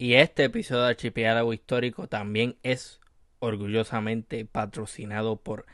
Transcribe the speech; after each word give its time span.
Y 0.00 0.14
este 0.14 0.44
episodio 0.44 0.84
de 0.84 0.88
Archipiélago 0.88 1.52
Histórico 1.52 2.08
también 2.08 2.56
es 2.62 3.00
orgullosamente 3.38 4.46
patrocinado 4.46 5.36
por 5.36 5.66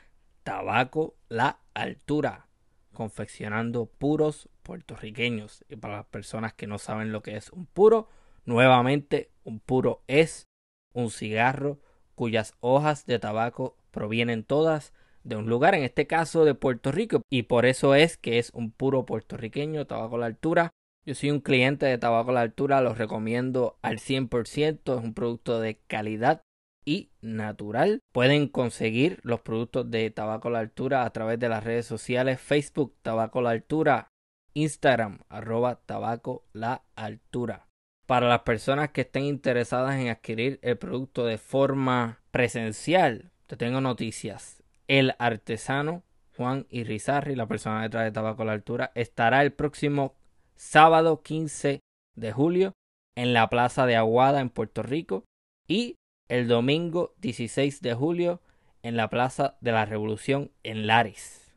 Tabaco 0.43 1.15
La 1.29 1.61
Altura, 1.75 2.49
confeccionando 2.93 3.87
puros 3.87 4.49
puertorriqueños. 4.65 5.65
Y 5.69 5.77
para 5.77 5.99
las 5.99 6.07
personas 6.07 6.55
que 6.55 6.67
no 6.67 6.79
saben 6.79 7.13
lo 7.13 7.23
que 7.23 7.37
es 7.37 7.53
un 7.53 7.67
puro, 7.67 8.09
nuevamente 8.45 9.31
un 9.45 9.61
puro 9.61 10.03
es 10.09 10.49
un 10.93 11.13
cigarro 11.13 11.79
cuyas 12.17 12.55
hojas 12.59 13.07
de 13.07 13.21
tabaco 13.21 13.77
provienen 13.93 14.43
todas 14.43 14.93
de 15.23 15.37
un 15.37 15.49
lugar, 15.49 15.77
en 15.77 15.85
este 15.85 16.09
caso 16.09 16.45
de 16.45 16.57
Puerto 16.57 16.91
Rico, 16.91 17.23
y 17.31 17.45
por 17.45 17.65
eso 17.65 17.95
es 17.95 18.17
que 18.17 18.41
es 18.41 18.51
un 18.55 18.73
puro 18.73 19.07
puertorriqueño, 19.07 19.87
tabaco 19.87 20.19
la 20.19 20.27
altura. 20.27 20.73
Yo 21.07 21.15
soy 21.15 21.31
un 21.31 21.39
cliente 21.39 21.87
de 21.87 21.99
tabaco 21.99 22.31
a 22.31 22.35
la 22.35 22.41
altura, 22.41 22.81
los 22.81 22.99
recomiendo 22.99 23.79
al 23.81 24.01
100%, 24.01 24.99
es 24.99 25.05
un 25.05 25.15
producto 25.15 25.61
de 25.61 25.79
calidad 25.87 26.43
y 26.85 27.11
natural. 27.21 28.01
Pueden 28.13 28.49
conseguir 28.49 29.21
los 29.23 29.41
productos 29.41 29.89
de 29.89 30.11
tabaco 30.11 30.49
a 30.49 30.51
la 30.51 30.59
altura 30.59 31.05
a 31.05 31.11
través 31.11 31.39
de 31.39 31.49
las 31.49 31.63
redes 31.63 31.87
sociales 31.87 32.41
Facebook 32.41 32.97
tabaco 33.03 33.39
a 33.39 33.43
la 33.43 33.51
altura, 33.51 34.09
Instagram 34.55 35.21
arroba 35.29 35.77
tabaco 35.87 36.45
la 36.53 36.83
altura. 36.97 37.69
Para 38.07 38.29
las 38.29 38.41
personas 38.41 38.91
que 38.91 39.03
estén 39.03 39.25
interesadas 39.25 40.01
en 40.01 40.09
adquirir 40.09 40.59
el 40.63 40.77
producto 40.77 41.25
de 41.25 41.39
forma 41.39 42.19
presencial, 42.33 43.31
te 43.47 43.57
tengo 43.57 43.81
noticias. 43.81 44.65
El 44.89 45.15
artesano 45.21 46.03
Juan 46.37 46.67
Irizarri, 46.69 47.37
la 47.37 47.47
persona 47.47 47.83
detrás 47.83 48.05
de 48.05 48.13
Tabaco 48.13 48.43
a 48.43 48.47
la 48.47 48.53
Altura, 48.53 48.93
estará 48.95 49.43
el 49.43 49.53
próximo 49.53 50.17
sábado 50.57 51.23
15 51.23 51.81
de 52.17 52.33
julio 52.33 52.73
en 53.15 53.33
la 53.33 53.49
Plaza 53.49 53.87
de 53.87 53.97
Aguada 53.97 54.41
en 54.41 54.51
Puerto 54.51 54.83
Rico 54.83 55.25
y 55.69 55.97
el 56.29 56.49
domingo 56.49 57.15
16 57.19 57.83
de 57.83 57.95
julio 57.95 58.41
en 58.83 58.97
la 58.97 59.09
Plaza 59.09 59.57
de 59.61 59.73
la 59.73 59.85
Revolución 59.85 60.51
en 60.63 60.87
Lares. 60.87 61.55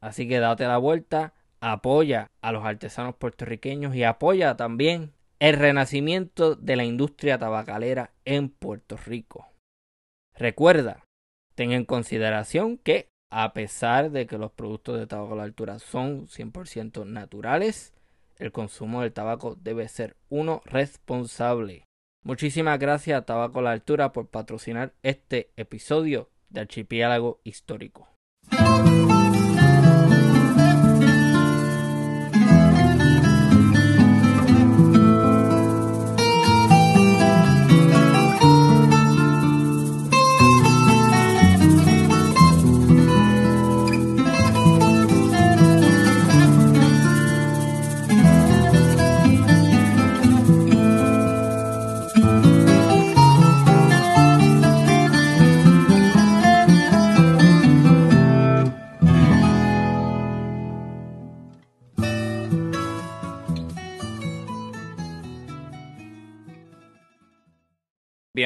Así 0.00 0.28
que 0.28 0.38
date 0.38 0.66
la 0.66 0.78
vuelta, 0.78 1.34
apoya 1.60 2.28
a 2.40 2.52
los 2.52 2.64
artesanos 2.64 3.16
puertorriqueños 3.16 3.94
y 3.94 4.04
apoya 4.04 4.56
también 4.56 5.12
el 5.40 5.56
renacimiento 5.56 6.56
de 6.56 6.76
la 6.76 6.84
industria 6.84 7.38
tabacalera 7.38 8.12
en 8.24 8.48
Puerto 8.48 8.96
Rico. 8.96 9.48
Recuerda, 10.36 11.04
ten 11.54 11.72
en 11.72 11.84
consideración 11.84 12.78
que 12.78 13.08
a 13.30 13.52
pesar 13.52 14.10
de 14.10 14.26
que 14.26 14.38
los 14.38 14.52
productos 14.52 14.98
de 14.98 15.06
tabaco 15.06 15.34
a 15.34 15.36
la 15.36 15.42
altura 15.42 15.78
son 15.78 16.26
100% 16.28 17.04
naturales, 17.06 17.92
el 18.38 18.52
consumo 18.52 19.02
del 19.02 19.12
tabaco 19.12 19.56
debe 19.56 19.88
ser 19.88 20.16
uno 20.28 20.62
responsable. 20.64 21.84
Muchísimas 22.24 22.78
gracias 22.78 23.18
a 23.18 23.24
Tabaco 23.24 23.62
la 23.62 23.72
Altura 23.72 24.12
por 24.12 24.28
patrocinar 24.28 24.92
este 25.02 25.50
episodio 25.56 26.30
de 26.50 26.60
Archipiélago 26.60 27.40
Histórico. 27.44 28.08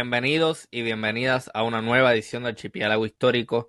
Bienvenidos 0.03 0.67
y 0.73 0.83
bienvenidas 0.83 1.49
a 1.55 1.63
una 1.63 1.81
nueva 1.81 2.13
edición 2.13 2.43
de 2.43 2.49
Archipiélago 2.49 3.07
Histórico. 3.07 3.69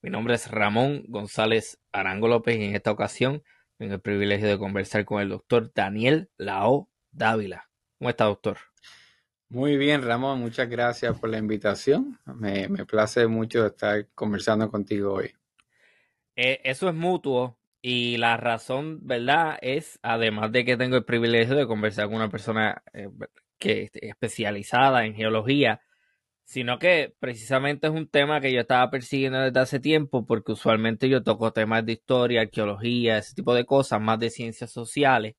Mi 0.00 0.08
nombre 0.08 0.34
es 0.34 0.50
Ramón 0.50 1.04
González 1.08 1.78
Arango 1.92 2.26
López 2.26 2.56
y 2.56 2.64
en 2.64 2.74
esta 2.74 2.90
ocasión 2.90 3.42
tengo 3.76 3.92
el 3.92 4.00
privilegio 4.00 4.48
de 4.48 4.56
conversar 4.56 5.04
con 5.04 5.20
el 5.20 5.28
doctor 5.28 5.70
Daniel 5.74 6.30
Lao 6.38 6.88
Dávila. 7.12 7.68
¿Cómo 7.98 8.08
está, 8.08 8.24
doctor? 8.24 8.56
Muy 9.50 9.76
bien, 9.76 10.00
Ramón. 10.00 10.40
Muchas 10.40 10.70
gracias 10.70 11.18
por 11.18 11.28
la 11.28 11.36
invitación. 11.36 12.18
Me, 12.24 12.66
me 12.66 12.86
place 12.86 13.26
mucho 13.26 13.66
estar 13.66 14.08
conversando 14.14 14.70
contigo 14.70 15.12
hoy. 15.12 15.34
Eh, 16.34 16.62
eso 16.64 16.88
es 16.88 16.94
mutuo 16.94 17.58
y 17.82 18.16
la 18.16 18.38
razón, 18.38 19.00
¿verdad? 19.02 19.58
Es, 19.60 19.98
además 20.00 20.50
de 20.50 20.64
que 20.64 20.78
tengo 20.78 20.96
el 20.96 21.04
privilegio 21.04 21.54
de 21.54 21.66
conversar 21.66 22.06
con 22.06 22.14
una 22.14 22.30
persona 22.30 22.82
eh, 22.94 23.10
que 23.64 23.90
especializada 23.94 25.06
en 25.06 25.14
geología, 25.14 25.80
sino 26.44 26.78
que 26.78 27.14
precisamente 27.20 27.86
es 27.86 27.92
un 27.94 28.08
tema 28.08 28.40
que 28.40 28.52
yo 28.52 28.60
estaba 28.60 28.90
persiguiendo 28.90 29.40
desde 29.40 29.60
hace 29.60 29.80
tiempo 29.80 30.26
porque 30.26 30.52
usualmente 30.52 31.08
yo 31.08 31.22
toco 31.22 31.52
temas 31.52 31.86
de 31.86 31.92
historia, 31.92 32.42
arqueología, 32.42 33.18
ese 33.18 33.34
tipo 33.34 33.54
de 33.54 33.64
cosas, 33.66 34.00
más 34.00 34.18
de 34.20 34.30
ciencias 34.30 34.70
sociales, 34.70 35.34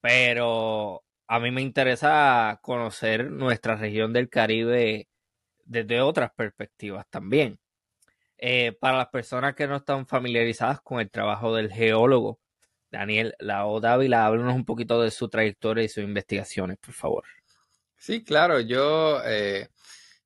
pero 0.00 1.04
a 1.28 1.40
mí 1.40 1.50
me 1.52 1.62
interesa 1.62 2.58
conocer 2.62 3.30
nuestra 3.30 3.76
región 3.76 4.12
del 4.12 4.28
Caribe 4.28 5.08
desde 5.64 6.00
otras 6.00 6.32
perspectivas 6.34 7.06
también. 7.10 7.58
Eh, 8.38 8.72
para 8.80 8.98
las 8.98 9.08
personas 9.08 9.54
que 9.54 9.66
no 9.68 9.76
están 9.76 10.06
familiarizadas 10.06 10.80
con 10.82 11.00
el 11.00 11.10
trabajo 11.10 11.54
del 11.54 11.72
geólogo, 11.72 12.40
Daniel 12.90 13.34
Lao 13.40 13.80
Dávila, 13.80 14.26
háblanos 14.26 14.54
un 14.54 14.64
poquito 14.64 15.02
de 15.02 15.10
su 15.10 15.28
trayectoria 15.28 15.84
y 15.84 15.88
sus 15.88 16.04
investigaciones, 16.04 16.78
por 16.78 16.94
favor. 16.94 17.24
Sí, 18.06 18.22
claro, 18.22 18.60
yo, 18.60 19.20
eh, 19.24 19.68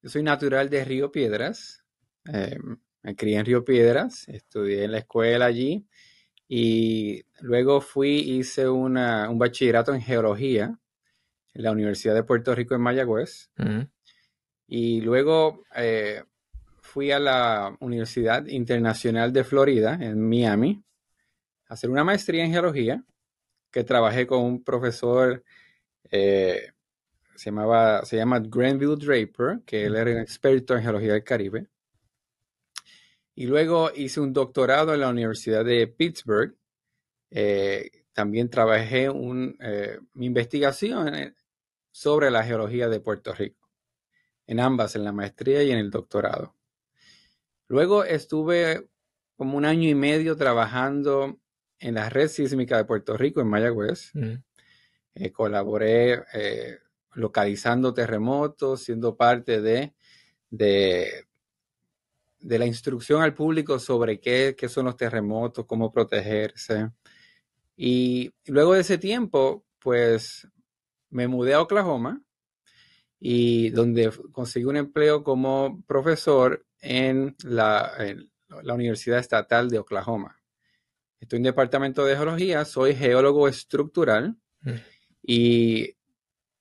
soy 0.05 0.23
natural 0.23 0.69
de 0.69 0.85
Río 0.85 1.11
Piedras, 1.11 1.83
eh, 2.31 2.59
me 3.01 3.17
crié 3.17 3.39
en 3.39 3.47
Río 3.47 3.65
Piedras, 3.65 4.29
estudié 4.29 4.85
en 4.85 4.93
la 4.93 4.99
escuela 4.99 5.47
allí 5.47 5.87
y 6.47 7.25
luego 7.41 7.81
fui, 7.81 8.19
hice 8.19 8.69
un 8.69 8.97
bachillerato 9.39 9.95
en 9.95 10.03
geología 10.03 10.79
en 11.55 11.63
la 11.63 11.73
Universidad 11.73 12.15
de 12.15 12.23
Puerto 12.23 12.55
Rico 12.55 12.75
en 12.75 12.83
Mayagüez 12.83 13.51
y 14.67 15.01
luego 15.01 15.63
eh, 15.75 16.23
fui 16.83 17.13
a 17.13 17.19
la 17.19 17.75
Universidad 17.81 18.45
Internacional 18.45 19.33
de 19.33 19.43
Florida 19.43 19.97
en 19.99 20.21
Miami 20.21 20.85
hacer 21.67 21.89
una 21.89 22.05
maestría 22.05 22.45
en 22.45 22.53
geología, 22.53 23.03
que 23.71 23.85
trabajé 23.85 24.27
con 24.27 24.43
un 24.43 24.65
profesor, 24.65 25.43
eh, 26.11 26.73
se, 27.41 27.49
llamaba, 27.49 28.05
se 28.05 28.19
llama 28.19 28.39
Granville 28.39 28.97
Draper, 28.97 29.63
que 29.65 29.87
él 29.87 29.97
era 29.97 30.11
un 30.11 30.19
experto 30.19 30.77
en 30.77 30.83
geología 30.83 31.15
del 31.15 31.25
Caribe. 31.25 31.69
Y 33.35 33.47
luego 33.47 33.91
hice 33.97 34.21
un 34.21 34.35
doctorado 34.35 34.93
en 34.93 35.01
la 35.01 35.09
Universidad 35.09 35.65
de 35.65 35.87
Pittsburgh. 35.87 36.55
Eh, 37.31 38.05
también 38.13 38.51
trabajé 38.51 39.09
un, 39.09 39.57
eh, 39.59 39.99
mi 40.13 40.27
investigación 40.27 41.35
sobre 41.91 42.31
la 42.31 42.45
geología 42.45 42.91
de 42.91 43.01
Puerto 43.01 43.33
Rico, 43.33 43.71
en 44.47 44.61
ambas, 44.61 44.95
en 44.95 45.05
la 45.05 45.13
maestría 45.13 45.63
y 45.63 45.71
en 45.71 45.79
el 45.79 45.91
doctorado. 45.91 46.55
Luego 47.69 48.05
estuve 48.05 48.87
como 49.37 49.57
un 49.57 49.65
año 49.65 49.89
y 49.89 49.95
medio 49.95 50.37
trabajando 50.37 51.41
en 51.79 51.95
la 51.95 52.11
red 52.11 52.29
sísmica 52.29 52.77
de 52.77 52.85
Puerto 52.85 53.17
Rico, 53.17 53.41
en 53.41 53.49
Mayagüez. 53.49 54.13
Eh, 55.15 55.33
colaboré 55.33 56.23
eh, 56.35 56.79
localizando 57.15 57.95
terremotos, 57.95 58.83
siendo 58.83 59.17
parte 59.17 59.61
de, 59.61 59.95
de, 60.51 61.27
la 62.41 62.67
instrucción 62.67 63.23
al 63.23 63.35
público 63.35 63.79
sobre 63.79 64.21
qué, 64.21 64.55
qué, 64.57 64.69
son 64.69 64.87
los 64.87 64.97
terremotos, 64.97 65.67
cómo 65.67 65.93
protegerse. 65.93 66.91
Y 67.77 68.33
luego 68.47 68.75
de 68.75 68.81
ese 68.81 68.99
tiempo, 68.99 69.65
pues 69.79 70.47
me 71.11 71.29
mudé 71.29 71.55
a 71.55 71.63
Oklahoma 71.63 72.23
y 73.19 73.71
donde 73.71 74.11
conseguí 74.33 74.65
un 74.65 74.77
empleo 74.77 75.23
como 75.23 75.83
profesor 75.87 76.67
en 76.81 77.37
la, 77.45 77.93
en 77.99 78.31
la 78.63 78.75
Universidad 78.75 79.19
Estatal 79.19 79.69
de 79.69 79.79
Oklahoma. 79.79 80.37
Estoy 81.21 81.37
en 81.37 81.43
departamento 81.45 82.05
de 82.07 82.17
geología, 82.17 82.65
soy 82.65 82.95
geólogo 82.95 83.47
estructural 83.47 84.37
mm. 84.63 84.71
y 85.23 85.97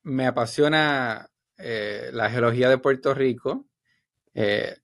me 0.04 0.26
apasiona 0.26 1.30
eh, 1.58 2.10
la 2.14 2.30
geología 2.30 2.70
de 2.70 2.78
Puerto 2.78 3.14
Rico, 3.14 3.68
eh, 4.34 4.78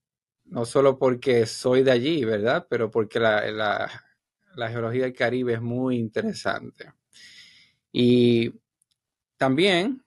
no 0.46 0.66
solo 0.66 0.98
porque 0.98 1.46
soy 1.46 1.84
de 1.84 1.92
allí, 1.92 2.24
¿verdad? 2.26 2.68
Pero 2.70 2.92
porque 2.92 3.20
la, 3.20 3.90
geología 4.70 5.04
del 5.04 5.14
Caribe 5.14 5.54
es 5.54 5.62
muy 5.62 5.98
interesante. 5.98 6.92
Y 7.92 8.54
también 9.38 10.04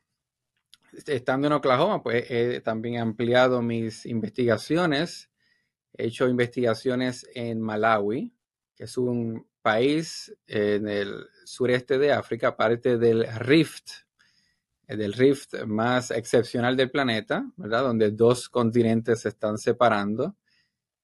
estando 1.06 1.46
en 1.46 1.54
Oklahoma, 1.54 2.02
pues 2.02 2.30
he 2.30 2.60
también 2.60 2.98
ampliado 2.98 3.62
mis 3.62 4.04
investigaciones. 4.06 5.30
He 5.94 6.06
hecho 6.06 6.28
investigaciones 6.28 7.26
en 7.34 7.60
Malawi, 7.60 8.32
que 8.76 8.84
es 8.84 8.96
un 8.96 9.46
país 9.62 10.34
en 10.46 10.88
el 10.88 11.26
sureste 11.44 11.98
de 11.98 12.12
África, 12.12 12.56
parte 12.56 12.98
del 12.98 13.26
Rift, 13.38 14.07
del 14.96 15.12
Rift 15.12 15.54
más 15.66 16.10
excepcional 16.10 16.76
del 16.76 16.90
planeta, 16.90 17.50
¿verdad? 17.56 17.82
Donde 17.82 18.10
dos 18.10 18.48
continentes 18.48 19.20
se 19.20 19.28
están 19.28 19.58
separando. 19.58 20.36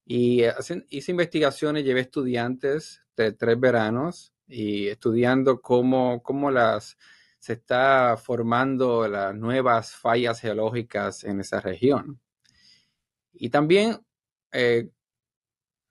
Y 0.06 0.42
hice 0.88 1.10
investigaciones, 1.10 1.84
llevé 1.84 2.00
estudiantes 2.00 3.02
de 3.16 3.32
tres 3.32 3.58
veranos 3.60 4.32
y 4.46 4.88
estudiando 4.88 5.60
cómo, 5.60 6.22
cómo 6.22 6.50
las, 6.50 6.96
se 7.38 7.54
está 7.54 8.16
formando 8.16 9.06
las 9.08 9.34
nuevas 9.34 9.94
fallas 9.94 10.40
geológicas 10.40 11.24
en 11.24 11.40
esa 11.40 11.60
región. 11.60 12.20
Y 13.32 13.50
también 13.50 13.98
eh, 14.52 14.88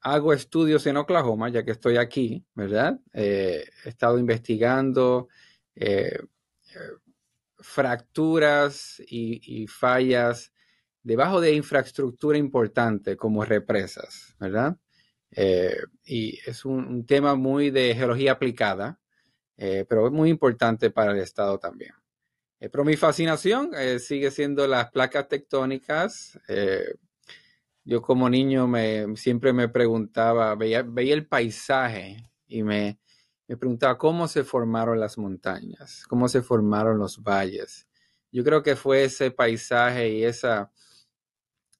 hago 0.01 0.33
estudios 0.33 0.85
en 0.87 0.97
Oklahoma, 0.97 1.49
ya 1.49 1.63
que 1.63 1.71
estoy 1.71 1.97
aquí, 1.97 2.45
¿verdad? 2.53 2.99
Eh, 3.13 3.65
he 3.85 3.89
estado 3.89 4.19
investigando 4.19 5.27
eh, 5.75 6.19
fracturas 7.63 9.01
y, 9.07 9.65
fallas 9.67 10.51
debajo 11.01 11.41
de 11.41 11.53
infraestructura 11.53 12.37
importante 12.37 13.17
como 13.17 13.43
represas, 13.43 14.35
¿verdad? 14.39 14.77
Eh, 15.31 15.77
y 16.05 16.39
es 16.45 16.65
un, 16.65 17.05
tema 17.05 17.35
muy 17.35 17.71
de 17.71 17.95
geología 17.95 18.33
aplicada, 18.33 18.99
eh, 19.57 19.85
pero 19.87 20.07
es 20.07 20.13
muy 20.13 20.29
importante 20.29 20.91
para 20.91 21.11
el 21.13 21.19
Estado 21.19 21.57
también. 21.57 21.93
Eh, 22.59 22.69
pero 22.69 22.85
mi 22.85 22.95
fascinación 22.95 23.71
sigue 23.99 24.31
siendo 24.31 24.67
las 24.67 24.91
placas 24.91 25.27
tectónicas. 25.27 26.39
yo 27.83 28.01
como 28.01 28.29
niño 28.29 28.67
me, 28.67 29.15
siempre 29.17 29.51
me 29.51 29.67
preguntaba, 29.69 30.55
veía, 30.55 30.83
veía 30.83 31.13
el 31.13 31.27
paisaje 31.27 32.31
y 32.47 32.63
me, 32.63 32.99
me 33.47 33.57
preguntaba 33.57 33.97
cómo 33.97 34.27
se 34.27 34.43
formaron 34.43 34.99
las 34.99 35.17
montañas, 35.17 36.05
cómo 36.07 36.27
se 36.27 36.41
formaron 36.41 36.97
los 36.97 37.21
valles. 37.21 37.87
Yo 38.31 38.43
creo 38.43 38.63
que 38.63 38.75
fue 38.75 39.03
ese 39.03 39.31
paisaje 39.31 40.09
y 40.09 40.23
esa 40.23 40.71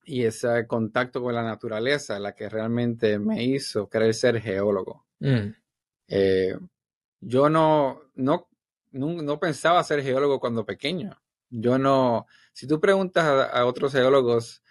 y 0.05 0.25
ese 0.25 0.67
contacto 0.67 1.21
con 1.21 1.33
la 1.33 1.43
naturaleza 1.43 2.19
la 2.19 2.35
que 2.35 2.49
realmente 2.49 3.19
me 3.19 3.43
hizo 3.43 3.89
querer 3.89 4.13
ser 4.13 4.41
geólogo. 4.41 5.05
Mm. 5.19 5.53
Eh, 6.07 6.57
yo 7.21 7.49
no, 7.49 8.01
no, 8.15 8.49
no, 8.91 9.39
pensaba 9.39 9.83
ser 9.83 10.03
geólogo 10.03 10.39
cuando 10.39 10.65
pequeño. 10.65 11.21
Yo 11.49 11.77
no, 11.77 12.25
si 12.51 12.67
tú 12.67 12.79
preguntas 12.79 13.49
a, 13.53 13.65
otros 13.65 13.93
geólogos, 13.93 14.61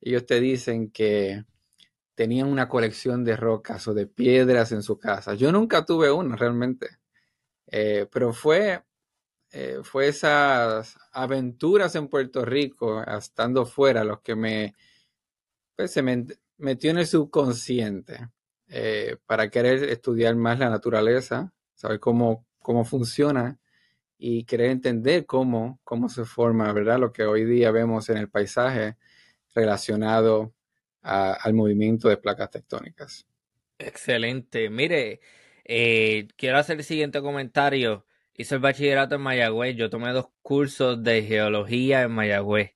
ellos 0.00 0.26
te 0.26 0.40
dicen 0.40 0.90
que 0.90 1.44
tenían 2.14 2.48
una 2.48 2.68
colección 2.68 3.24
de 3.24 3.36
rocas 3.36 3.86
o 3.88 3.94
de 3.94 4.06
piedras 4.06 4.72
en 4.72 4.82
su 4.82 4.98
casa. 4.98 5.34
Yo 5.34 5.52
nunca 5.52 5.84
tuve 5.84 6.10
una 6.10 6.36
realmente, 6.36 6.98
eh, 7.66 8.06
pero 8.10 8.32
fue, 8.32 8.84
eh, 9.50 9.80
fue 9.82 10.08
esas 10.08 10.98
aventuras 11.12 11.94
en 11.96 12.08
Puerto 12.08 12.44
Rico, 12.44 13.02
estando 13.02 13.66
fuera, 13.66 14.04
los 14.04 14.20
que 14.20 14.36
me, 14.36 14.74
pues, 15.76 15.92
se 15.92 16.02
me 16.02 16.26
metió 16.58 16.90
en 16.90 16.98
el 16.98 17.06
subconsciente 17.06 18.28
eh, 18.68 19.16
para 19.26 19.50
querer 19.50 19.84
estudiar 19.84 20.36
más 20.36 20.58
la 20.58 20.70
naturaleza, 20.70 21.52
saber 21.74 22.00
cómo, 22.00 22.46
cómo 22.60 22.84
funciona 22.84 23.58
y 24.18 24.44
querer 24.44 24.70
entender 24.70 25.26
cómo, 25.26 25.80
cómo 25.84 26.08
se 26.08 26.24
forma, 26.24 26.72
¿verdad? 26.72 26.98
Lo 27.00 27.12
que 27.12 27.24
hoy 27.24 27.44
día 27.44 27.70
vemos 27.72 28.08
en 28.08 28.18
el 28.18 28.30
paisaje 28.30 28.96
relacionado 29.54 30.54
al 31.02 31.54
movimiento 31.54 32.08
de 32.08 32.16
placas 32.16 32.50
tectónicas. 32.50 33.26
Excelente. 33.78 34.70
Mire, 34.70 35.20
eh, 35.64 36.28
quiero 36.36 36.58
hacer 36.58 36.78
el 36.78 36.84
siguiente 36.84 37.20
comentario. 37.20 38.06
Hice 38.36 38.54
el 38.56 38.60
bachillerato 38.60 39.16
en 39.16 39.22
Mayagüez. 39.22 39.76
Yo 39.76 39.90
tomé 39.90 40.12
dos 40.12 40.28
cursos 40.42 41.02
de 41.02 41.22
geología 41.22 42.02
en 42.02 42.12
Mayagüez. 42.12 42.74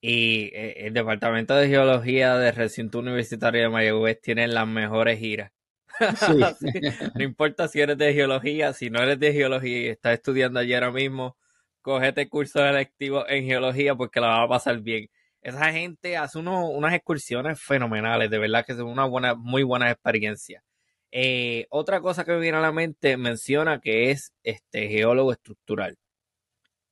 Y 0.00 0.50
eh, 0.54 0.86
el 0.86 0.92
Departamento 0.94 1.56
de 1.56 1.68
Geología 1.68 2.36
del 2.36 2.54
Recinto 2.54 2.98
Universitario 2.98 3.62
de 3.62 3.68
Mayagüez 3.70 4.20
tiene 4.20 4.46
las 4.48 4.66
mejores 4.68 5.18
giras. 5.18 5.52
no 7.14 7.22
importa 7.24 7.68
si 7.68 7.80
eres 7.80 7.96
de 7.96 8.12
geología, 8.12 8.74
si 8.74 8.90
no 8.90 9.02
eres 9.02 9.18
de 9.18 9.32
geología 9.32 9.80
y 9.80 9.86
estás 9.86 10.14
estudiando 10.14 10.60
allí 10.60 10.74
ahora 10.74 10.90
mismo, 10.90 11.38
cogete 11.80 12.28
cursos 12.28 12.62
electivos 12.62 13.24
en 13.28 13.46
geología 13.46 13.94
porque 13.94 14.20
la 14.20 14.28
va 14.28 14.42
a 14.42 14.48
pasar 14.48 14.78
bien 14.80 15.08
esa 15.46 15.72
gente 15.72 16.16
hace 16.16 16.40
unas 16.40 16.92
excursiones 16.92 17.62
fenomenales, 17.62 18.28
de 18.28 18.38
verdad 18.38 18.66
que 18.66 18.74
son 18.74 18.86
una 18.86 19.04
buena, 19.04 19.36
muy 19.36 19.62
buena 19.62 19.88
experiencia. 19.88 20.64
Eh, 21.12 21.68
otra 21.70 22.00
cosa 22.00 22.24
que 22.24 22.32
me 22.32 22.40
viene 22.40 22.58
a 22.58 22.60
la 22.60 22.72
mente 22.72 23.16
menciona 23.16 23.80
que 23.80 24.10
es 24.10 24.32
este 24.42 24.88
geólogo 24.88 25.30
estructural. 25.30 25.96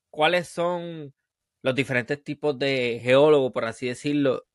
¿Cuáles 0.08 0.46
son 0.46 1.12
los 1.62 1.74
diferentes 1.74 2.22
tipos 2.22 2.56
de 2.56 3.00
geólogo, 3.02 3.52
por 3.52 3.64
así 3.64 3.88
decirlo, 3.88 4.46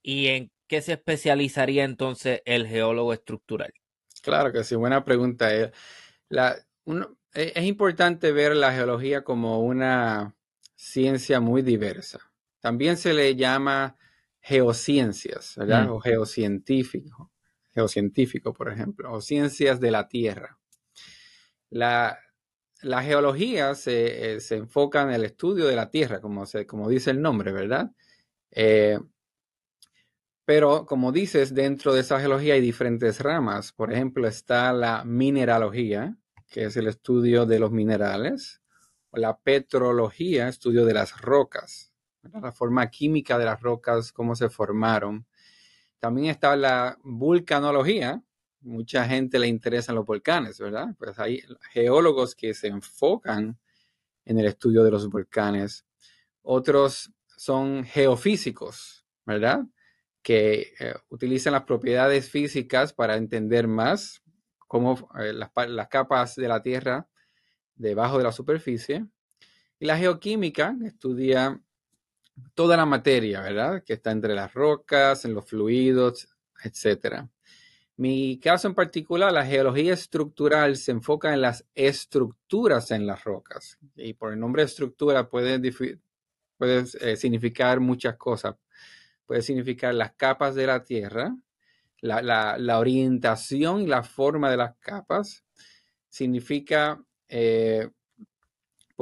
y 0.00 0.28
en 0.28 0.50
qué 0.66 0.80
se 0.80 0.94
especializaría 0.94 1.84
entonces 1.84 2.40
el 2.46 2.66
geólogo 2.66 3.12
estructural? 3.12 3.74
Claro 4.22 4.50
que 4.50 4.64
sí, 4.64 4.76
buena 4.76 5.04
pregunta. 5.04 5.54
Eh, 5.54 5.70
es 7.34 7.64
importante 7.64 8.32
ver 8.32 8.56
la 8.56 8.72
geología 8.72 9.24
como 9.24 9.60
una 9.60 10.34
ciencia 10.74 11.38
muy 11.38 11.60
diversa. 11.60 12.31
También 12.62 12.96
se 12.96 13.12
le 13.12 13.34
llama 13.34 13.96
geociencias, 14.40 15.56
¿verdad? 15.56 15.88
Mm. 15.88 15.90
O 15.90 16.00
geocientífico, 16.00 17.32
geocientífico, 17.74 18.54
por 18.54 18.70
ejemplo, 18.72 19.12
o 19.12 19.20
ciencias 19.20 19.80
de 19.80 19.90
la 19.90 20.08
Tierra. 20.08 20.58
La, 21.70 22.18
geología 23.02 23.74
se, 23.74 24.34
eh, 24.34 24.40
se, 24.40 24.56
enfoca 24.56 25.02
en 25.02 25.10
el 25.10 25.24
estudio 25.24 25.66
de 25.66 25.74
la 25.74 25.90
Tierra, 25.90 26.20
como, 26.20 26.46
se, 26.46 26.64
como 26.64 26.88
dice 26.88 27.10
el 27.10 27.20
nombre, 27.20 27.52
¿verdad? 27.52 27.90
Eh, 28.52 29.00
pero, 30.44 30.86
como 30.86 31.10
dices, 31.10 31.54
dentro 31.54 31.92
de 31.94 32.02
esa 32.02 32.20
geología 32.20 32.54
hay 32.54 32.60
diferentes 32.60 33.20
ramas. 33.20 33.72
Por 33.72 33.92
ejemplo, 33.92 34.28
está 34.28 34.72
la 34.72 35.04
mineralogía, 35.04 36.16
que 36.48 36.64
es 36.66 36.76
el 36.76 36.86
estudio 36.86 37.44
de 37.44 37.58
los 37.58 37.72
minerales, 37.72 38.62
o 39.10 39.18
la 39.18 39.36
petrología, 39.36 40.46
estudio 40.46 40.84
de 40.84 40.94
las 40.94 41.20
rocas 41.20 41.91
la 42.22 42.52
forma 42.52 42.88
química 42.88 43.38
de 43.38 43.44
las 43.44 43.60
rocas, 43.60 44.12
cómo 44.12 44.34
se 44.34 44.48
formaron. 44.48 45.26
También 45.98 46.30
está 46.30 46.56
la 46.56 46.98
vulcanología. 47.02 48.22
Mucha 48.60 49.04
gente 49.06 49.38
le 49.38 49.48
interesan 49.48 49.94
los 49.96 50.06
volcanes, 50.06 50.58
¿verdad? 50.58 50.94
Pues 50.98 51.18
hay 51.18 51.42
geólogos 51.72 52.34
que 52.34 52.54
se 52.54 52.68
enfocan 52.68 53.58
en 54.24 54.38
el 54.38 54.46
estudio 54.46 54.84
de 54.84 54.90
los 54.90 55.08
volcanes. 55.08 55.84
Otros 56.42 57.12
son 57.36 57.84
geofísicos, 57.84 59.04
¿verdad? 59.26 59.64
Que 60.22 60.74
eh, 60.78 60.94
utilizan 61.08 61.52
las 61.52 61.64
propiedades 61.64 62.30
físicas 62.30 62.92
para 62.92 63.16
entender 63.16 63.66
más 63.66 64.22
cómo 64.68 65.08
eh, 65.18 65.32
las, 65.32 65.50
las 65.68 65.88
capas 65.88 66.36
de 66.36 66.48
la 66.48 66.62
Tierra 66.62 67.08
debajo 67.74 68.18
de 68.18 68.24
la 68.24 68.32
superficie. 68.32 69.06
Y 69.78 69.86
la 69.86 69.98
geoquímica 69.98 70.76
estudia 70.84 71.60
toda 72.54 72.76
la 72.76 72.86
materia, 72.86 73.40
¿verdad? 73.40 73.82
Que 73.84 73.94
está 73.94 74.10
entre 74.10 74.34
las 74.34 74.52
rocas, 74.54 75.24
en 75.24 75.34
los 75.34 75.46
fluidos, 75.46 76.28
etc. 76.64 77.26
Mi 77.96 78.38
caso 78.40 78.68
en 78.68 78.74
particular, 78.74 79.32
la 79.32 79.44
geología 79.44 79.92
estructural 79.92 80.76
se 80.76 80.92
enfoca 80.92 81.32
en 81.34 81.42
las 81.42 81.66
estructuras 81.74 82.90
en 82.90 83.06
las 83.06 83.22
rocas. 83.24 83.78
Y 83.96 84.14
por 84.14 84.32
el 84.32 84.40
nombre 84.40 84.62
estructura 84.62 85.28
puede, 85.28 85.60
eh, 85.60 87.16
significar 87.16 87.80
muchas 87.80 88.16
cosas. 88.16 88.56
Puede 89.26 89.42
significar 89.42 89.94
las 89.94 90.12
capas 90.14 90.54
de 90.54 90.66
la 90.66 90.84
Tierra, 90.84 91.36
la, 92.00 92.78
orientación 92.78 93.82
y 93.82 93.86
la 93.86 94.02
forma 94.02 94.50
de 94.50 94.56
las 94.56 94.76
capas. 94.78 95.44
Significa 96.08 97.02
eh, 97.28 97.88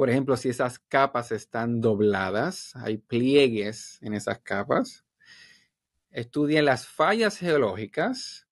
por 0.01 0.09
ejemplo, 0.09 0.35
si 0.35 0.49
esas 0.49 0.79
capas 0.79 1.31
están 1.31 1.79
dobladas, 1.79 2.75
hay 2.75 2.97
pliegues 2.97 3.99
en 4.01 4.15
esas 4.15 4.39
capas. 4.39 5.05
Estudien 6.09 6.65
las 6.65 6.87
fallas 6.87 7.37
geológicas 7.37 8.47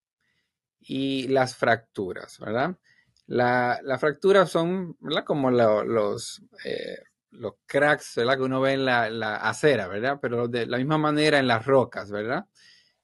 y 0.79 1.27
las 1.29 1.55
fracturas, 1.55 2.37
¿verdad? 2.37 2.77
Las 3.25 3.99
fracturas 3.99 4.51
son 4.51 4.95
como 5.25 5.49
los, 5.49 6.43
eh, 6.65 6.99
los 7.31 7.53
cracks 7.65 8.17
¿verdad? 8.17 8.37
que 8.37 8.43
uno 8.43 8.61
ve 8.61 8.73
en 8.73 8.85
la, 8.85 9.37
acera, 9.37 9.87
¿verdad? 9.87 10.19
Pero 10.21 10.47
de 10.47 10.67
la 10.67 10.77
misma 10.77 10.99
manera 10.99 11.39
en 11.39 11.47
las 11.47 11.65
rocas, 11.65 12.11
¿verdad? 12.11 12.45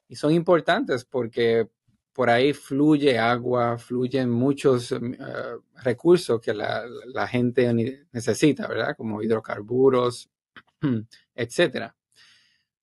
Y 0.08 0.18
son 0.18 0.32
importantes 0.32 1.04
porque 1.04 1.68
por 2.16 2.30
ahí 2.30 2.54
fluye 2.54 3.20
agua, 3.20 3.78
fluyen 3.78 4.30
muchos 4.30 4.94
eh, 4.94 4.98
recursos 5.84 6.40
que 6.40 6.54
la, 6.54 7.28
gente 7.28 7.74
necesita, 8.14 8.70
¿verdad? 8.70 8.96
Como 8.96 9.22
hidrocarburos, 9.22 10.30
etcétera. 11.36 11.94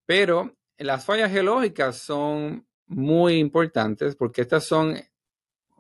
Pero 0.05 0.55
las 0.77 1.07
fallas 1.07 1.33
geológicas 1.33 1.97
son 1.97 2.67
muy 2.87 3.39
importantes 3.39 4.17
porque 4.17 4.43
estas 4.43 4.65
son 4.65 4.99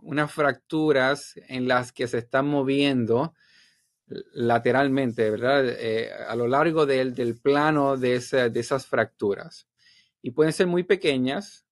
unas 0.00 0.32
fracturas 0.32 1.35
en 1.47 1.68
las 1.68 1.92
que 1.92 2.09
se 2.09 2.18
están 2.18 2.47
moviendo 2.47 3.35
lateralmente, 4.32 5.28
¿verdad? 5.28 5.68
Eh, 5.68 6.11
a 6.26 6.35
lo 6.37 6.49
largo 6.49 6.87
del, 6.87 7.38
plano 7.42 7.99
de, 7.99 8.18
de, 8.18 8.61
esas 8.61 8.87
fracturas. 8.87 9.68
Y 10.23 10.30
pueden 10.30 10.54
ser 10.54 10.68
muy 10.68 10.85
pequeñas, 10.85 11.66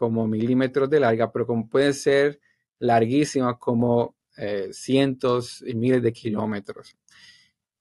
como 0.00 0.26
milímetros 0.26 0.88
de 0.88 0.98
larga, 0.98 1.30
pero 1.30 1.46
como 1.46 1.68
pueden 1.68 1.92
ser 1.92 2.40
larguísimas, 2.78 3.58
como 3.58 4.16
eh, 4.38 4.70
cientos 4.72 5.60
y 5.60 5.74
miles 5.74 6.02
de 6.02 6.10
kilómetros. 6.10 6.96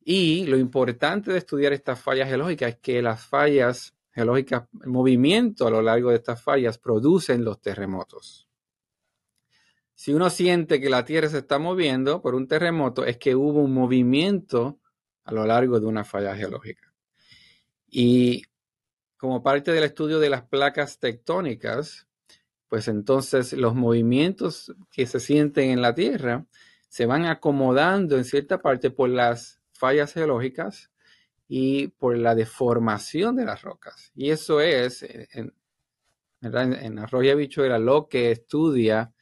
Y 0.04 0.46
lo 0.46 0.58
importante 0.58 1.32
de 1.32 1.38
estudiar 1.38 1.72
estas 1.72 2.02
fallas 2.02 2.28
geológicas 2.28 2.72
es 2.72 2.80
que 2.80 3.02
las 3.02 3.26
fallas 3.26 3.96
geológicas, 4.12 4.68
el 4.84 4.90
movimiento 4.90 5.66
a 5.66 5.72
lo 5.72 5.82
largo 5.82 6.10
de 6.10 6.18
estas 6.18 6.44
fallas 6.44 6.78
producen 6.78 7.46
los 7.46 7.62
terremotos. 7.62 8.50
Si 9.94 10.14
uno 10.14 10.30
siente 10.30 10.82
que 10.82 10.90
la 10.90 11.06
Tierra 11.06 11.30
se 11.30 11.38
está 11.38 11.58
moviendo 11.58 12.22
por 12.22 12.36
un 12.36 12.50
terremoto, 12.50 13.06
es 13.06 13.16
que 13.16 13.34
hubo 13.34 13.62
un 13.62 13.74
movimiento 13.74 14.78
a 15.24 15.32
lo 15.32 15.46
largo 15.46 15.80
de 15.80 15.86
una 15.86 16.04
falla 16.04 16.36
geológica. 16.36 16.94
Y 17.88 18.44
como 19.16 19.42
parte 19.42 19.72
del 19.72 19.86
estudio 19.86 20.20
de 20.20 20.30
las 20.30 20.42
placas 20.42 21.00
tectónicas, 21.00 22.09
pues 22.70 22.88
entonces 22.88 23.54
los 23.54 23.76
movimientos 23.76 24.74
que 24.92 25.06
se 25.08 25.20
sienten 25.20 25.72
en 25.72 25.82
la 25.82 25.96
Tierra 25.96 26.46
se 26.88 27.06
van 27.06 27.26
acomodando 27.26 28.16
en 28.18 28.24
cierta 28.24 28.62
parte 28.62 28.92
por 28.92 29.10
las 29.10 29.62
fallas 29.74 30.14
geológicas 30.14 30.92
y 31.48 31.88
por 31.88 32.18
la 32.18 32.36
deformación 32.36 33.36
de 33.36 33.46
las 33.46 33.64
rocas. 33.64 34.12
Y 34.16 34.30
eso 34.30 34.62
es, 34.62 35.04
en, 35.04 35.54
en 36.42 37.00
Arroyo 37.00 37.36
Bicho 37.36 37.66
era 37.66 37.80
lo 37.80 38.08
que 38.08 38.32
estudia 38.32 39.14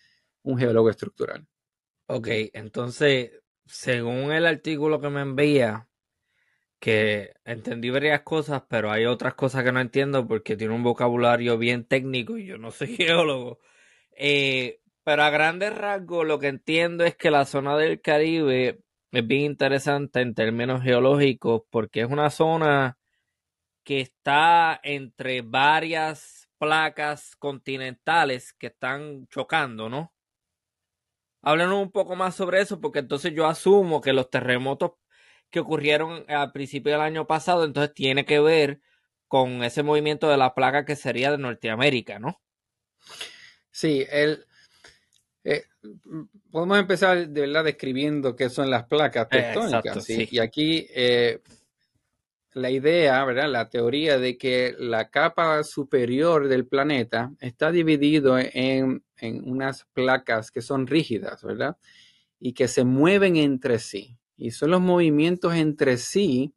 un 0.44 0.58
geólogo 0.58 0.90
estructural. 0.90 1.48
Ok, 2.08 2.28
entonces, 2.54 3.32
según 3.66 4.32
el 4.32 4.46
artículo 4.46 5.00
que 5.00 5.10
me 5.10 5.22
envía, 5.22 5.88
que 6.80 7.34
entendí 7.46 7.90
varias 7.90 8.22
cosas, 8.22 8.64
pero 8.70 8.92
hay 8.92 9.06
otras 9.06 9.34
cosas 9.36 9.64
que 9.64 9.72
no 9.72 9.80
entiendo 9.82 10.28
porque 10.28 10.56
tiene 10.58 10.74
un 10.76 10.84
vocabulario 10.84 11.58
bien 11.58 11.86
técnico 11.86 12.38
y 12.38 12.46
yo 12.46 12.58
no 12.58 12.72
soy 12.72 12.88
geólogo. 12.98 13.60
Eh, 14.12 14.82
pero 15.04 15.24
a 15.24 15.30
grandes 15.30 15.76
rasgos 15.76 16.26
lo 16.28 16.40
que 16.40 16.48
entiendo 16.48 17.06
es 17.06 17.16
que 17.16 17.32
la 17.32 17.46
zona 17.46 17.78
del 17.78 18.02
Caribe 18.02 18.82
es 19.12 19.28
bien 19.28 19.44
interesante 19.44 20.22
en 20.22 20.36
términos 20.36 20.84
geológicos 20.84 21.64
porque 21.70 22.02
es 22.02 22.08
una 22.10 22.30
zona 22.30 22.98
que 23.84 24.02
está 24.02 24.80
entre 24.84 25.42
varias 25.42 26.50
placas 26.58 27.36
continentales 27.38 28.54
que 28.54 28.68
están 28.68 29.28
chocando, 29.28 29.90
¿no? 29.90 30.14
Háblanos 31.42 31.82
un 31.82 31.92
poco 31.92 32.16
más 32.16 32.36
sobre 32.36 32.62
eso, 32.62 32.82
porque 32.82 33.00
entonces 33.00 33.34
yo 33.34 33.48
asumo 33.48 34.02
que 34.02 34.12
los 34.12 34.30
terremotos 34.30 34.92
que 35.50 35.60
ocurrieron 35.60 36.26
al 36.28 36.52
principio 36.52 36.92
del 36.92 37.02
año 37.02 37.28
pasado, 37.28 37.66
entonces 37.66 37.94
tiene 37.94 38.26
que 38.26 38.40
ver 38.40 38.82
con 39.28 39.64
ese 39.64 39.84
movimiento 39.84 40.30
de 40.30 40.38
la 40.38 40.54
placa 40.54 40.86
que 40.86 40.96
sería 40.96 41.32
de 41.32 41.38
Norteamérica, 41.38 42.20
¿no? 42.20 42.42
Sí, 43.72 44.06
el, 44.10 44.46
eh, 45.44 45.64
podemos 46.52 46.78
empezar 46.78 47.30
de 47.30 47.42
verdad 47.42 47.64
describiendo 47.64 48.36
qué 48.36 48.50
son 48.50 48.70
las 48.70 48.86
placas 48.86 49.30
tectónicas. 49.30 50.04
¿sí? 50.04 50.28
Y 50.30 50.40
aquí 50.40 50.88
eh, 50.94 51.42
la 52.54 52.70
idea, 52.70 53.24
¿verdad? 53.24 53.50
La 53.50 53.70
teoría 53.70 54.18
de 54.18 54.38
que 54.38 54.76
la 54.78 55.10
capa 55.10 55.64
superior 55.64 56.48
del 56.48 56.66
planeta 56.68 57.32
está 57.40 57.72
dividido 57.72 58.38
en, 58.38 59.04
unas 59.22 59.86
placas 59.94 60.52
que 60.52 60.62
son 60.62 60.86
rígidas, 60.88 61.44
¿verdad? 61.44 61.78
Y 62.40 62.54
que 62.54 62.68
se 62.68 62.84
mueven 62.84 63.38
entre 63.38 63.80
sí. 63.80 64.18
Y 64.38 64.52
son 64.52 64.72
los 64.72 64.82
movimientos 64.82 65.54
entre 65.56 65.98
sí 65.98 66.54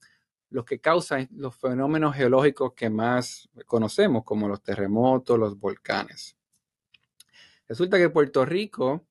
los 0.51 0.65
que 0.65 0.81
causan 0.81 1.29
los 1.33 1.57
fenómenos 1.57 2.15
geológicos 2.15 2.75
que 2.75 2.91
más 2.91 3.49
conocemos, 3.67 4.25
como 4.25 4.49
los 4.49 4.63
terremotos, 4.63 5.39
los 5.39 5.59
volcanes. 5.59 6.37
Resulta 7.69 7.99
que 7.99 8.11
Puerto 8.11 8.45
Rico 8.45 9.07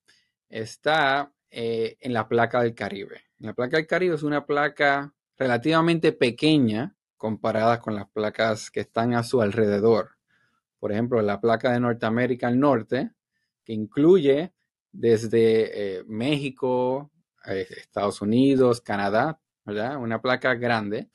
está 0.49 1.31
eh, 1.49 1.97
en 2.01 2.13
la 2.13 2.27
placa 2.27 2.61
del 2.61 2.75
Caribe. 2.75 3.21
La 3.39 3.53
placa 3.53 3.77
del 3.77 3.87
Caribe 3.87 4.15
es 4.15 4.23
una 4.23 4.45
placa 4.45 5.13
relativamente 5.37 6.11
pequeña 6.11 6.95
comparadas 7.15 7.79
con 7.79 7.95
las 7.95 8.09
placas 8.09 8.69
que 8.69 8.81
están 8.81 9.13
a 9.13 9.23
su 9.23 9.41
alrededor. 9.41 10.17
Por 10.77 10.91
ejemplo, 10.91 11.21
la 11.21 11.39
placa 11.39 11.71
de 11.71 11.79
Norteamérica 11.79 12.47
al 12.47 12.59
norte, 12.59 13.11
que 13.63 13.73
incluye 13.73 14.53
desde 14.91 15.99
eh, 15.99 16.03
México, 16.05 17.11
Estados 17.45 18.21
Unidos, 18.21 18.81
Canadá, 18.81 19.39
¿verdad? 19.65 19.97
Una 19.97 20.21
placa 20.21 20.55
grande. 20.55 21.09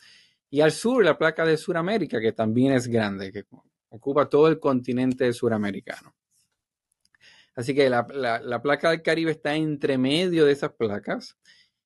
Y 0.51 0.61
al 0.61 0.73
sur, 0.73 1.05
la 1.05 1.19
placa 1.19 1.45
de 1.45 1.57
Sudamérica, 1.57 2.21
que 2.21 2.33
también 2.33 2.73
es 2.73 2.87
grande, 2.87 3.33
que 3.33 3.45
ocupa 3.89 4.29
todo 4.29 4.49
el 4.49 4.61
continente 4.61 5.33
suramericano. 5.33 6.15
Así 7.57 7.75
que 7.75 7.89
la, 7.89 8.07
la 8.43 8.63
placa 8.63 8.91
del 8.91 9.03
Caribe 9.03 9.31
está 9.31 9.55
entre 9.55 9.99
medio 9.99 10.45
de 10.45 10.53
esas 10.53 10.73
placas. 10.73 11.37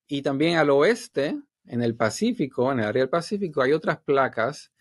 Y 0.07 0.23
también 0.23 0.57
al 0.57 0.71
oeste 0.71 1.39
en 1.67 1.83
el 1.83 1.95
Pacífico, 1.95 2.73
en 2.73 2.81
el 2.81 2.87
área 2.87 3.03
del 3.03 3.11
Pacífico, 3.11 3.63
hay 3.63 3.73
otras 3.73 3.99
placas 4.01 4.73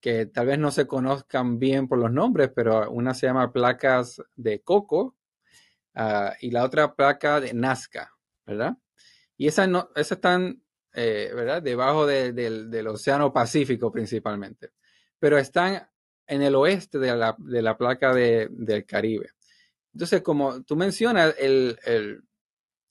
que 0.00 0.26
tal 0.26 0.46
vez 0.46 0.58
no 0.58 0.72
se 0.72 0.86
conozcan 0.86 1.60
bien 1.60 1.86
por 1.86 1.98
los 1.98 2.10
nombres, 2.10 2.50
pero 2.54 2.90
una 2.90 3.14
se 3.14 3.26
llama 3.26 3.52
placas 3.52 4.20
de 4.34 4.60
coco 4.60 5.16
ah, 5.94 6.34
y 6.40 6.50
la 6.50 6.64
otra 6.64 6.94
placa 6.94 7.40
de 7.40 7.54
Nazca, 7.54 8.12
¿verdad? 8.44 8.76
Y 9.42 9.48
esas, 9.48 9.68
no, 9.68 9.90
esas 9.96 10.18
están, 10.18 10.62
eh, 10.94 11.32
¿verdad? 11.34 11.60
Debajo 11.60 12.06
del 12.06 12.86
Océano 12.86 13.32
Pacífico 13.32 13.90
principalmente, 13.90 14.70
pero 15.18 15.36
están 15.36 15.84
en 16.28 16.42
el 16.42 16.54
oeste 16.54 17.00
de 17.00 17.16
la, 17.16 17.76
placa 17.76 18.14
del 18.14 18.86
Caribe. 18.86 19.30
Entonces, 19.92 20.22
como 20.22 20.62
tú 20.62 20.76
mencionas, 20.76 21.34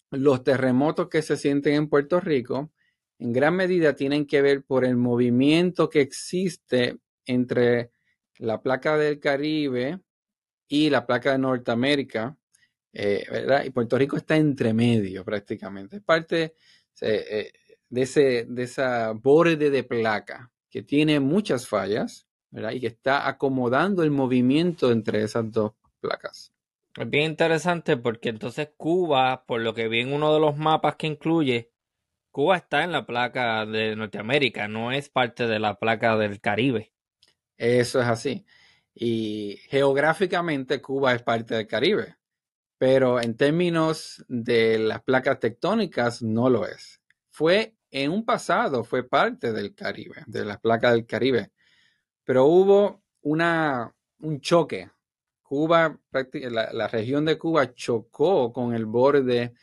los 0.09 0.43
terremotos 0.43 1.07
que 1.07 1.21
se 1.21 1.37
sienten 1.37 1.75
en 1.75 1.87
Puerto 1.87 2.19
Rico, 2.19 2.73
en 3.17 3.31
gran 3.31 3.55
medida 3.55 3.95
tienen 3.95 4.27
que 4.27 4.41
ver 4.41 4.65
por 4.65 4.83
el 4.83 4.97
movimiento 4.97 5.89
que 5.89 6.01
existe 6.01 6.97
entre 7.25 7.91
la 8.39 8.61
placa 8.61 8.97
del 8.97 9.21
Caribe 9.21 10.01
y 10.67 10.89
la 10.89 11.07
placa 11.07 11.31
de 11.31 11.37
Norteamérica, 11.37 12.37
eh, 12.93 13.25
¿verdad? 13.29 13.63
Y 13.65 13.69
Puerto 13.69 13.97
Rico 13.97 14.17
está 14.17 14.35
entre 14.35 14.73
medio 14.73 15.23
prácticamente. 15.23 15.97
Es 15.97 16.03
parte 16.03 16.55
eh, 17.01 17.51
de, 17.89 18.01
ese, 18.01 18.45
de 18.47 18.63
esa 18.63 19.11
borde 19.11 19.69
de 19.69 19.83
placa 19.83 20.51
que 20.69 20.83
tiene 20.83 21.19
muchas 21.19 21.67
fallas, 21.67 22.27
¿verdad? 22.49 22.71
Y 22.71 22.79
que 22.79 22.87
está 22.87 23.27
acomodando 23.27 24.03
el 24.03 24.11
movimiento 24.11 24.91
entre 24.91 25.23
esas 25.23 25.51
dos 25.51 25.73
placas. 25.99 26.53
Es 26.97 27.09
bien 27.09 27.31
interesante 27.31 27.95
porque 27.95 28.29
entonces 28.29 28.69
Cuba, 28.75 29.45
por 29.45 29.61
lo 29.61 29.73
que 29.73 29.87
vi 29.87 30.01
en 30.01 30.11
uno 30.11 30.33
de 30.33 30.41
los 30.41 30.57
mapas 30.57 30.95
que 30.97 31.07
incluye, 31.07 31.71
Cuba 32.31 32.57
está 32.57 32.83
en 32.83 32.91
la 32.91 33.05
placa 33.05 33.65
de 33.65 33.95
Norteamérica, 33.95 34.67
no 34.67 34.91
es 34.91 35.09
parte 35.09 35.47
de 35.47 35.59
la 35.59 35.75
placa 35.79 36.17
del 36.17 36.41
Caribe. 36.41 36.93
Eso 37.57 38.01
es 38.01 38.07
así. 38.07 38.45
Y 38.93 39.57
geográficamente 39.69 40.81
Cuba 40.81 41.13
es 41.13 41.23
parte 41.23 41.55
del 41.55 41.67
Caribe, 41.67 42.15
pero 42.81 43.21
en 43.21 43.37
términos 43.37 44.25
de 44.27 44.79
las 44.79 45.03
placas 45.03 45.39
tectónicas 45.39 46.23
no 46.23 46.49
lo 46.49 46.65
es. 46.65 46.99
Fue 47.29 47.75
en 47.91 48.09
un 48.09 48.25
pasado, 48.25 48.83
fue 48.83 49.07
parte 49.07 49.53
del 49.53 49.75
Caribe, 49.75 50.23
de 50.25 50.43
las 50.43 50.59
placas 50.59 50.93
del 50.93 51.05
Caribe, 51.05 51.51
pero 52.23 52.45
hubo 52.45 53.03
una, 53.21 53.93
un 54.21 54.41
choque. 54.41 54.89
Cuba, 55.43 55.95
la, 56.33 56.73
la 56.73 56.87
región 56.87 57.23
de 57.23 57.37
Cuba 57.37 57.71
chocó 57.71 58.51
con 58.51 58.73
el 58.73 58.87
borde 58.87 59.53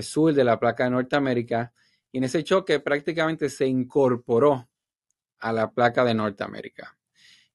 sur 0.00 0.32
de 0.32 0.44
la 0.44 0.58
placa 0.58 0.84
de 0.84 0.90
Norteamérica 0.92 1.74
y 2.10 2.16
en 2.16 2.24
ese 2.24 2.42
choque 2.44 2.80
prácticamente 2.80 3.50
se 3.50 3.66
incorporó 3.66 4.70
a 5.40 5.52
la 5.52 5.70
placa 5.70 6.02
de 6.02 6.14
Norteamérica. 6.14 6.96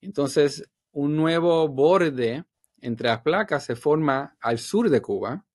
Entonces, 0.01 0.69
un 0.91 1.15
nuevo 1.15 1.67
borde 1.67 2.45
entre 2.83 3.07
las 3.07 3.21
placas 3.21 3.65
se 3.65 3.75
forma 3.75 4.37
al 4.39 4.59
sur 4.59 4.89
de 4.89 5.01
Cuba, 5.01 5.45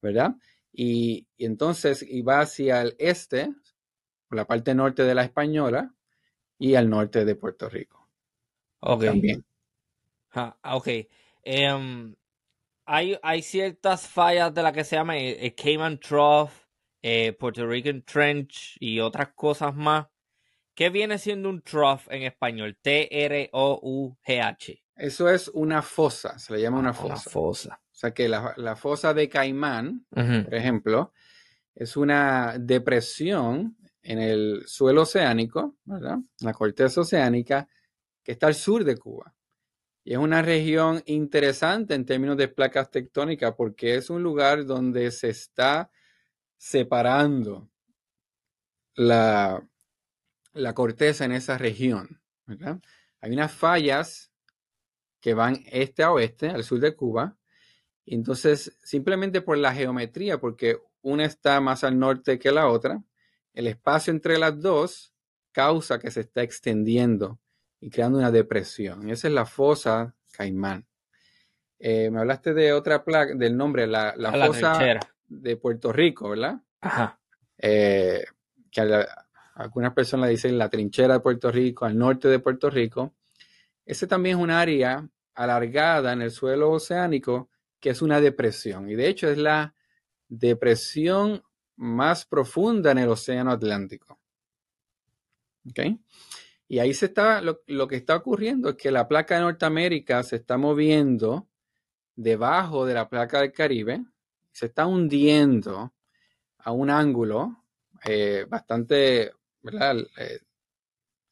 ¿verdad? 0.00 0.34
Y, 0.72 1.26
entonces 1.38 2.04
iba 2.08 2.40
hacia 2.40 2.82
el 2.82 2.96
este, 2.98 3.52
por 4.28 4.36
la 4.36 4.46
parte 4.46 4.74
norte 4.74 5.04
de 5.04 5.14
la 5.14 5.24
Española, 5.24 5.94
y 6.58 6.74
al 6.74 6.88
norte 6.88 7.24
de 7.24 7.34
Puerto 7.34 7.68
Rico. 7.68 8.08
Ok. 8.80 9.04
También. 9.04 9.44
Ah, 10.32 10.56
ok. 10.74 10.88
Em, 11.42 12.14
hay, 12.84 13.18
hay 13.22 13.42
ciertas 13.42 14.06
fallas 14.08 14.54
de 14.54 14.62
la 14.62 14.72
que 14.72 14.84
se 14.84 14.96
llama 14.96 15.16
el 15.18 15.54
Cayman 15.54 15.98
Trough 15.98 16.50
eh, 17.02 17.32
Puerto 17.32 17.66
Rican 17.66 18.02
Trench 18.02 18.76
y 18.78 19.00
otras 19.00 19.32
cosas 19.34 19.74
más 19.74 20.06
¿Qué 20.74 20.88
viene 20.88 21.18
siendo 21.18 21.50
un 21.50 21.60
trough 21.60 22.00
en 22.08 22.22
español? 22.22 22.78
T-R-O-U-G-H. 22.80 23.42
Eso 24.94 25.28
es 25.28 25.48
una 25.48 25.82
fosa, 25.82 26.38
se 26.38 26.52
le 26.52 26.60
llama 26.60 26.78
una 26.78 26.90
Ah, 26.90 26.94
fosa. 26.94 27.12
Una 27.12 27.20
fosa. 27.20 27.80
O 27.90 27.94
sea 27.94 28.12
que 28.12 28.28
la, 28.28 28.54
la 28.56 28.76
fosa 28.76 29.14
de 29.14 29.28
Caimán, 29.28 30.06
por 30.10 30.54
ejemplo, 30.54 31.12
es 31.74 31.96
una 31.96 32.56
depresión 32.58 33.76
en 34.02 34.18
el 34.18 34.64
suelo 34.66 35.02
oceánico, 35.02 35.76
¿verdad? 35.84 36.18
La 36.40 36.52
corteza 36.52 37.00
oceánica, 37.02 37.68
que 38.22 38.32
está 38.32 38.48
al 38.48 38.54
sur 38.54 38.84
de 38.84 38.96
Cuba. 38.96 39.34
Y 40.04 40.12
es 40.12 40.18
una 40.18 40.42
región 40.42 41.00
interesante 41.06 41.94
en 41.94 42.04
términos 42.04 42.36
de 42.36 42.48
placas 42.48 42.90
tectónicas 42.90 43.54
porque 43.56 43.94
es 43.94 44.10
un 44.10 44.22
lugar 44.22 44.66
donde 44.66 45.10
se 45.12 45.28
está 45.30 45.90
separando 46.56 47.70
la, 48.94 49.64
la 50.52 50.74
corteza 50.74 51.24
en 51.24 51.32
esa 51.32 51.56
región, 51.56 52.20
¿verdad? 52.46 52.80
Hay 53.20 53.30
unas 53.32 53.52
fallas 53.52 54.31
que 55.22 55.32
van 55.32 55.62
este 55.70 56.02
a 56.02 56.12
oeste, 56.12 56.50
al 56.50 56.64
sur 56.64 56.80
de 56.80 56.94
Cuba, 56.94 57.36
entonces, 58.04 58.76
simplemente 58.82 59.40
por 59.40 59.56
la 59.56 59.72
geometría, 59.72 60.38
porque 60.38 60.78
una 61.00 61.24
está 61.24 61.60
más 61.60 61.84
al 61.84 61.98
norte 61.98 62.38
que 62.38 62.50
la 62.52 62.66
otra, 62.68 63.02
el 63.54 63.66
espacio 63.68 64.12
entre 64.12 64.38
las 64.38 64.60
dos 64.60 65.14
causa 65.52 65.98
que 65.98 66.10
se 66.10 66.20
está 66.20 66.42
extendiendo 66.42 67.38
y 67.80 67.90
creando 67.90 68.18
una 68.18 68.30
depresión. 68.30 69.08
Esa 69.08 69.28
es 69.28 69.34
la 69.34 69.46
fosa 69.46 70.14
Caimán. 70.32 70.86
Eh, 71.78 72.10
me 72.10 72.20
hablaste 72.20 72.54
de 72.54 72.72
otra 72.72 73.04
placa, 73.04 73.34
del 73.34 73.56
nombre, 73.56 73.86
la, 73.86 74.14
la 74.16 74.30
A 74.30 74.36
la 74.36 74.46
fosa 74.46 74.72
de 75.28 75.56
Puerto 75.56 75.92
Rico, 75.92 76.30
¿verdad? 76.30 76.60
Ajá. 76.80 77.18
Eh, 77.58 78.24
que 78.70 78.80
a 78.80 78.84
la- 78.84 79.28
algunas 79.54 79.92
personas 79.92 80.28
dicen 80.30 80.58
la 80.58 80.68
trinchera 80.68 81.14
de 81.14 81.20
Puerto 81.20 81.52
Rico, 81.52 81.84
al 81.84 81.96
norte 81.96 82.28
de 82.28 82.38
Puerto 82.38 82.70
Rico. 82.70 83.14
Ese 83.84 84.06
también 84.06 84.38
es 84.38 84.42
un 84.42 84.50
área 84.50 85.08
alargada 85.34 86.12
en 86.12 86.22
el 86.22 86.30
suelo 86.30 86.70
oceánico 86.70 87.50
que 87.80 87.90
es 87.90 88.02
una 88.02 88.20
depresión. 88.20 88.88
Y 88.88 88.94
de 88.94 89.08
hecho 89.08 89.28
es 89.28 89.38
la 89.38 89.74
depresión 90.28 91.42
más 91.76 92.24
profunda 92.26 92.92
en 92.92 92.98
el 92.98 93.08
océano 93.08 93.50
Atlántico. 93.50 94.20
¿Ok? 95.68 95.80
Y 96.68 96.78
ahí 96.78 96.94
se 96.94 97.06
está, 97.06 97.40
lo, 97.40 97.62
lo 97.66 97.86
que 97.86 97.96
está 97.96 98.16
ocurriendo 98.16 98.70
es 98.70 98.76
que 98.76 98.90
la 98.90 99.08
placa 99.08 99.34
de 99.34 99.42
Norteamérica 99.42 100.22
se 100.22 100.36
está 100.36 100.56
moviendo 100.56 101.48
debajo 102.16 102.86
de 102.86 102.94
la 102.94 103.08
placa 103.08 103.40
del 103.40 103.52
Caribe, 103.52 104.04
se 104.50 104.66
está 104.66 104.86
hundiendo 104.86 105.92
a 106.58 106.72
un 106.72 106.90
ángulo 106.90 107.64
eh, 108.04 108.46
bastante, 108.48 109.32
¿verdad? 109.60 109.98
Eh, 110.16 110.40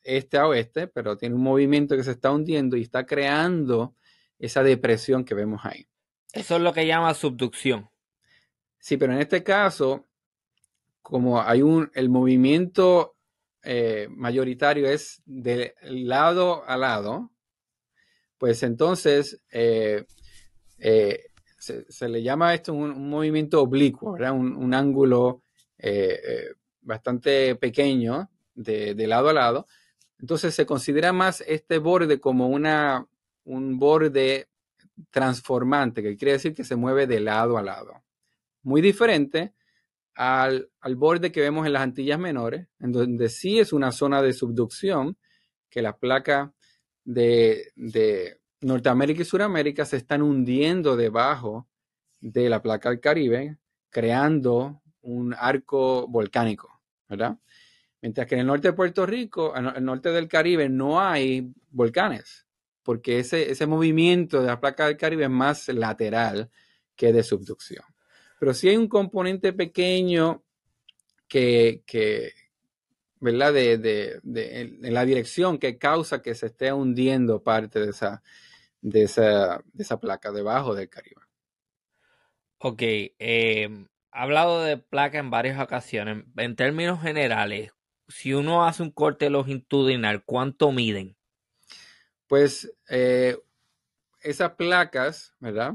este 0.02 0.38
a 0.38 0.46
oeste, 0.46 0.86
pero 0.86 1.16
tiene 1.16 1.34
un 1.34 1.42
movimiento 1.42 1.96
que 1.96 2.04
se 2.04 2.12
está 2.12 2.30
hundiendo 2.30 2.76
y 2.76 2.82
está 2.82 3.06
creando 3.06 3.94
esa 4.38 4.62
depresión 4.62 5.24
que 5.24 5.34
vemos 5.34 5.60
ahí. 5.64 5.86
Eso 6.32 6.56
es 6.56 6.62
lo 6.62 6.72
que 6.72 6.86
llama 6.86 7.12
subducción. 7.14 7.90
Sí, 8.78 8.96
pero 8.96 9.12
en 9.12 9.20
este 9.20 9.42
caso, 9.42 10.08
como 11.02 11.40
hay 11.42 11.62
un, 11.62 11.90
el 11.94 12.08
movimiento 12.08 13.16
eh, 13.62 14.08
mayoritario 14.10 14.88
es 14.88 15.22
de 15.26 15.74
lado 15.82 16.64
a 16.66 16.76
lado, 16.76 17.30
pues 18.38 18.62
entonces 18.62 19.42
eh, 19.50 20.06
eh, 20.78 21.26
se, 21.58 21.84
se 21.92 22.08
le 22.08 22.22
llama 22.22 22.54
esto 22.54 22.72
un, 22.72 22.90
un 22.92 23.10
movimiento 23.10 23.60
oblicuo, 23.60 24.12
¿verdad? 24.12 24.32
Un, 24.32 24.56
un 24.56 24.72
ángulo 24.72 25.42
bastante 26.82 27.54
pequeño 27.56 28.30
de, 28.54 28.94
de 28.94 29.06
lado 29.06 29.28
a 29.30 29.32
lado. 29.32 29.66
Entonces 30.20 30.54
se 30.54 30.66
considera 30.66 31.12
más 31.12 31.42
este 31.46 31.78
borde 31.78 32.20
como 32.20 32.48
una, 32.48 33.06
un 33.44 33.78
borde 33.78 34.48
transformante, 35.10 36.02
que 36.02 36.16
quiere 36.16 36.32
decir 36.32 36.54
que 36.54 36.64
se 36.64 36.76
mueve 36.76 37.06
de 37.06 37.20
lado 37.20 37.56
a 37.56 37.62
lado. 37.62 38.02
Muy 38.62 38.82
diferente 38.82 39.54
al, 40.14 40.70
al 40.80 40.96
borde 40.96 41.32
que 41.32 41.40
vemos 41.40 41.66
en 41.66 41.72
las 41.72 41.82
Antillas 41.82 42.18
Menores, 42.18 42.68
en 42.78 42.92
donde 42.92 43.28
sí 43.30 43.58
es 43.58 43.72
una 43.72 43.92
zona 43.92 44.20
de 44.20 44.34
subducción, 44.34 45.16
que 45.70 45.80
las 45.80 45.96
placas 45.96 46.50
de, 47.04 47.72
de 47.76 48.40
Norteamérica 48.60 49.22
y 49.22 49.24
Sudamérica 49.24 49.84
se 49.86 49.96
están 49.96 50.20
hundiendo 50.20 50.96
debajo 50.96 51.68
de 52.20 52.50
la 52.50 52.60
placa 52.60 52.90
del 52.90 53.00
Caribe, 53.00 53.56
creando 53.88 54.82
un 55.00 55.34
arco 55.34 56.06
volcánico, 56.08 56.82
¿verdad? 57.08 57.38
Mientras 58.02 58.26
que 58.26 58.34
en 58.34 58.40
el 58.42 58.46
norte 58.46 58.68
de 58.68 58.72
Puerto 58.72 59.04
Rico, 59.04 59.54
en 59.56 59.66
el 59.66 59.84
norte 59.84 60.10
del 60.10 60.28
Caribe, 60.28 60.68
no 60.68 61.00
hay 61.00 61.52
volcanes, 61.70 62.46
porque 62.82 63.18
ese, 63.18 63.50
ese 63.50 63.66
movimiento 63.66 64.40
de 64.40 64.46
la 64.46 64.60
placa 64.60 64.86
del 64.86 64.96
Caribe 64.96 65.24
es 65.24 65.30
más 65.30 65.68
lateral 65.68 66.50
que 66.96 67.12
de 67.12 67.22
subducción. 67.22 67.84
Pero 68.38 68.54
sí 68.54 68.68
hay 68.68 68.76
un 68.76 68.88
componente 68.88 69.52
pequeño 69.52 70.42
que, 71.28 72.32
¿verdad? 73.20 73.52
De, 73.52 73.78
de, 73.78 74.20
de, 74.22 74.90
la 74.90 75.04
dirección 75.04 75.58
que 75.58 75.78
causa 75.78 76.22
que 76.22 76.34
se 76.34 76.46
esté 76.46 76.72
hundiendo 76.72 77.42
parte 77.42 77.80
de 77.80 77.90
esa, 77.90 78.22
de 78.80 79.02
esa, 79.02 79.62
de 79.72 79.82
esa 79.82 80.00
placa 80.00 80.32
debajo 80.32 80.74
del 80.74 80.88
Caribe. 80.88 81.20
Ok, 82.58 82.82
eh, 82.82 83.86
ha 84.10 84.22
hablado 84.22 84.62
de 84.62 84.76
placa 84.76 85.18
en 85.18 85.30
varias 85.30 85.60
ocasiones. 85.60 86.24
En 86.36 86.56
términos 86.56 87.00
generales, 87.00 87.72
si 88.10 88.34
uno 88.34 88.64
hace 88.64 88.82
un 88.82 88.90
corte 88.90 89.30
longitudinal, 89.30 90.24
¿cuánto 90.24 90.72
miden? 90.72 91.16
Pues 92.26 92.72
eh, 92.88 93.38
esas 94.20 94.52
placas, 94.52 95.34
¿verdad? 95.38 95.74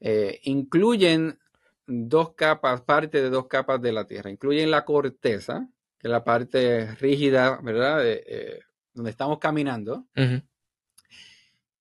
Eh, 0.00 0.40
incluyen 0.44 1.38
dos 1.86 2.34
capas, 2.34 2.82
parte 2.82 3.22
de 3.22 3.30
dos 3.30 3.46
capas 3.46 3.80
de 3.80 3.92
la 3.92 4.06
Tierra. 4.06 4.30
Incluyen 4.30 4.70
la 4.70 4.84
corteza, 4.84 5.68
que 5.98 6.08
es 6.08 6.10
la 6.10 6.24
parte 6.24 6.94
rígida, 6.96 7.58
¿verdad? 7.62 8.02
De, 8.02 8.24
eh, 8.26 8.60
donde 8.92 9.10
estamos 9.10 9.38
caminando. 9.38 10.06
Uh 10.16 10.20
-huh. 10.20 10.42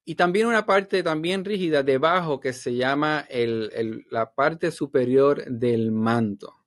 Y 0.08 0.16
también 0.16 0.46
una 0.48 0.66
parte 0.66 1.02
también 1.02 1.44
rígida 1.44 1.82
debajo 1.82 2.40
que 2.40 2.54
se 2.54 2.76
llama 2.76 3.26
el, 3.28 3.72
el, 3.74 4.06
la 4.12 4.34
parte 4.34 4.72
superior 4.72 5.44
del 5.46 5.92
manto. 5.92 6.65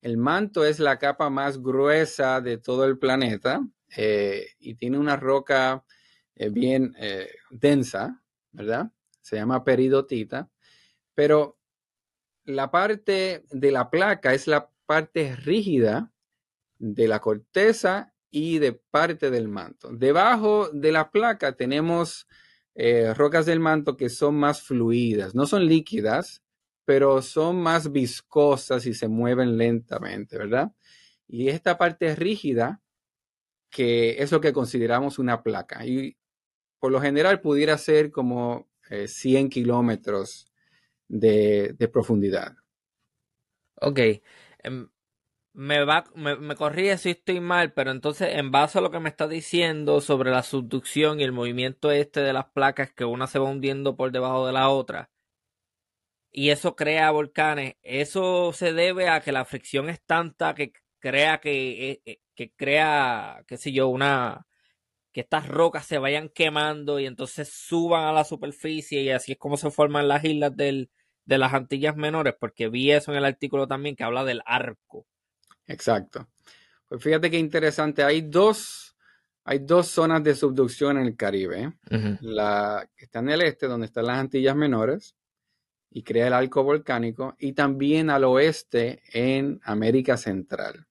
El 0.00 0.16
manto 0.16 0.64
es 0.64 0.78
la 0.78 0.98
capa 0.98 1.28
más 1.28 1.60
gruesa 1.60 2.40
de 2.40 2.58
todo 2.58 2.84
el 2.84 2.98
planeta 2.98 3.66
eh, 3.96 4.46
y 4.60 4.74
tiene 4.74 4.98
una 4.98 5.16
roca 5.16 5.84
eh, 6.36 6.50
bien 6.50 6.94
eh, 6.98 7.28
densa, 7.50 8.22
¿verdad? 8.52 8.92
Se 9.20 9.36
llama 9.36 9.64
peridotita. 9.64 10.48
Pero 11.14 11.58
la 12.44 12.70
parte 12.70 13.44
de 13.50 13.72
la 13.72 13.90
placa 13.90 14.34
es 14.34 14.46
la 14.46 14.70
parte 14.86 15.34
rígida 15.34 16.12
de 16.78 17.08
la 17.08 17.20
corteza 17.20 18.14
y 18.30 18.58
de 18.58 18.72
parte 18.72 19.30
del 19.30 19.48
manto. 19.48 19.90
Debajo 19.90 20.68
de 20.72 20.92
la 20.92 21.10
placa 21.10 21.52
tenemos 21.56 22.26
rocas 23.16 23.44
del 23.44 23.58
manto 23.58 23.96
que 23.96 24.08
son 24.08 24.36
más 24.36 24.62
fluidas, 24.62 25.34
no 25.34 25.46
son 25.46 25.66
líquidas, 25.66 26.44
pero 26.88 27.20
son 27.20 27.60
más 27.60 27.92
viscosas 27.92 28.86
y 28.86 28.94
se 28.94 29.08
mueven 29.08 29.58
lentamente, 29.58 30.38
¿verdad? 30.38 30.72
Y 31.26 31.50
esta 31.50 31.76
parte 31.76 32.16
rígida, 32.16 32.80
que 33.68 34.22
es 34.22 34.32
lo 34.32 34.40
que 34.40 34.54
consideramos 34.54 35.18
una 35.18 35.42
placa. 35.42 35.84
Y 35.84 36.16
por 36.78 36.90
lo 36.90 36.98
general 36.98 37.42
pudiera 37.42 37.76
ser 37.76 38.10
como 38.10 38.70
eh, 38.88 39.06
100 39.06 39.50
kilómetros 39.50 40.50
de, 41.08 41.76
profundidad. 41.92 42.56
Ok. 43.82 44.00
Um 44.66 44.88
me 45.52 45.84
va, 45.84 46.04
me, 46.14 46.36
me 46.36 46.56
si 46.96 47.10
estoy 47.10 47.40
mal, 47.40 47.74
pero 47.74 47.90
entonces 47.90 48.28
en 48.32 48.50
base 48.50 48.78
a 48.78 48.80
lo 48.80 48.90
que 48.90 49.00
me 49.00 49.10
está 49.10 49.28
diciendo 49.28 50.00
sobre 50.00 50.30
la 50.30 50.42
subducción 50.42 51.20
y 51.20 51.24
el 51.24 51.32
movimiento 51.32 51.90
este 51.90 52.20
de 52.20 52.32
las 52.32 52.46
placas 52.46 52.92
que 52.92 53.04
una 53.04 53.26
se 53.26 53.38
va 53.40 53.50
hundiendo 53.50 53.94
por 53.94 54.10
debajo 54.10 54.46
de 54.46 54.52
la 54.54 54.70
otra 54.70 55.10
y 56.30 56.50
eso 56.50 56.76
crea 56.76 57.10
volcanes, 57.10 57.74
eso 57.82 58.52
se 58.52 58.72
debe 58.72 59.08
a 59.08 59.20
que 59.20 59.32
la 59.32 59.44
fricción 59.44 59.88
es 59.88 60.00
tanta 60.02 60.54
que 60.54 60.72
crea 60.98 61.38
que, 61.38 62.00
que, 62.04 62.20
que 62.34 62.52
crea, 62.54 63.44
qué 63.46 63.56
sé 63.56 63.72
yo, 63.72 63.88
una 63.88 64.46
que 65.12 65.22
estas 65.22 65.48
rocas 65.48 65.86
se 65.86 65.98
vayan 65.98 66.28
quemando 66.28 67.00
y 67.00 67.06
entonces 67.06 67.48
suban 67.48 68.04
a 68.04 68.12
la 68.12 68.24
superficie 68.24 69.02
y 69.02 69.10
así 69.10 69.32
es 69.32 69.38
como 69.38 69.56
se 69.56 69.70
forman 69.70 70.06
las 70.06 70.24
islas 70.24 70.54
del, 70.56 70.90
de 71.24 71.38
las 71.38 71.52
Antillas 71.52 71.96
Menores, 71.96 72.34
porque 72.38 72.68
vi 72.68 72.90
eso 72.90 73.12
en 73.12 73.18
el 73.18 73.24
artículo 73.24 73.66
también 73.66 73.96
que 73.96 74.04
habla 74.04 74.24
del 74.24 74.42
arco. 74.46 75.06
Exacto. 75.66 76.28
Pues 76.88 77.02
fíjate 77.02 77.30
qué 77.30 77.38
interesante. 77.38 78.02
Hay 78.02 78.22
dos, 78.22 78.96
hay 79.44 79.58
dos 79.58 79.88
zonas 79.88 80.24
de 80.24 80.34
subducción 80.34 80.98
en 80.98 81.06
el 81.06 81.16
Caribe. 81.16 81.66
Uh 81.90 81.94
-huh. 81.94 82.18
La 82.20 82.88
que 82.96 83.04
está 83.04 83.18
en 83.18 83.28
el 83.28 83.42
este, 83.42 83.66
donde 83.66 83.86
están 83.86 84.06
las 84.06 84.18
Antillas 84.18 84.56
Menores, 84.56 85.16
y 85.90 86.02
crea 86.02 86.26
el 86.26 86.32
arco 86.32 86.62
volcánico, 86.62 87.34
y 87.38 87.52
también 87.52 88.10
al 88.10 88.24
oeste 88.24 89.02
en 89.12 89.60
América 89.64 90.16
Central. 90.16 90.86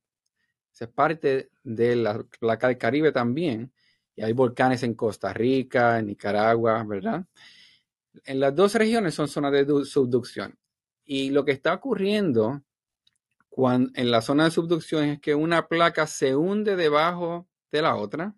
es 0.80 0.88
parte 0.90 1.50
de 1.64 1.96
la 1.96 2.24
placa 2.40 2.68
del 2.68 2.78
Caribe 2.78 3.12
también. 3.12 3.72
Y 4.16 4.24
hay 4.24 4.34
volcanes 4.34 4.82
en 4.84 4.96
Costa 4.96 5.32
Rica, 5.34 6.00
en 6.00 6.08
Nicaragua, 6.08 6.84
¿verdad? 6.84 7.26
En 8.26 8.40
las 8.40 8.56
dos 8.56 8.74
regiones 8.74 9.14
son 9.14 9.28
zonas 9.28 9.52
de 9.52 9.86
subducción. 9.86 10.58
Y 11.06 11.30
lo 11.30 11.46
que 11.46 11.52
está 11.52 11.74
ocurriendo 11.76 12.64
cuando, 13.50 13.92
en 13.96 14.12
la 14.12 14.22
zona 14.22 14.46
de 14.46 14.52
subducción 14.52 15.04
es 15.06 15.20
que 15.20 15.36
una 15.36 15.68
placa 15.68 16.08
se 16.08 16.36
hunde 16.36 16.76
debajo 16.76 17.48
de 17.72 17.82
la 17.82 17.96
otra. 17.96 18.36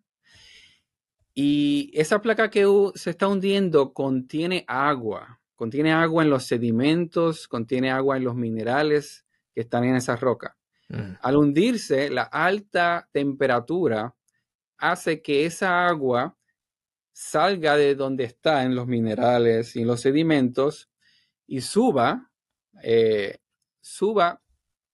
Y 1.33 1.91
esa 1.93 2.21
placa 2.21 2.49
que 2.49 2.65
se 2.95 3.11
está 3.11 3.27
hundiendo 3.27 3.93
contiene 3.93 4.65
agua, 4.67 5.38
contiene 5.59 5.91
agua 5.91 6.23
en 6.23 6.29
los 6.29 6.45
sedimentos, 6.45 7.49
contiene 7.49 7.91
agua 7.91 8.15
en 8.15 8.23
los 8.23 8.33
minerales 8.33 9.25
que 9.53 9.59
están 9.59 9.83
en 9.83 9.97
esa 9.97 10.15
roca. 10.15 10.55
Mm. 10.87 11.15
Al 11.21 11.35
hundirse, 11.35 12.09
la 12.09 12.23
alta 12.23 13.09
temperatura 13.11 14.15
hace 14.77 15.21
que 15.21 15.45
esa 15.45 15.85
agua 15.85 16.37
salga 17.11 17.75
de 17.75 17.95
donde 17.95 18.23
está 18.23 18.63
en 18.63 18.73
los 18.73 18.87
minerales 18.87 19.75
y 19.75 19.81
en 19.81 19.87
los 19.87 19.99
sedimentos 19.99 20.89
y 21.45 21.59
suba, 21.59 22.31
eh, 22.81 23.39
suba 23.81 24.41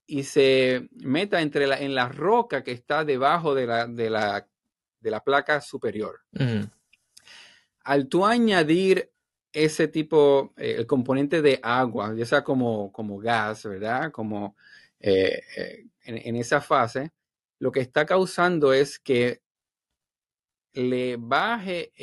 y 0.08 0.24
se 0.24 0.90
meta 0.94 1.42
entre 1.42 1.68
la, 1.68 1.80
en 1.80 1.94
la 1.94 2.10
roca 2.10 2.64
que 2.64 2.72
está 2.72 3.06
debajo 3.06 3.54
de 3.54 3.68
la, 3.68 3.86
de 3.86 4.10
la, 4.10 4.48
de 5.00 5.12
la 5.12 5.24
placa 5.24 5.62
superior. 5.62 6.22
Al 7.84 8.08
tú 8.08 8.26
añadir 8.26 9.12
ese 9.56 9.88
tipo, 9.88 10.54
eh, 10.58 10.76
el 10.78 10.86
componente 10.86 11.42
de 11.42 11.60
agua, 11.64 12.14
ya 12.14 12.26
sea 12.26 12.44
como, 12.44 12.92
como 12.92 13.18
gas, 13.18 13.64
¿verdad? 13.66 14.12
Como 14.12 14.56
eh, 15.00 15.42
eh, 15.56 15.86
en, 16.04 16.36
esa 16.36 16.60
fase, 16.60 17.14
lo 17.60 17.72
que 17.72 17.80
está 17.80 18.06
causando 18.06 18.74
es 18.74 19.00
que 19.00 19.42
le 20.74 21.16
baje 21.18 21.94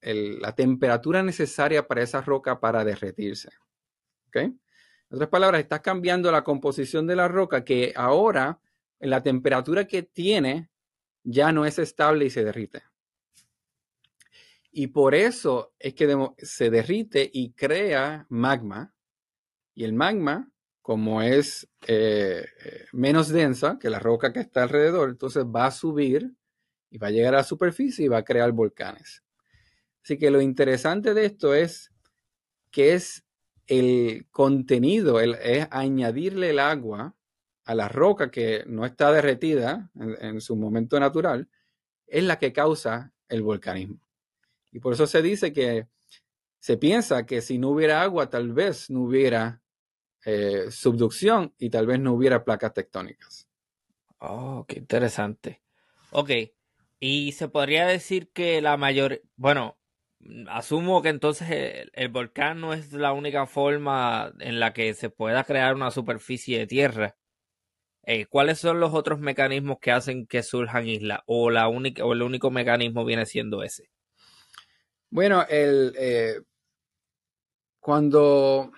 la 0.00 0.54
temperatura 0.54 1.22
necesaria 1.22 1.86
para 1.86 2.02
esa 2.02 2.22
roca 2.22 2.58
para 2.58 2.84
derretirse. 2.84 3.50
En 4.32 4.58
otras 5.10 5.28
palabras, 5.28 5.60
está 5.60 5.82
cambiando 5.82 6.32
la 6.32 6.42
composición 6.42 7.06
de 7.06 7.16
la 7.16 7.28
roca 7.28 7.64
que 7.64 7.92
ahora, 7.94 8.60
en 8.98 9.10
la 9.10 9.22
temperatura 9.22 9.86
que 9.86 10.02
tiene, 10.02 10.70
ya 11.22 11.52
no 11.52 11.66
es 11.66 11.78
estable 11.78 12.24
y 12.24 12.30
se 12.30 12.44
derrite. 12.44 12.82
Y 14.70 14.88
por 14.88 15.14
eso 15.14 15.74
es 15.78 15.94
que 15.94 16.30
se 16.38 16.70
derrite 16.70 17.28
y 17.32 17.52
crea 17.52 18.26
magma. 18.28 18.94
Y 19.74 19.84
el 19.84 19.92
magma 19.92 20.50
como 20.88 21.20
es 21.20 21.68
eh, 21.86 22.46
eh, 22.64 22.86
menos 22.92 23.28
densa 23.28 23.78
que 23.78 23.90
la 23.90 23.98
roca 23.98 24.32
que 24.32 24.40
está 24.40 24.62
alrededor, 24.62 25.10
entonces 25.10 25.44
va 25.44 25.66
a 25.66 25.70
subir 25.70 26.32
y 26.88 26.96
va 26.96 27.08
a 27.08 27.10
llegar 27.10 27.34
a 27.34 27.38
la 27.38 27.44
superficie 27.44 28.06
y 28.06 28.08
va 28.08 28.16
a 28.16 28.24
crear 28.24 28.52
volcanes. 28.52 29.22
Así 30.02 30.16
que 30.16 30.30
lo 30.30 30.40
interesante 30.40 31.12
de 31.12 31.26
esto 31.26 31.52
es 31.52 31.92
que 32.70 32.94
es 32.94 33.26
el 33.66 34.28
contenido, 34.30 35.20
es 35.20 35.68
añadirle 35.70 36.48
el 36.48 36.58
agua 36.58 37.14
a 37.66 37.74
la 37.74 37.88
roca 37.88 38.30
que 38.30 38.64
no 38.66 38.86
está 38.86 39.12
derretida 39.12 39.90
en, 39.94 40.16
en 40.24 40.40
su 40.40 40.56
momento 40.56 40.98
natural, 40.98 41.50
es 42.06 42.24
la 42.24 42.38
que 42.38 42.54
causa 42.54 43.12
el 43.28 43.42
volcanismo. 43.42 44.00
Y 44.78 44.80
por 44.80 44.92
eso 44.92 45.08
se 45.08 45.22
dice 45.22 45.52
que 45.52 45.88
se 46.60 46.76
piensa 46.76 47.26
que 47.26 47.40
si 47.40 47.58
no 47.58 47.70
hubiera 47.70 48.00
agua, 48.00 48.30
tal 48.30 48.52
vez 48.52 48.88
no 48.90 49.00
hubiera 49.00 49.60
eh, 50.24 50.70
subducción 50.70 51.52
y 51.58 51.68
tal 51.68 51.88
vez 51.88 51.98
no 51.98 52.12
hubiera 52.12 52.44
placas 52.44 52.74
tectónicas. 52.74 53.48
Oh, 54.20 54.64
qué 54.68 54.78
interesante. 54.78 55.62
Ok, 56.12 56.30
y 57.00 57.32
se 57.32 57.48
podría 57.48 57.88
decir 57.88 58.30
que 58.30 58.62
la 58.62 58.76
mayor, 58.76 59.20
bueno, 59.34 59.76
asumo 60.48 61.02
que 61.02 61.08
entonces 61.08 61.88
el, 61.92 62.08
volcán 62.10 62.60
no 62.60 62.72
es 62.72 62.92
la 62.92 63.12
única 63.12 63.46
forma 63.48 64.32
en 64.38 64.60
la 64.60 64.72
que 64.74 64.94
se 64.94 65.10
pueda 65.10 65.42
crear 65.42 65.74
una 65.74 65.90
superficie 65.90 66.56
de 66.56 66.68
tierra. 66.68 67.16
Eh, 68.04 68.26
¿Cuáles 68.26 68.60
son 68.60 68.78
los 68.78 68.94
otros 68.94 69.18
mecanismos 69.18 69.78
que 69.80 69.90
hacen 69.90 70.28
que 70.28 70.44
surjan 70.44 70.86
islas? 70.86 71.18
¿O, 71.26 71.50
la 71.50 71.66
única, 71.66 72.04
o 72.04 72.12
el 72.12 72.22
único 72.22 72.52
mecanismo 72.52 73.04
viene 73.04 73.26
siendo 73.26 73.64
ese? 73.64 73.90
Bueno, 75.10 75.44
el, 75.48 75.94
eh, 75.98 76.42
cuando 77.80 78.72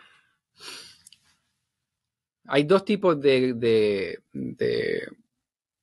hay 2.47 2.65
dos 2.65 2.85
tipos 2.85 3.21
de, 3.21 3.55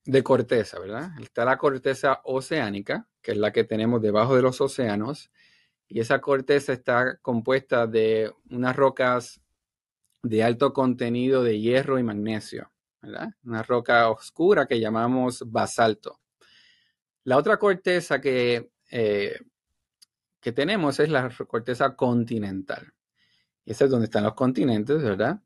de, 0.06 0.24
corteza, 0.24 0.80
¿verdad? 0.80 1.12
Está 1.22 1.44
la 1.44 1.58
corteza 1.58 2.22
oceánica, 2.24 3.08
que 3.22 3.32
es 3.32 3.38
la 3.38 3.52
que 3.52 3.64
tenemos 3.66 4.02
debajo 4.02 4.36
de 4.36 4.42
los 4.42 4.62
océanos, 4.62 5.32
y 5.88 6.00
esa 6.00 6.20
corteza 6.22 6.74
está 6.74 7.18
compuesta 7.22 7.88
de 7.88 8.34
unas 8.50 8.76
rocas 8.76 9.42
de 10.24 10.44
alto 10.44 10.74
contenido 10.74 11.44
de 11.44 11.60
hierro 11.60 12.00
y 12.00 12.04
magnesio, 12.04 12.72
¿verdad? 13.02 13.30
Una 13.44 13.64
roca 13.64 14.10
oscura 14.10 14.66
que 14.66 14.80
llamamos 14.80 15.44
basalto. 15.46 16.20
La 17.24 17.38
otra 17.38 17.58
corteza 17.58 18.22
que, 18.22 18.72
eh, 18.90 19.40
que 20.40 20.52
tenemos 20.52 21.00
es 21.00 21.10
la 21.10 21.30
corteza 21.48 21.96
continental. 21.96 22.94
Y 23.66 23.72
esa 23.72 23.86
es 23.86 23.92
donde 23.92 24.06
están 24.06 24.24
los 24.24 24.34
continentes, 24.34 25.02
¿verdad? 25.02 25.42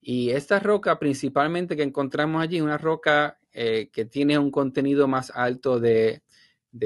Y 0.00 0.30
esta 0.30 0.60
roca 0.60 0.98
principalmente 0.98 1.76
que 1.76 1.82
encontramos 1.82 2.42
allí, 2.42 2.60
una 2.60 2.78
roca 2.78 3.38
eh, 3.52 3.88
que 3.90 4.04
tiene 4.04 4.38
un 4.38 4.50
contenido 4.50 5.08
más 5.08 5.30
alto 5.30 5.80
de, 5.80 6.22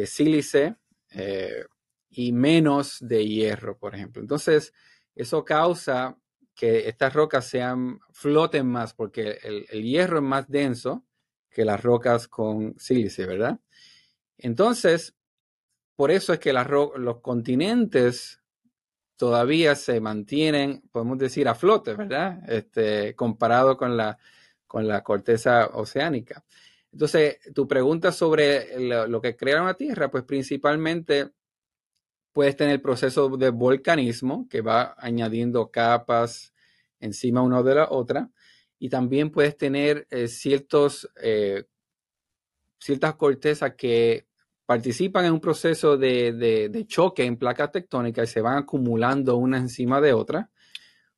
sílice 0.06 0.76
eh, 1.10 1.64
y 2.10 2.32
menos 2.32 2.98
de 3.00 3.26
hierro, 3.26 3.76
por 3.76 3.94
ejemplo. 3.94 4.22
Entonces, 4.22 4.72
eso 5.16 5.44
causa 5.44 6.16
que 6.54 6.88
estas 6.88 7.12
rocas 7.12 7.46
sean, 7.46 7.98
floten 8.12 8.66
más 8.66 8.94
porque 8.94 9.38
el, 9.42 9.66
el 9.70 9.82
hierro 9.82 10.18
es 10.18 10.24
más 10.24 10.48
denso 10.48 11.04
que 11.50 11.64
las 11.64 11.82
rocas 11.82 12.28
con 12.28 12.78
sílice, 12.78 13.26
¿verdad? 13.26 13.58
Entonces, 14.36 15.17
por 15.98 16.12
eso 16.12 16.32
es 16.32 16.38
que 16.38 16.52
los 16.52 17.20
continentes 17.22 18.40
todavía 19.16 19.74
se 19.74 20.00
mantienen, 20.00 20.80
podemos 20.92 21.18
decir, 21.18 21.48
a 21.48 21.56
flote, 21.56 21.94
¿verdad? 21.94 22.38
Este, 22.48 23.16
comparado 23.16 23.76
con 23.76 23.96
la, 23.96 24.16
con 24.68 24.86
la 24.86 25.02
corteza 25.02 25.66
oceánica. 25.72 26.44
Entonces, 26.92 27.38
tu 27.52 27.66
pregunta 27.66 28.12
sobre 28.12 28.78
lo, 29.08 29.20
que 29.20 29.34
crea 29.34 29.60
una 29.60 29.74
Tierra, 29.74 30.08
pues 30.08 30.22
principalmente 30.22 31.32
puedes 32.32 32.54
tener 32.54 32.74
el 32.74 32.80
proceso 32.80 33.36
de 33.36 33.50
volcanismo 33.50 34.46
que 34.48 34.60
va 34.60 34.94
añadiendo 34.98 35.72
capas 35.72 36.54
encima 37.00 37.42
una 37.42 37.60
de 37.64 37.74
la 37.74 37.88
otra 37.90 38.30
y 38.78 38.88
también 38.88 39.32
puedes 39.32 39.56
tener 39.56 40.06
eh, 40.12 40.28
eh, 41.22 41.64
ciertas 42.78 43.14
cortezas 43.16 43.74
que 43.74 44.27
participan 44.68 45.24
en 45.24 45.32
un 45.32 45.40
proceso 45.40 45.96
de, 45.96 46.84
choque 46.86 47.24
en 47.24 47.38
placas 47.38 47.72
tectónicas 47.72 48.28
y 48.28 48.32
se 48.34 48.42
van 48.42 48.58
acumulando 48.58 49.38
una 49.38 49.56
encima 49.56 49.98
de 49.98 50.12
otra. 50.12 50.50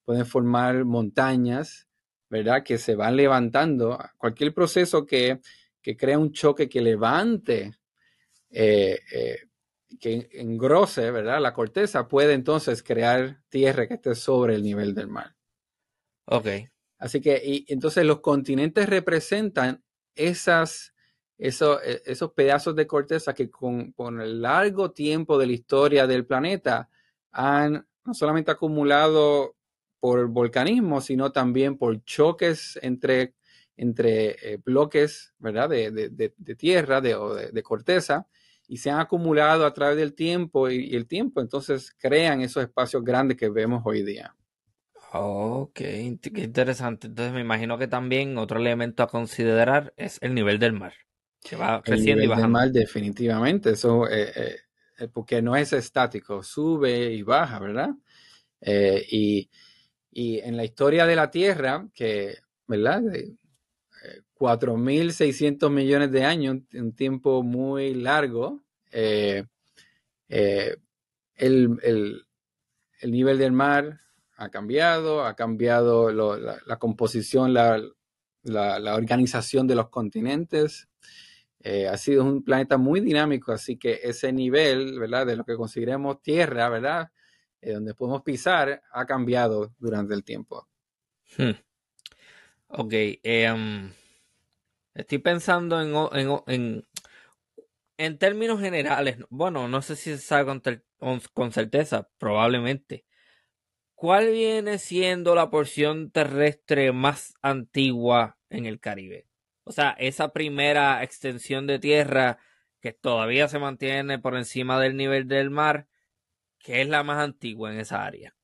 Pueden 0.04 0.24
formar 0.24 0.84
montañas, 0.84 1.88
¿verdad? 2.28 2.62
Que 2.62 2.78
se 2.78 2.94
van 2.94 3.16
levantando. 3.16 3.98
Cualquier 4.18 4.54
proceso 4.54 5.04
que, 5.04 5.40
crea 5.82 6.16
un 6.16 6.30
choque 6.30 6.68
que 6.68 6.80
levante, 6.80 7.72
eh, 8.50 9.00
eh, 9.12 9.38
que 9.98 10.28
engrose, 10.34 11.10
¿verdad? 11.10 11.40
La 11.40 11.52
corteza 11.52 12.06
puede 12.06 12.34
entonces 12.34 12.84
crear 12.84 13.40
tierra 13.48 13.88
que 13.88 13.94
esté 13.94 14.14
sobre 14.14 14.54
el 14.54 14.62
nivel 14.62 14.94
del 14.94 15.08
mar. 15.08 15.34
Ok. 16.26 16.46
Así 16.98 17.20
que, 17.20 17.42
y 17.44 17.64
entonces 17.66 18.04
los 18.04 18.20
continentes 18.20 18.88
representan 18.88 19.82
esas 20.14 20.94
e, 21.40 22.02
esos 22.04 22.32
pedazos 22.32 22.76
de 22.76 22.86
corteza 22.86 23.32
que 23.32 23.50
con, 23.50 23.94
el 24.20 24.42
largo 24.42 24.90
tiempo 24.90 25.38
de 25.38 25.46
la 25.46 25.52
historia 25.54 26.06
del 26.06 26.26
planeta 26.26 26.90
han 27.32 27.86
no 28.04 28.14
solamente 28.14 28.50
acumulado 28.50 29.56
por 29.98 30.26
volcanismo, 30.28 31.00
sino 31.00 31.32
también 31.32 31.78
por 31.78 32.04
choques 32.04 32.78
entre, 32.82 33.34
entre 33.76 34.52
eh, 34.52 34.58
bloques. 34.62 35.32
De, 35.38 36.56
tierra 36.58 37.00
de, 37.00 37.14
o 37.14 37.34
de, 37.34 37.62
corteza 37.62 38.26
y 38.68 38.76
se 38.76 38.90
han 38.90 39.00
acumulado 39.00 39.64
a 39.64 39.72
través 39.72 39.96
del 39.96 40.14
tiempo 40.14 40.68
y, 40.68 40.94
el 40.94 41.06
tiempo 41.06 41.40
entonces 41.40 41.94
crean 41.98 42.42
esos 42.42 42.62
espacios 42.62 43.02
grandes 43.02 43.38
que 43.38 43.48
vemos 43.48 43.82
hoy 43.86 44.02
día. 44.02 44.36
Ok, 45.12 45.72
qué 45.72 46.20
interesante. 46.22 47.06
Entonces 47.06 47.32
me 47.32 47.40
imagino 47.40 47.78
que 47.78 47.88
también 47.88 48.36
otro 48.36 48.58
elemento 48.58 49.02
a 49.02 49.08
considerar 49.08 49.94
es 49.96 50.18
el 50.20 50.34
nivel 50.34 50.58
del 50.58 50.74
mar. 50.74 50.92
Que 51.42 51.56
va 51.56 51.82
creciendo 51.82 52.22
y 52.22 52.26
bajando. 52.26 52.48
Mal, 52.50 52.72
definitivamente, 52.72 53.70
eso, 53.70 54.08
eh, 54.08 54.32
eh, 54.34 54.56
eh, 54.98 55.08
porque 55.08 55.40
no 55.40 55.56
es 55.56 55.72
estático, 55.72 56.42
sube 56.42 57.12
y 57.12 57.22
baja, 57.22 57.58
¿verdad? 57.58 57.90
y, 58.62 59.48
en 60.12 60.56
la 60.56 60.64
historia 60.64 61.06
de 61.06 61.16
la 61.16 61.30
Tierra, 61.30 61.88
que, 61.94 62.36
¿verdad? 62.66 63.02
4.600 64.34 65.70
millones 65.70 66.10
de 66.12 66.24
años, 66.24 66.58
un 66.74 66.92
tiempo 66.94 67.42
muy 67.42 67.94
largo, 67.94 68.60
el, 71.40 72.26
nivel 73.02 73.38
del 73.38 73.52
mar 73.52 74.00
ha 74.36 74.48
cambiado, 74.50 75.24
ha 75.24 75.34
cambiado 75.36 76.10
la, 76.10 76.78
composición, 76.78 77.54
la, 77.54 77.82
organización 78.94 79.66
de 79.66 79.74
los 79.74 79.88
continentes. 79.88 80.89
Eh, 81.62 81.88
ha 81.88 81.96
sido 81.98 82.24
un 82.24 82.42
planeta 82.42 82.78
muy 82.78 83.00
dinámico, 83.00 83.52
así 83.52 83.76
que 83.76 84.00
ese 84.02 84.32
nivel, 84.32 84.98
¿verdad? 84.98 85.26
De 85.26 85.36
lo 85.36 85.44
que 85.44 85.56
consideremos 85.56 86.22
tierra, 86.22 86.68
¿verdad? 86.70 87.10
Eh, 87.60 87.72
donde 87.72 87.94
podemos 87.94 88.22
pisar, 88.22 88.82
ha 88.90 89.06
cambiado 89.06 89.74
durante 89.78 90.14
el 90.14 90.24
tiempo. 90.24 90.68
Hmm. 91.36 91.50
Ok. 92.68 92.92
Em, 93.22 93.92
estoy 94.94 95.18
pensando 95.18 95.80
en, 96.16 96.84
en, 97.98 98.18
términos 98.18 98.60
generales. 98.60 99.18
Bueno, 99.28 99.68
no 99.68 99.82
sé 99.82 99.96
si 99.96 100.10
se 100.12 100.18
sabe 100.18 100.60
con 101.34 101.52
certeza, 101.52 102.08
probablemente. 102.18 103.04
¿Cuál 104.00 104.30
viene 104.30 104.78
siendo 104.78 105.34
la 105.34 105.50
porción 105.50 106.10
terrestre 106.10 106.90
más 106.90 107.34
antigua 107.42 108.38
en 108.48 108.64
el 108.64 108.80
Caribe? 108.80 109.29
O 109.70 109.72
sea, 109.72 109.90
esa 110.00 110.32
primera 110.32 111.00
extensión 111.04 111.68
de 111.68 111.78
tierra 111.78 112.38
que 112.80 112.92
todavía 112.92 113.46
se 113.46 113.60
mantiene 113.60 114.18
por 114.18 114.34
encima 114.34 114.80
del 114.80 114.96
nivel 114.96 115.28
del 115.28 115.50
mar, 115.50 115.86
¿qué 116.58 116.82
es 116.82 116.88
la 116.88 117.04
más 117.04 117.18
antigua 117.18 117.72
en 117.72 117.78
esa 117.78 118.04
área? 118.04 118.34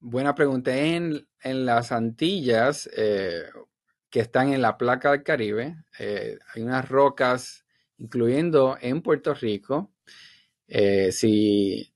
Buena 0.00 0.34
pregunta. 0.34 0.74
En, 0.74 1.26
las 1.42 1.92
Antillas, 1.92 2.88
eh, 2.96 3.42
que 4.08 4.20
están 4.20 4.54
en 4.54 4.62
la 4.62 4.78
placa 4.78 5.10
del 5.10 5.22
Caribe, 5.22 5.84
eh, 5.98 6.38
hay 6.54 6.62
unas 6.62 6.88
rocas, 6.88 7.66
incluyendo 7.98 8.78
en 8.80 9.02
Puerto 9.02 9.34
Rico. 9.34 9.92
Eh, 10.68 11.12
si 11.12 11.92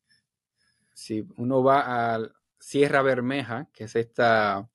si 0.93 1.27
uno 1.39 1.63
va 1.63 2.15
a 2.15 2.21
Sierra 2.59 3.01
Bermeja, 3.01 3.71
que 3.73 3.85
es 3.85 3.97
esta, 3.97 4.69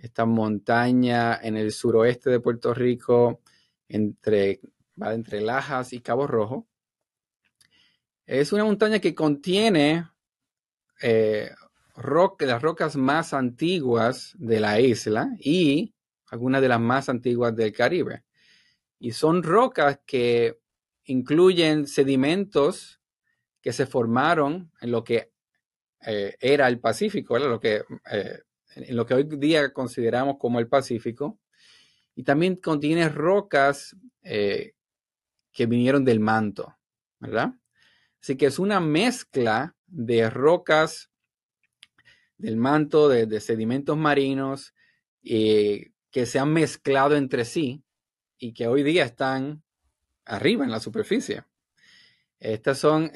esta 0.00 0.24
montaña 0.24 1.38
en 1.42 1.56
el 1.56 1.72
suroeste 1.72 2.30
de 2.30 2.40
Puerto 2.40 2.72
Rico, 2.74 3.40
entre, 3.88 4.60
va 5.00 5.14
entre 5.14 5.40
Lajas 5.40 5.92
y 5.92 6.00
Cabo 6.00 6.26
Rojo, 6.26 6.66
es 8.26 8.52
una 8.52 8.64
montaña 8.64 9.00
que 9.00 9.14
contiene 9.14 10.08
eh, 11.02 11.50
las 11.96 12.62
rocas 12.62 12.96
más 12.96 13.34
antiguas 13.34 14.34
de 14.38 14.60
la 14.60 14.80
isla 14.80 15.30
y 15.38 15.94
algunas 16.28 16.62
de 16.62 16.68
las 16.68 16.80
más 16.80 17.08
antiguas 17.08 17.54
del 17.56 17.72
Caribe. 17.72 18.24
Y 18.98 19.12
son 19.12 19.42
rocas 19.42 20.00
que 20.06 20.60
incluyen 21.04 21.86
sedimentos 21.86 23.00
que 23.60 23.72
se 23.72 23.86
formaron 23.86 24.70
en 24.80 24.92
lo 24.92 25.02
que 25.02 25.32
eh, 26.06 26.36
era 26.40 26.68
el 26.68 26.78
Pacífico, 26.78 27.38
Lo 27.38 27.60
que, 27.60 27.82
eh, 28.10 28.38
en 28.86 28.96
lo 28.96 29.06
que 29.06 29.14
hoy 29.14 29.24
día 29.24 29.72
consideramos 29.72 30.36
como 30.38 30.58
el 30.58 30.68
Pacífico. 30.68 31.38
Y 32.14 32.24
también 32.24 32.56
contiene 32.56 33.08
rocas 33.08 33.96
eh, 34.22 34.74
que 35.52 35.66
vinieron 35.66 36.04
del 36.04 36.20
manto, 36.20 36.76
¿verdad? 37.18 37.54
Así 38.20 38.36
que 38.36 38.46
es 38.46 38.58
una 38.58 38.80
mezcla 38.80 39.74
de 39.86 40.28
rocas 40.28 41.10
del 42.36 42.56
manto, 42.56 43.08
de, 43.08 43.40
sedimentos 43.40 43.96
marinos, 43.96 44.74
que 45.22 46.26
se 46.26 46.38
han 46.38 46.52
mezclado 46.52 47.16
entre 47.16 47.44
sí 47.44 47.82
y 48.38 48.52
que 48.54 48.66
hoy 48.66 48.82
día 48.82 49.04
están 49.04 49.62
arriba 50.24 50.64
en 50.64 50.70
la 50.70 50.80
superficie. 50.80 51.44
Estas 52.38 52.78
son, 52.78 53.10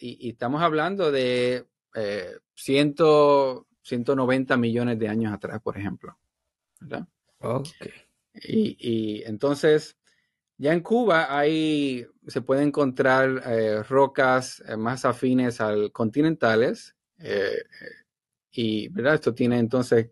y, 0.00 0.30
estamos 0.30 0.62
hablando 0.62 1.12
de 1.12 1.66
190 3.84 4.54
eh, 4.54 4.56
millones 4.56 4.98
de 4.98 5.08
años 5.08 5.32
atrás, 5.32 5.60
por 5.62 5.78
ejemplo. 5.78 6.18
¿verdad? 6.80 7.06
Y, 8.34 9.22
entonces, 9.24 9.96
ya 10.56 10.72
en 10.72 10.80
Cuba 10.80 11.36
hay, 11.36 12.06
se 12.26 12.40
pueden 12.40 12.68
encontrar 12.68 13.42
eh, 13.46 13.82
rocas 13.82 14.62
eh, 14.66 14.76
más 14.76 15.04
afines 15.04 15.60
al 15.60 15.92
continentales. 15.92 16.96
y, 18.50 18.88
¿verdad? 18.88 19.14
Esto 19.14 19.34
tiene 19.34 19.58
entonces 19.58 20.10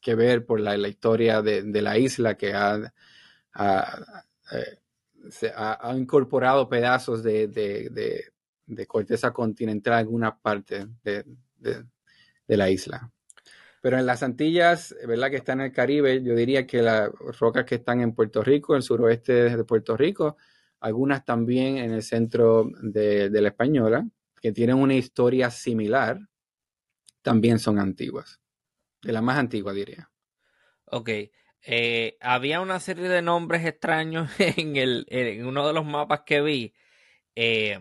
que 0.00 0.14
ver 0.14 0.46
por 0.46 0.60
la, 0.60 0.76
historia 0.88 1.42
de, 1.42 1.82
la 1.82 1.98
isla 1.98 2.36
que 2.36 2.54
ha, 2.54 2.92
ha, 3.52 4.24
incorporado 5.96 6.68
pedazos 6.68 7.22
de, 7.22 7.48
de 8.68 8.86
corteza 8.86 9.32
continental 9.32 9.94
en 9.94 9.98
alguna 9.98 10.38
parte 10.38 10.86
de, 11.02 11.24
la 12.56 12.70
isla. 12.70 13.12
Pero 13.80 13.98
en 13.98 14.06
las 14.06 14.22
Antillas, 14.22 14.94
¿verdad? 15.06 15.30
Que 15.30 15.36
están 15.36 15.60
en 15.60 15.66
el 15.66 15.72
Caribe, 15.72 16.22
yo 16.22 16.34
diría 16.34 16.66
que 16.66 16.82
las 16.82 17.10
rocas 17.38 17.64
que 17.64 17.76
están 17.76 18.00
en 18.00 18.14
Puerto 18.14 18.42
Rico, 18.42 18.74
el 18.74 18.82
suroeste 18.82 19.56
de 19.56 19.64
Puerto 19.64 19.96
Rico, 19.96 20.36
algunas 20.80 21.24
también 21.24 21.78
en 21.78 21.92
el 21.92 22.02
centro 22.02 22.68
de, 22.82 23.30
la 23.30 23.48
Española, 23.48 24.06
que 24.40 24.52
tienen 24.52 24.76
una 24.76 24.94
historia 24.94 25.50
similar, 25.50 26.18
también 27.22 27.58
son 27.58 27.78
antiguas. 27.78 28.40
De 29.02 29.12
las 29.12 29.22
más 29.22 29.38
antiguas, 29.38 29.74
diría. 29.74 30.10
Ok. 30.86 31.10
Eh, 31.62 32.16
había 32.20 32.60
una 32.60 32.80
serie 32.80 33.08
de 33.08 33.22
nombres 33.22 33.64
extraños 33.64 34.30
en, 34.38 34.76
el, 34.76 35.06
en 35.08 35.46
uno 35.46 35.66
de 35.66 35.72
los 35.72 35.84
mapas 35.84 36.22
que 36.26 36.40
vi. 36.40 36.74
Eh, 37.34 37.78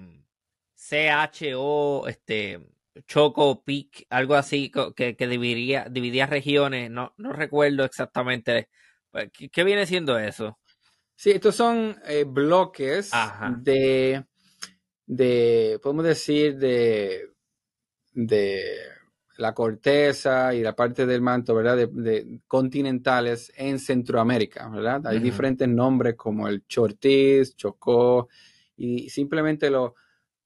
CHO, 0.75 2.07
este, 2.07 2.59
Choco, 3.05 3.63
PIC, 3.63 4.07
algo 4.09 4.35
así, 4.35 4.71
que, 4.95 5.15
dividía, 5.27 5.87
dividía 5.89 6.25
regiones, 6.25 6.89
no, 6.89 7.13
no 7.17 7.33
recuerdo 7.33 7.83
exactamente. 7.83 8.69
Pues, 9.11 9.29
¿Qué, 9.51 9.63
viene 9.63 9.85
siendo 9.85 10.17
eso? 10.17 10.59
Sí, 11.15 11.31
estos 11.31 11.55
son 11.55 11.97
eh, 12.05 12.25
bloques 12.25 13.11
de, 13.63 14.23
de, 15.05 15.79
podemos 15.81 16.05
decir, 16.05 16.57
de, 16.57 17.31
de 18.13 18.63
la 19.37 19.53
corteza 19.53 20.53
y 20.53 20.61
la 20.61 20.75
parte 20.75 21.05
del 21.05 21.21
manto, 21.21 21.55
¿verdad? 21.55 21.87
De, 21.89 22.41
continentales 22.47 23.51
en 23.55 23.79
Centroamérica, 23.79 24.69
¿verdad? 24.69 25.05
Hay 25.07 25.19
diferentes 25.19 25.67
nombres 25.67 26.15
como 26.15 26.47
el 26.47 26.65
Chortiz, 26.67 27.55
Chocó, 27.55 28.29
y 28.75 29.09
simplemente 29.09 29.69
lo, 29.69 29.95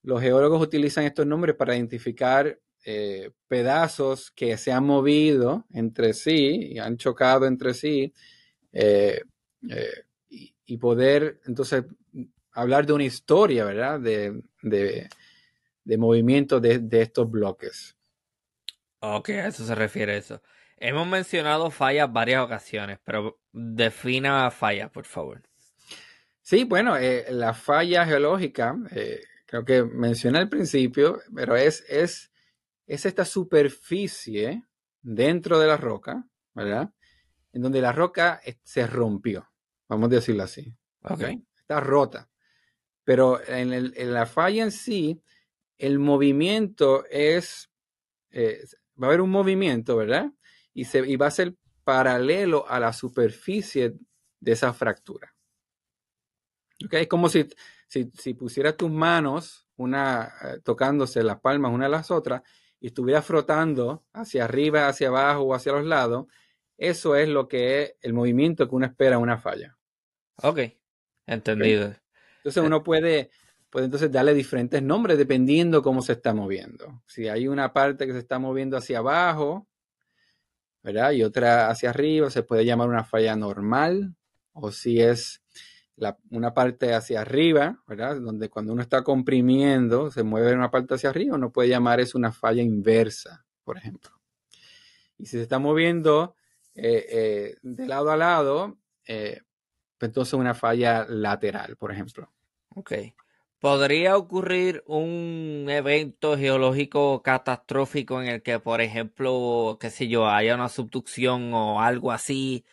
los 0.04 0.22
geólogos 0.22 0.62
utilizan 0.62 1.06
estos 1.06 1.26
nombres 1.26 1.56
para 1.56 1.76
identificar 1.76 2.60
eh, 2.84 3.30
pedazos 3.48 4.32
que 4.32 4.58
se 4.58 4.72
han 4.72 4.86
movido 4.86 5.66
entre 5.72 6.14
sí 6.14 6.72
y 6.72 6.80
han 6.80 6.98
chocado 6.98 7.46
entre 7.46 7.76
sí 7.76 8.12
eh, 8.72 9.22
eh, 9.70 10.06
y, 10.30 10.78
poder 10.78 11.42
entonces 11.46 11.84
hablar 12.54 12.88
de 12.88 12.94
una 12.94 13.04
historia, 13.04 13.66
¿verdad? 13.66 14.00
De, 14.00 14.42
de, 14.64 15.98
movimiento 15.98 16.60
de, 16.60 16.82
estos 16.94 17.30
bloques. 17.30 17.96
Ok, 19.00 19.30
a 19.30 19.48
eso 19.48 19.66
se 19.66 19.76
refiere 19.76 20.18
eso. 20.18 20.42
Hemos 20.78 21.06
mencionado 21.06 21.70
fallas 21.70 22.12
varias 22.12 22.44
ocasiones, 22.44 22.98
pero 23.04 23.38
defina 23.52 24.50
fallas, 24.50 24.90
por 24.90 25.06
favor. 25.06 25.44
Sí, 26.42 26.64
bueno, 26.64 26.96
la 27.30 27.54
falla 27.54 28.06
geológica 28.06 28.76
creo 29.52 29.66
que 29.66 29.84
mencioné 29.84 30.40
al 30.40 30.48
principio, 30.48 31.22
pero 31.36 31.58
es, 31.58 31.84
es, 31.90 32.32
es 32.88 33.06
esta 33.06 33.26
superficie 33.26 34.64
dentro 35.02 35.60
de 35.60 35.68
la 35.68 35.76
roca, 35.76 36.26
¿verdad? 36.54 36.94
En 37.52 37.62
donde 37.62 37.82
la 37.82 37.92
roca 37.92 38.40
se 38.64 38.88
rompió, 38.88 39.52
vamos 39.90 40.08
a 40.08 40.16
decirlo 40.16 40.44
así. 40.44 40.74
Okay. 41.02 41.44
Está 41.58 41.82
rota. 41.82 42.30
Pero 43.04 43.42
en, 43.46 44.14
la 44.14 44.26
falla 44.26 44.64
en 44.64 44.72
sí, 44.72 45.22
el 45.78 46.00
movimiento 46.00 47.04
es, 47.10 47.70
eh, 48.30 48.64
va 49.02 49.08
a 49.08 49.10
haber 49.10 49.20
un 49.20 49.32
movimiento, 49.32 49.98
¿verdad? 49.98 50.32
Y, 50.74 50.86
se, 50.86 51.00
y 51.00 51.18
va 51.18 51.28
a 51.28 51.32
ser 51.32 51.58
paralelo 51.84 52.70
a 52.70 52.80
la 52.80 52.94
superficie 52.94 53.96
de 54.40 54.52
esa 54.54 54.72
fractura. 54.72 55.36
Es 56.90 57.08
como 57.10 57.28
si, 57.28 57.46
si, 57.91 58.34
pusieras 58.34 58.77
tus 58.77 58.89
manos, 58.89 59.67
una 59.75 60.34
eh, 60.43 60.60
tocándose 60.63 61.23
las 61.23 61.41
palmas 61.41 61.73
una 61.73 61.88
a 61.88 61.89
las 61.89 62.10
otras, 62.10 62.41
y 62.80 62.88
estuvieras 62.88 63.25
frotando 63.25 64.06
hacia 64.13 64.45
arriba, 64.45 64.88
hacia 64.88 65.10
abajo 65.10 65.41
o 65.41 65.54
hacia 65.54 65.73
los 65.73 65.86
lados, 65.86 66.27
eso 66.77 67.15
es 67.15 67.27
lo 67.27 67.47
que 67.47 67.84
es 67.84 67.95
el 68.01 68.13
movimiento 68.13 68.67
que 68.67 68.75
uno 68.75 68.86
espera 68.86 69.17
en 69.17 69.21
una 69.21 69.38
falla. 69.38 69.77
Ok, 70.38 70.60
entendido. 71.27 71.93
Entonces 72.38 72.63
uno 72.63 72.82
puede, 72.82 73.30
puede 73.69 73.86
entonces 73.86 74.12
darle 74.12 74.34
diferentes 74.34 74.82
nombres 74.82 75.17
dependiendo 75.17 75.84
cómo 75.84 76.01
se 76.01 76.13
está 76.13 76.34
moviendo. 76.34 77.04
Si 77.06 77.27
hay 77.27 77.47
una 77.47 77.73
parte 77.73 78.08
que 78.08 78.13
se 78.13 78.19
está 78.19 78.39
moviendo 78.39 78.77
hacia 78.77 78.99
abajo, 78.99 79.67
¿verdad? 80.82 81.12
Y 81.12 81.23
otra 81.23 81.69
hacia 81.69 81.89
arriba 81.89 82.32
se 82.32 82.41
puede 82.41 82.65
llamar 82.65 82.88
una 82.88 83.04
falla 83.04 83.36
normal, 83.36 84.15
o 84.54 84.71
si 84.71 85.01
es 85.01 85.43
una 86.30 86.54
parte 86.54 86.94
hacia 86.94 87.22
arriba, 87.22 87.82
¿verdad? 87.88 88.20
Donde 88.20 88.50
cuando 88.50 88.74
uno 88.74 88.82
está 88.82 89.04
comprimiendo 89.04 90.10
se 90.12 90.24
mueve 90.24 90.54
una 90.54 90.72
parte 90.72 90.96
hacia 90.96 91.10
arriba, 91.10 91.36
uno 91.36 91.52
puede 91.52 91.70
llamar 91.70 92.00
eso 92.00 92.18
una 92.18 92.32
falla 92.32 92.62
inversa, 92.62 93.46
por 93.64 93.78
ejemplo. 93.78 94.12
Y 95.18 95.26
si 95.26 95.38
se 95.38 95.44
está 95.44 95.60
moviendo 95.60 96.36
eh, 96.74 97.06
eh, 97.10 97.56
de 97.62 97.86
lado 97.86 98.12
a 98.12 98.18
lado, 98.18 98.78
eh, 99.06 99.42
pues 99.98 100.10
entonces 100.10 100.34
una 100.34 100.56
falla 100.56 101.06
lateral, 101.08 101.78
por 101.78 101.92
ejemplo. 101.92 102.32
Ok. 102.76 102.94
¿Podría 103.60 104.18
ocurrir 104.18 104.84
un 104.88 105.68
evento 105.70 106.36
geológico 106.36 107.22
catastrófico 107.22 108.20
en 108.20 108.28
el 108.28 108.42
que, 108.42 108.60
por 108.60 108.82
ejemplo, 108.82 109.78
qué 109.80 109.92
sé 109.92 110.08
yo, 110.08 110.28
haya 110.28 110.56
una 110.56 110.70
subducción 110.70 111.54
o 111.54 111.80
algo 111.80 112.12
así 112.12 112.66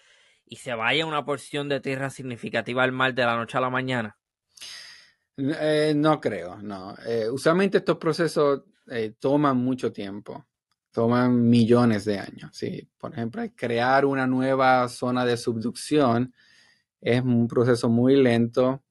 y 0.48 0.56
se 0.56 0.74
vaya 0.74 1.06
una 1.06 1.24
porción 1.24 1.68
de 1.68 1.80
tierra 1.80 2.10
significativa 2.10 2.82
al 2.82 2.92
mar 2.92 3.14
de 3.14 3.24
la 3.24 3.36
noche 3.36 3.58
a 3.58 3.60
la 3.60 3.70
mañana? 3.70 4.16
Eh, 5.36 5.92
no 5.94 6.20
creo, 6.20 6.56
no. 6.62 6.96
Eh, 7.06 7.28
usualmente 7.30 7.78
estos 7.78 7.96
procesos 7.96 8.62
eh, 8.88 9.14
toman 9.18 9.56
mucho 9.56 9.92
tiempo, 9.92 10.46
toman 10.90 11.48
millones 11.48 12.04
de 12.04 12.18
años. 12.18 12.50
Sí. 12.52 12.88
Por 12.98 13.12
ejemplo, 13.12 13.42
crear 13.54 14.04
una 14.04 14.26
nueva 14.26 14.88
zona 14.88 15.24
de 15.24 15.36
subducción 15.36 16.34
es 17.00 17.22
un 17.22 17.46
proceso 17.46 17.88
muy 17.88 18.16
lento 18.16 18.82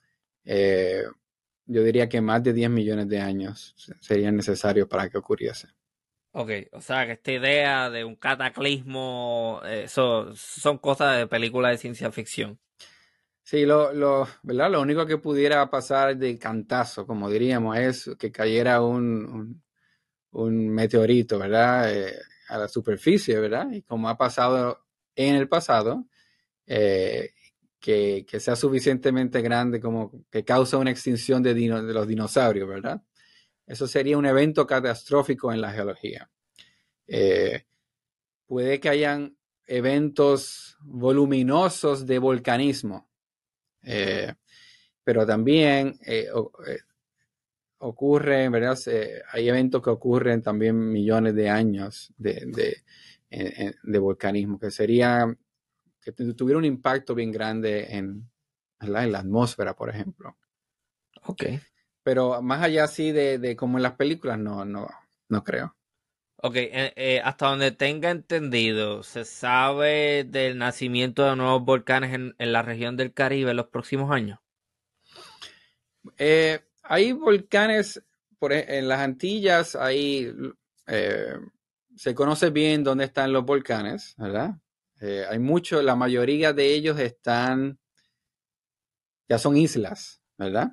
yo 1.67 1.83
diría 1.83 2.07
que 2.07 2.21
más 2.21 2.41
de 2.43 2.53
10 2.53 2.69
millones 2.69 3.07
de 3.09 3.19
años 3.19 3.75
serían 3.99 4.37
necesarios 4.37 4.87
para 4.87 5.09
que 5.09 5.17
ocurriese. 5.17 5.67
Ok, 6.39 6.52
o 6.73 6.82
sea 6.82 7.08
que 7.08 7.13
esta 7.13 7.32
idea 7.32 7.89
de 7.89 8.06
un 8.06 8.15
cataclismo, 8.15 9.60
eso 9.65 10.36
son 10.36 10.78
cosas 10.78 11.17
de 11.17 11.26
películas 11.26 11.71
de 11.71 11.78
ciencia 11.80 12.12
ficción. 12.12 12.60
Sí, 13.41 13.65
lo, 13.65 13.91
lo, 13.91 14.28
¿verdad? 14.43 14.69
lo 14.69 14.82
único 14.82 15.08
que 15.08 15.17
pudiera 15.17 15.67
pasar 15.71 16.15
de 16.15 16.38
cantazo, 16.38 17.08
como 17.08 17.28
diríamos, 17.28 17.76
es 17.78 18.12
que 18.19 18.32
cayera 18.32 18.84
un, 18.84 19.63
un, 20.30 20.69
meteorito, 20.69 21.39
¿verdad? 21.39 21.91
Eh, 21.91 22.13
a 22.50 22.60
la 22.60 22.67
superficie, 22.67 23.39
¿verdad? 23.39 23.71
Y 23.71 23.82
como 23.82 24.08
ha 24.08 24.15
pasado 24.15 24.86
en 25.15 25.34
el 25.34 25.50
pasado, 25.50 26.06
eh, 26.67 27.32
que, 27.80 28.28
sea 28.39 28.56
suficientemente 28.56 29.41
grande 29.41 29.80
como 29.80 30.12
que 30.30 30.43
causa 30.43 30.78
una 30.78 30.91
extinción 30.91 31.41
de, 31.41 31.56
de, 31.56 31.93
los 31.93 32.08
dinosaurios, 32.08 32.69
¿verdad? 32.69 33.02
Eso 33.67 33.88
sería 33.88 34.17
un 34.17 34.25
evento 34.25 34.65
catastrófico 34.65 35.53
en 35.53 35.62
la 35.62 35.71
geología. 35.71 36.30
Eh, 37.06 37.65
puede 38.47 38.80
que 38.80 38.89
hayan 38.89 39.38
eventos 39.65 40.77
voluminosos 40.82 42.08
de 42.08 42.17
volcanismo, 42.17 43.10
eh, 43.84 44.34
pero 45.03 45.25
también 45.25 45.99
eh, 46.06 46.30
ocurren, 47.80 48.51
¿verdad? 48.51 48.77
hay 49.32 49.49
eventos 49.49 49.84
que 49.84 49.89
ocurren 49.89 50.41
también 50.41 50.77
millones 50.89 51.36
de 51.36 51.49
años 51.49 52.12
de, 52.17 52.82
de 53.30 53.99
volcanismo, 53.99 54.58
que 54.58 54.71
sería 54.71 55.38
que 56.15 56.34
tuviera 56.34 56.58
un 56.58 56.65
impacto 56.65 57.13
bien 57.13 57.32
grande 57.32 57.86
en, 57.89 58.30
la 58.80 59.19
atmósfera, 59.19 59.75
por 59.75 59.89
ejemplo. 59.89 60.38
Ok. 61.25 61.43
Pero 62.07 62.41
más 62.41 62.63
allá 62.63 62.85
así 62.85 63.11
de, 63.11 63.57
como 63.57 63.77
en 63.77 63.83
las 63.83 63.95
películas, 63.95 64.39
no, 64.39 64.63
no, 64.63 64.87
no 65.27 65.43
creo. 65.43 65.75
Ok, 66.37 66.55
eh, 66.55 66.93
eh, 66.95 67.21
hasta 67.21 67.47
donde 67.47 67.71
tenga 67.71 68.11
entendido, 68.11 69.03
¿se 69.03 69.25
sabe 69.25 70.23
del 70.23 70.57
nacimiento 70.57 71.25
de 71.25 71.35
nuevos 71.35 71.65
volcanes 71.65 72.13
en, 72.13 72.33
la 72.53 72.61
región 72.61 72.95
del 72.95 73.13
Caribe 73.13 73.51
en 73.51 73.57
los 73.57 73.67
próximos 73.67 74.09
años? 74.09 74.39
Eh, 76.17 76.61
hay 76.81 77.11
volcanes 77.11 78.01
por, 78.39 78.53
e, 78.53 78.77
en 78.77 78.87
las 78.87 79.01
Antillas, 79.01 79.75
ahí 79.75 80.31
se 81.97 82.15
conoce 82.15 82.51
bien 82.51 82.85
dónde 82.85 83.03
están 83.03 83.33
los 83.33 83.43
volcanes, 83.43 84.15
¿verdad? 84.17 84.55
Hay 85.29 85.39
mucho, 85.39 85.81
la 85.81 85.97
mayoría 85.97 86.53
de 86.53 86.73
ellos 86.73 86.97
están, 86.99 87.77
ya 89.27 89.37
son 89.37 89.57
islas, 89.57 90.21
¿verdad? 90.37 90.71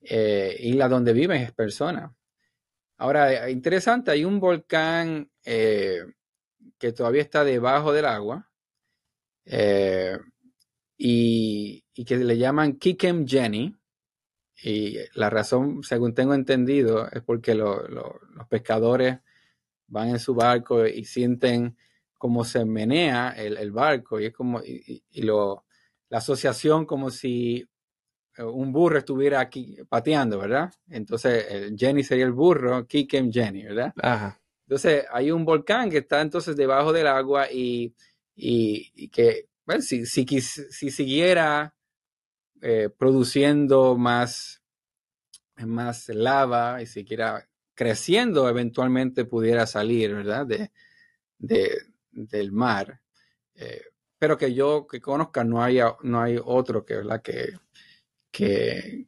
Eh, 0.00 0.56
islas 0.60 0.90
donde 0.90 1.12
viven 1.12 1.50
personas. 1.52 2.10
Ahora, 2.98 3.46
eh, 3.46 3.50
interesante, 3.50 4.10
hay 4.10 4.24
un 4.24 4.40
volcán 4.40 5.30
que 5.42 6.92
todavía 6.94 7.22
está 7.22 7.42
debajo 7.42 7.92
del 7.92 8.04
agua 8.04 8.50
y, 10.96 11.82
que 12.06 12.16
le 12.16 12.36
llaman 12.36 12.74
Kikem 12.74 13.26
Jenny. 13.26 13.74
Y 14.62 14.96
la 15.14 15.30
razón, 15.30 15.82
según 15.82 16.14
tengo 16.14 16.34
entendido, 16.34 17.08
es 17.10 17.22
porque 17.22 17.54
los 17.54 17.78
pescadores 18.48 19.20
van 19.88 20.10
en 20.10 20.18
su 20.18 20.34
barco 20.34 20.86
y 20.86 21.04
sienten 21.04 21.76
como 22.18 22.44
se 22.44 22.64
menea 22.64 23.30
el, 23.30 23.70
barco 23.70 24.20
y 24.20 24.26
es 24.26 24.32
como, 24.32 24.60
y, 24.60 25.02
la 25.22 26.18
asociación 26.18 26.84
como 26.84 27.10
si 27.10 27.58
eh, 27.58 27.66
un 28.38 28.72
burro 28.72 28.98
estuviera 28.98 29.40
aquí 29.40 29.76
pateando, 29.88 30.38
¿verdad? 30.38 30.72
Entonces, 30.88 31.72
Jenny 31.76 32.04
sería 32.04 32.24
el 32.24 32.32
burro, 32.32 32.86
Kikem 32.86 33.32
Jenny, 33.32 33.64
¿verdad? 33.64 33.92
Ajá. 34.00 34.40
Entonces, 34.66 35.06
hay 35.10 35.30
un 35.30 35.44
volcán 35.44 35.90
que 35.90 35.98
está 35.98 36.20
entonces 36.20 36.54
debajo 36.54 36.92
del 36.92 37.06
agua 37.06 37.46
y, 37.50 37.94
que, 39.10 39.48
bueno, 39.64 39.82
si, 39.82 40.04
si, 40.04 40.26
si 40.26 40.90
siguiera 40.90 41.74
eh, 42.60 42.90
produciendo 42.90 43.96
más, 43.96 44.62
más 45.56 46.08
lava 46.08 46.82
y 46.82 46.86
siguiera 46.86 47.48
creciendo, 47.74 48.48
eventualmente 48.48 49.24
pudiera 49.24 49.66
salir, 49.66 50.14
¿verdad? 50.14 50.46
De, 50.46 50.70
de, 51.38 51.78
del 52.10 52.52
mar, 52.52 53.00
eh, 53.54 53.82
pero 54.18 54.36
que 54.36 54.52
yo 54.52 54.86
que 54.86 55.00
conozca 55.00 55.44
no 55.44 55.62
hay, 55.62 55.78
no 56.02 56.20
hay 56.20 56.38
otro 56.44 56.84
que, 56.84 56.96
¿verdad? 56.96 57.22
que, 57.22 57.52
que, 58.38 59.06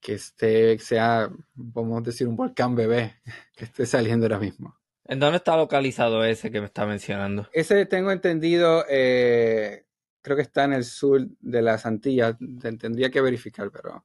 que 0.00 0.14
esté, 0.14 0.76
sea, 0.80 1.30
podemos 1.72 2.02
decir, 2.02 2.26
un 2.26 2.34
volcán 2.34 2.74
bebé 2.74 3.20
que 3.56 3.66
esté 3.66 3.86
saliendo 3.86 4.26
ahora 4.26 4.40
mismo. 4.40 4.76
¿En 5.04 5.20
dónde 5.20 5.36
está 5.36 5.56
localizado 5.56 6.24
ese 6.24 6.50
que 6.50 6.60
me 6.60 6.66
está 6.66 6.84
mencionando? 6.84 7.48
Ese 7.52 7.86
tengo 7.86 8.10
entendido, 8.10 8.84
eh, 8.88 9.86
creo 10.22 10.36
que 10.36 10.42
está 10.42 10.64
en 10.64 10.72
el 10.72 10.84
sur 10.84 11.24
de 11.38 11.62
las 11.62 11.86
Antillas, 11.86 12.36
tendría 12.80 13.10
que 13.10 13.20
verificar, 13.20 13.70
pero 13.70 14.04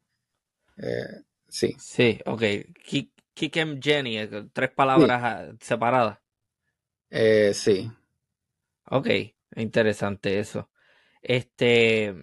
eh, 0.78 1.24
sí. 1.48 1.76
Sí, 1.80 2.20
ok. 2.26 2.44
Kikem 3.34 3.82
Jenny, 3.82 4.20
tres 4.54 4.70
palabras 4.70 5.56
separadas. 5.62 6.20
sí. 7.54 7.92
Ok, 8.90 9.08
interesante 9.56 10.40
eso. 10.40 10.70
Este, 11.22 12.16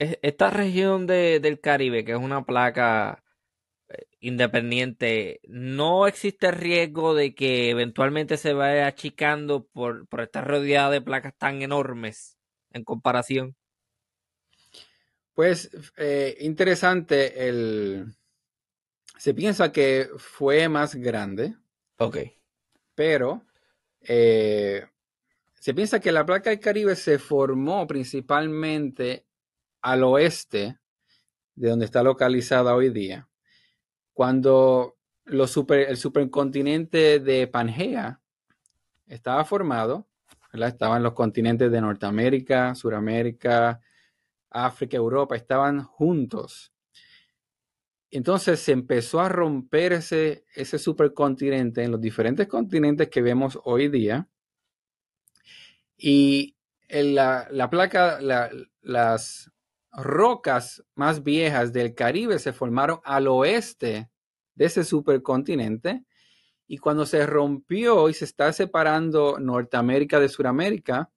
esta 0.00 0.50
región 0.50 1.06
del 1.06 1.60
Caribe, 1.60 2.04
que 2.04 2.12
es 2.12 2.18
una 2.18 2.44
placa 2.44 3.22
eh, 3.88 4.06
independiente, 4.20 5.40
¿no 5.46 6.06
existe 6.06 6.50
riesgo 6.50 7.14
de 7.14 7.34
que 7.34 7.68
eventualmente 7.68 8.38
se 8.38 8.54
vaya 8.54 8.86
achicando 8.86 9.66
por, 9.66 10.06
estar 10.18 10.48
rodeada 10.48 10.90
de 10.90 11.02
placas 11.02 11.34
tan 11.36 11.60
enormes 11.60 12.38
en 12.72 12.82
comparación? 12.82 13.56
Pues 15.34 15.70
eh, 15.96 16.36
interesante, 16.40 17.48
el... 17.48 18.06
se 19.18 19.34
piensa 19.34 19.70
que 19.70 20.08
fue 20.16 20.68
más 20.70 20.94
grande. 20.94 21.54
Ok. 21.98 22.16
Pero 22.94 23.44
eh, 24.00 24.86
se 25.54 25.74
piensa 25.74 26.00
que 26.00 26.10
la 26.10 26.24
placa 26.24 26.48
del 26.48 26.58
Caribe 26.60 26.96
se 26.96 27.18
formó 27.18 27.86
principalmente 27.86 29.26
al 29.82 30.04
oeste 30.04 30.78
de 31.54 31.68
donde 31.68 31.84
está 31.84 32.02
localizada 32.02 32.74
hoy 32.74 32.90
día, 32.90 33.28
cuando 34.12 34.96
el 35.26 35.46
supercontinente 35.96 37.20
de 37.20 37.46
Pangea 37.46 38.20
estaba 39.06 39.44
formado, 39.44 40.08
estaban 40.52 41.02
los 41.02 41.12
continentes 41.12 41.70
de 41.70 41.80
Norteamérica, 41.80 42.74
Suramérica, 42.74 43.80
África, 44.50 44.96
Europa, 44.96 45.36
estaban 45.36 45.82
juntos. 45.84 46.72
Entonces 48.10 48.58
se 48.58 48.72
empezó 48.72 49.20
a 49.20 49.28
romper 49.28 49.92
ese, 49.92 50.44
ese 50.54 50.78
supercontinente 50.78 51.84
en 51.84 51.92
los 51.92 52.00
diferentes 52.00 52.48
continentes 52.48 53.08
que 53.08 53.22
vemos 53.22 53.58
hoy 53.64 53.88
día 53.88 54.28
y 55.96 56.56
la, 56.88 57.68
placa, 57.70 58.18
las 58.80 59.50
rocas 59.92 60.84
más 60.94 61.22
viejas 61.22 61.72
del 61.72 61.94
Caribe 61.94 62.38
se 62.38 62.52
formaron 62.52 63.00
al 63.04 63.28
oeste 63.28 64.10
de 64.54 64.64
ese 64.64 64.84
supercontinente 64.84 66.04
Y 66.66 66.78
cuando 66.78 67.06
se 67.06 67.26
rompió 67.26 68.08
y 68.08 68.14
se 68.14 68.24
está 68.24 68.52
separando 68.52 69.38
Norteamérica 69.40 70.20
de 70.20 70.28
Sudamérica, 70.28 71.10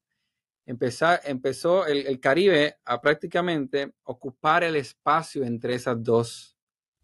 empezó 0.66 1.86
el, 1.86 2.20
Caribe 2.20 2.78
a 2.86 3.00
prácticamente 3.02 3.94
ocupar 4.04 4.64
el 4.64 4.76
espacio 4.76 5.44
entre 5.44 5.76
esas 5.76 6.02
dos 6.02 6.58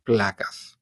placas. 0.04 0.80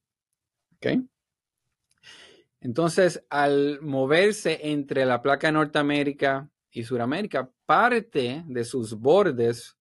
Entonces, 2.60 3.24
al 3.28 3.80
moverse 3.82 4.60
entre 4.62 5.04
la 5.04 5.20
placa 5.20 5.48
de 5.48 5.52
Norteamérica 5.52 6.48
y 6.70 6.84
Sudamérica, 6.84 7.50
parte 7.66 8.44
de 8.46 8.64
sus 8.64 8.94
bordes 8.94 9.77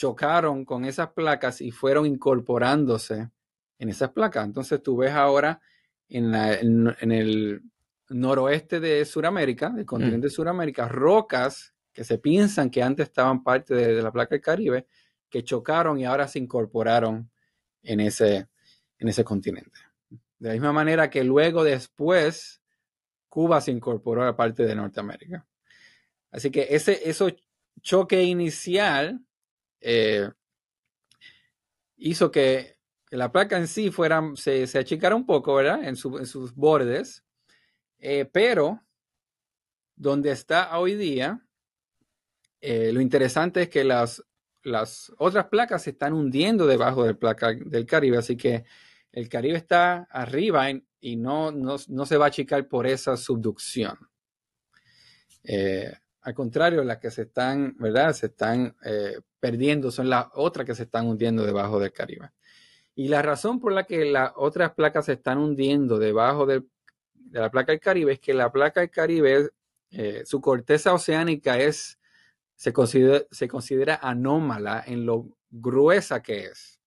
chocaron 0.00 0.64
con 0.64 0.86
esas 0.86 1.08
placas 1.12 1.60
y 1.60 1.72
fueron 1.72 2.06
incorporándose 2.06 3.28
en 3.78 3.88
esas 3.90 4.10
placas. 4.12 4.46
Entonces, 4.46 4.82
tú 4.82 4.96
ves 4.96 5.12
ahora 5.12 5.60
en, 6.08 6.34
el 7.12 7.62
noroeste 8.08 8.80
de 8.80 9.04
Sudamérica, 9.04 9.68
del 9.68 9.84
continente 9.84 10.28
de 10.28 10.32
Sudamérica, 10.32 10.88
rocas 10.88 11.74
que 11.92 12.02
se 12.04 12.16
piensan 12.16 12.70
que 12.70 12.82
antes 12.82 13.08
estaban 13.08 13.42
parte 13.42 13.74
de, 13.74 14.00
la 14.00 14.10
placa 14.10 14.34
del 14.34 14.40
Caribe, 14.40 14.86
que 15.28 15.44
chocaron 15.44 16.00
y 16.00 16.06
ahora 16.06 16.26
se 16.28 16.38
incorporaron 16.38 17.30
en 17.82 18.00
ese, 18.00 18.48
en 18.98 19.08
ese 19.08 19.22
continente. 19.22 19.80
De 20.38 20.48
la 20.48 20.54
misma 20.54 20.72
manera 20.72 21.10
que 21.10 21.24
luego 21.24 21.62
después 21.62 22.62
Cuba 23.28 23.60
se 23.60 23.70
incorporó 23.70 24.22
a 24.22 24.26
la 24.26 24.36
parte 24.36 24.64
de 24.64 24.74
Norteamérica. 24.74 25.46
Así 26.30 26.50
que 26.50 26.68
ese 26.70 27.36
choque 27.82 28.22
inicial 28.22 29.20
eh, 29.80 30.30
hizo 31.96 32.30
que 32.30 32.78
la 33.10 33.32
placa 33.32 33.56
en 33.56 33.66
sí 33.66 33.90
fuera, 33.90 34.22
se, 34.36 34.66
achicara 34.78 35.14
un 35.14 35.26
poco, 35.26 35.54
¿verdad? 35.54 35.84
En, 35.84 35.96
sus 35.96 36.54
bordes, 36.54 37.24
eh, 37.98 38.24
pero 38.24 38.82
donde 39.96 40.30
está 40.30 40.78
hoy 40.78 40.94
día, 40.94 41.44
eh, 42.60 42.92
lo 42.92 43.00
interesante 43.00 43.62
es 43.62 43.68
que 43.68 43.84
las, 43.84 44.24
las 44.62 45.12
otras 45.18 45.46
placas 45.46 45.82
se 45.82 45.90
están 45.90 46.12
hundiendo 46.12 46.66
debajo 46.66 47.04
del 47.04 47.16
placa 47.16 47.52
del 47.52 47.86
Caribe, 47.86 48.18
así 48.18 48.36
que 48.36 48.64
el 49.12 49.28
Caribe 49.28 49.56
está 49.56 50.06
arriba 50.10 50.66
y 51.00 51.16
no, 51.16 51.50
no, 51.50 51.78
se 51.78 52.16
va 52.16 52.26
a 52.26 52.28
achicar 52.28 52.68
por 52.68 52.86
esa 52.86 53.16
subducción. 53.16 53.98
Al 56.22 56.34
contrario, 56.34 56.84
las 56.84 56.98
que 56.98 57.10
se 57.10 57.22
están, 57.22 57.76
¿verdad? 57.78 58.12
Se 58.12 58.26
están 58.26 58.76
eh, 58.84 59.20
perdiendo 59.38 59.90
son 59.90 60.10
las 60.10 60.26
otras 60.34 60.66
que 60.66 60.74
se 60.74 60.82
están 60.84 61.06
hundiendo 61.06 61.44
debajo 61.44 61.80
del 61.80 61.92
Caribe. 61.92 62.30
Y 62.94 63.08
la 63.08 63.22
razón 63.22 63.60
por 63.60 63.72
la 63.72 63.84
que 63.84 64.04
las 64.04 64.32
otras 64.36 64.72
placas 64.72 65.06
se 65.06 65.14
están 65.14 65.38
hundiendo 65.38 65.98
debajo 65.98 66.44
de 66.44 66.62
la 67.30 67.50
placa 67.50 67.72
del 67.72 67.80
Caribe 67.80 68.12
es 68.12 68.20
que 68.20 68.34
la 68.34 68.52
placa 68.52 68.80
del 68.80 68.90
Caribe, 68.90 69.50
su 70.24 70.40
corteza 70.40 70.92
oceánica 70.92 71.58
es 71.58 71.98
se 72.56 72.74
considera, 72.74 73.24
se 73.30 73.48
considera 73.48 73.98
anómala 74.02 74.84
en 74.86 75.06
lo 75.06 75.38
gruesa 75.50 76.22
que 76.22 76.44
es. 76.44 76.78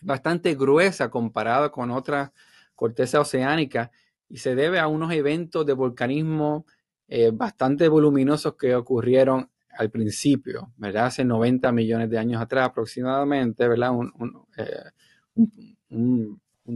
Bastante 0.00 0.54
gruesa 0.54 1.10
comparada 1.10 1.70
con 1.70 1.90
otra 1.90 2.32
corteza 2.74 3.20
oceánica 3.20 3.90
y 4.28 4.38
se 4.38 4.54
debe 4.54 4.78
a 4.78 4.86
unos 4.88 5.12
eventos 5.12 5.66
de 5.66 5.74
volcanismo 5.74 6.64
eh, 7.08 7.30
bastante 7.32 7.88
voluminosos 7.88 8.54
que 8.56 8.74
ocurrieron 8.74 9.50
al 9.70 9.90
principio, 9.90 10.72
¿verdad? 10.76 11.06
Hace 11.06 11.24
90 11.24 11.70
millones 11.72 12.10
de 12.10 12.18
años 12.18 12.40
atrás 12.42 12.68
aproximadamente, 12.68 13.68
¿verdad? 13.68 13.92
Un, 13.92 14.46
eh, 14.56 14.90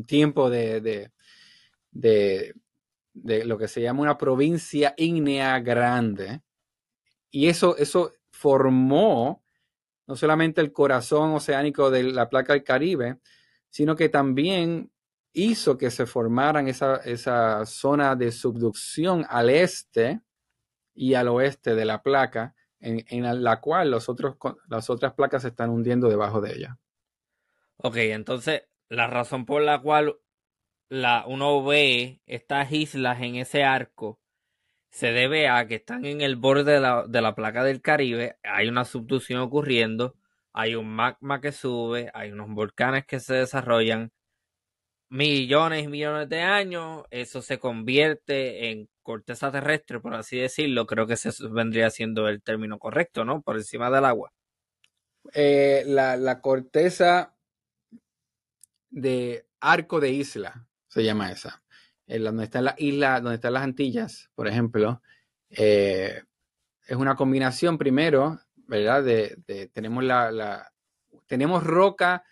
tiempo 0.07 0.49
de, 0.51 1.11
de, 1.91 2.55
lo 3.45 3.59
que 3.59 3.69
se 3.69 3.83
llama 3.83 4.03
una 4.03 4.19
provincia 4.19 4.95
ígnea 4.97 5.59
grande, 5.61 6.43
y 7.31 7.49
eso, 7.49 7.77
eso 7.77 8.13
formó 8.31 9.43
no 10.07 10.17
solamente 10.17 10.61
el 10.61 10.73
corazón 10.73 11.35
oceánico 11.35 11.91
de 11.91 12.05
la 12.05 12.29
placa 12.29 12.53
del 12.53 12.65
Caribe, 12.65 13.19
sino 13.69 13.95
que 13.95 14.09
también 14.09 14.91
hizo 15.33 15.79
que 15.79 15.91
se 15.91 16.07
formaran 16.07 16.69
esa, 16.69 16.97
esa 16.97 17.65
zona 17.67 18.17
de 18.17 18.33
subducción 18.33 19.25
al 19.29 19.51
este 19.51 20.21
y 20.95 21.15
al 21.15 21.29
oeste 21.29 21.75
de 21.75 21.85
la 21.85 22.03
placa, 22.03 22.55
en, 22.81 23.45
la 23.45 23.61
cual 23.61 23.91
las 23.91 24.09
otras 24.09 25.13
placas 25.15 25.43
se 25.43 25.49
están 25.49 25.71
hundiendo 25.71 26.09
debajo 26.09 26.41
de 26.41 26.55
ella. 26.55 26.79
Ok, 27.77 27.97
entonces 27.97 28.65
la 28.89 29.07
razón 29.07 29.47
por 29.47 29.63
la 29.63 29.81
cual 29.81 30.17
la, 30.89 31.25
uno 31.27 31.63
ve 31.65 32.21
estas 32.27 32.73
islas 32.73 33.21
en 33.21 33.37
ese 33.37 33.63
arco 33.65 34.21
se 34.91 35.13
debe 35.13 35.49
a 35.49 35.67
que 35.67 35.77
están 35.77 36.05
en 36.05 36.21
el 36.21 36.37
borde 36.37 36.73
de 36.73 36.81
la, 36.81 37.07
de 37.07 37.23
la 37.23 37.35
placa 37.35 37.63
del 37.63 37.81
Caribe, 37.81 38.39
hay 38.43 38.69
una 38.69 38.85
subducción 38.85 39.41
ocurriendo, 39.41 40.17
hay 40.53 40.75
un 40.75 40.89
magma 40.89 41.41
que 41.41 41.53
sube, 41.53 42.11
hay 42.13 42.33
unos 42.33 42.51
volcanes 42.51 43.07
que 43.07 43.21
se 43.21 43.35
desarrollan 43.35 44.13
millones 45.11 45.85
y 45.85 45.89
millones 45.89 46.29
de 46.29 46.41
años, 46.41 47.05
eso 47.11 47.43
se 47.43 47.59
convierte 47.59 48.71
en 48.71 48.89
corteza 49.03 49.53
terrestre, 49.53 50.01
por 50.01 50.15
así 50.15 50.39
decirlo, 50.39 50.87
creo 50.87 51.07
que 51.07 51.15
ese 51.15 51.31
vendría 51.51 51.91
siendo 51.91 52.29
el 52.29 52.43
término 52.43 52.79
correcto, 52.79 53.25
¿no? 53.25 53.43
Por 53.43 53.57
encima 53.57 53.91
del 53.91 54.05
agua. 54.07 54.33
Eh, 55.35 55.83
la, 55.87 56.17
la 56.17 56.41
corteza 56.41 57.35
de 58.89 59.47
arco 59.61 60.01
de 60.01 60.11
isla 60.11 60.67
se 60.89 61.05
llama 61.05 61.31
esa 61.31 61.63
donde 62.19 62.45
está 62.45 62.61
la 62.61 62.75
isla, 62.77 63.21
donde 63.21 63.37
están 63.37 63.53
las 63.53 63.63
Antillas, 63.63 64.31
por 64.35 64.49
ejemplo, 64.49 65.01
eh, 65.51 66.23
es 66.87 66.97
una 66.97 67.15
combinación 67.15 67.79
primero, 67.79 68.41
¿verdad? 68.57 69.05
De, 69.05 69.71
tenemos 69.73 70.03
la, 70.03 70.73
tenemos 71.27 71.63
roca 71.63 72.25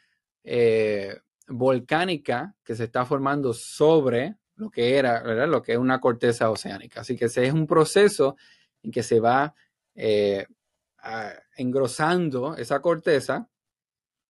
eh, 0.43 1.21
volcánica 1.49 2.55
que 2.65 2.75
se 2.75 2.85
está 2.85 3.05
formando 3.05 3.53
sobre 3.53 4.37
lo 4.57 4.71
que 4.71 4.97
era, 4.97 5.23
¿verdad? 5.23 5.49
Lo 5.49 5.63
que 5.63 5.73
es 5.73 5.79
una 5.79 6.01
corteza 6.01 6.51
oceánica. 6.51 7.01
Así 7.01 7.17
que 7.17 7.27
ese 7.27 7.47
es 7.47 7.53
un 7.53 7.67
proceso 7.67 8.37
en 8.83 8.91
que 8.91 9.03
se 9.03 9.21
va 9.21 9.55
eh, 9.95 10.47
engrosando 11.57 12.57
esa 12.57 12.81
corteza 12.81 13.49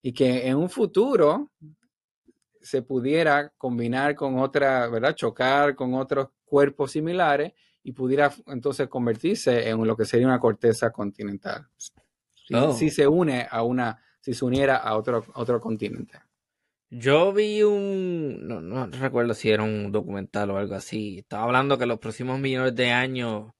y 0.02 0.12
que 0.12 0.46
en 0.46 0.56
un 0.56 0.68
futuro 0.68 1.50
se 2.60 2.82
pudiera 2.82 3.50
combinar 3.56 4.14
con 4.14 4.38
otra, 4.38 4.88
¿verdad? 4.88 5.14
Chocar 5.14 5.74
con 5.74 5.94
otros 5.94 6.28
cuerpos 6.44 6.92
similares 6.92 7.52
y 7.82 7.92
pudiera 7.92 8.32
entonces 8.46 8.88
convertirse 8.88 9.68
en 9.68 9.86
lo 9.86 9.96
que 9.96 10.04
sería 10.04 10.26
una 10.26 10.40
corteza 10.40 10.90
continental. 10.90 11.66
Si, 11.76 12.54
oh. 12.54 12.72
se 12.72 13.06
une 13.06 13.46
a 13.50 13.62
una, 13.62 14.02
si 14.20 14.34
se 14.34 14.44
uniera 14.44 14.76
a 14.76 14.96
otro, 14.96 15.24
otro 15.34 15.60
continente. 15.60 16.18
Yo 16.90 17.34
vi 17.34 17.62
un, 17.62 18.48
no, 18.48 18.62
no, 18.62 18.86
recuerdo 18.86 19.34
si 19.34 19.50
era 19.50 19.62
un 19.62 19.92
documental 19.92 20.50
o 20.50 20.56
algo 20.56 20.74
así. 20.74 21.18
Estaba 21.18 21.44
hablando 21.44 21.76
que 21.76 21.84
los 21.84 21.98
próximos 21.98 22.40
millones 22.40 22.74
de 22.74 22.90
años 22.90 23.52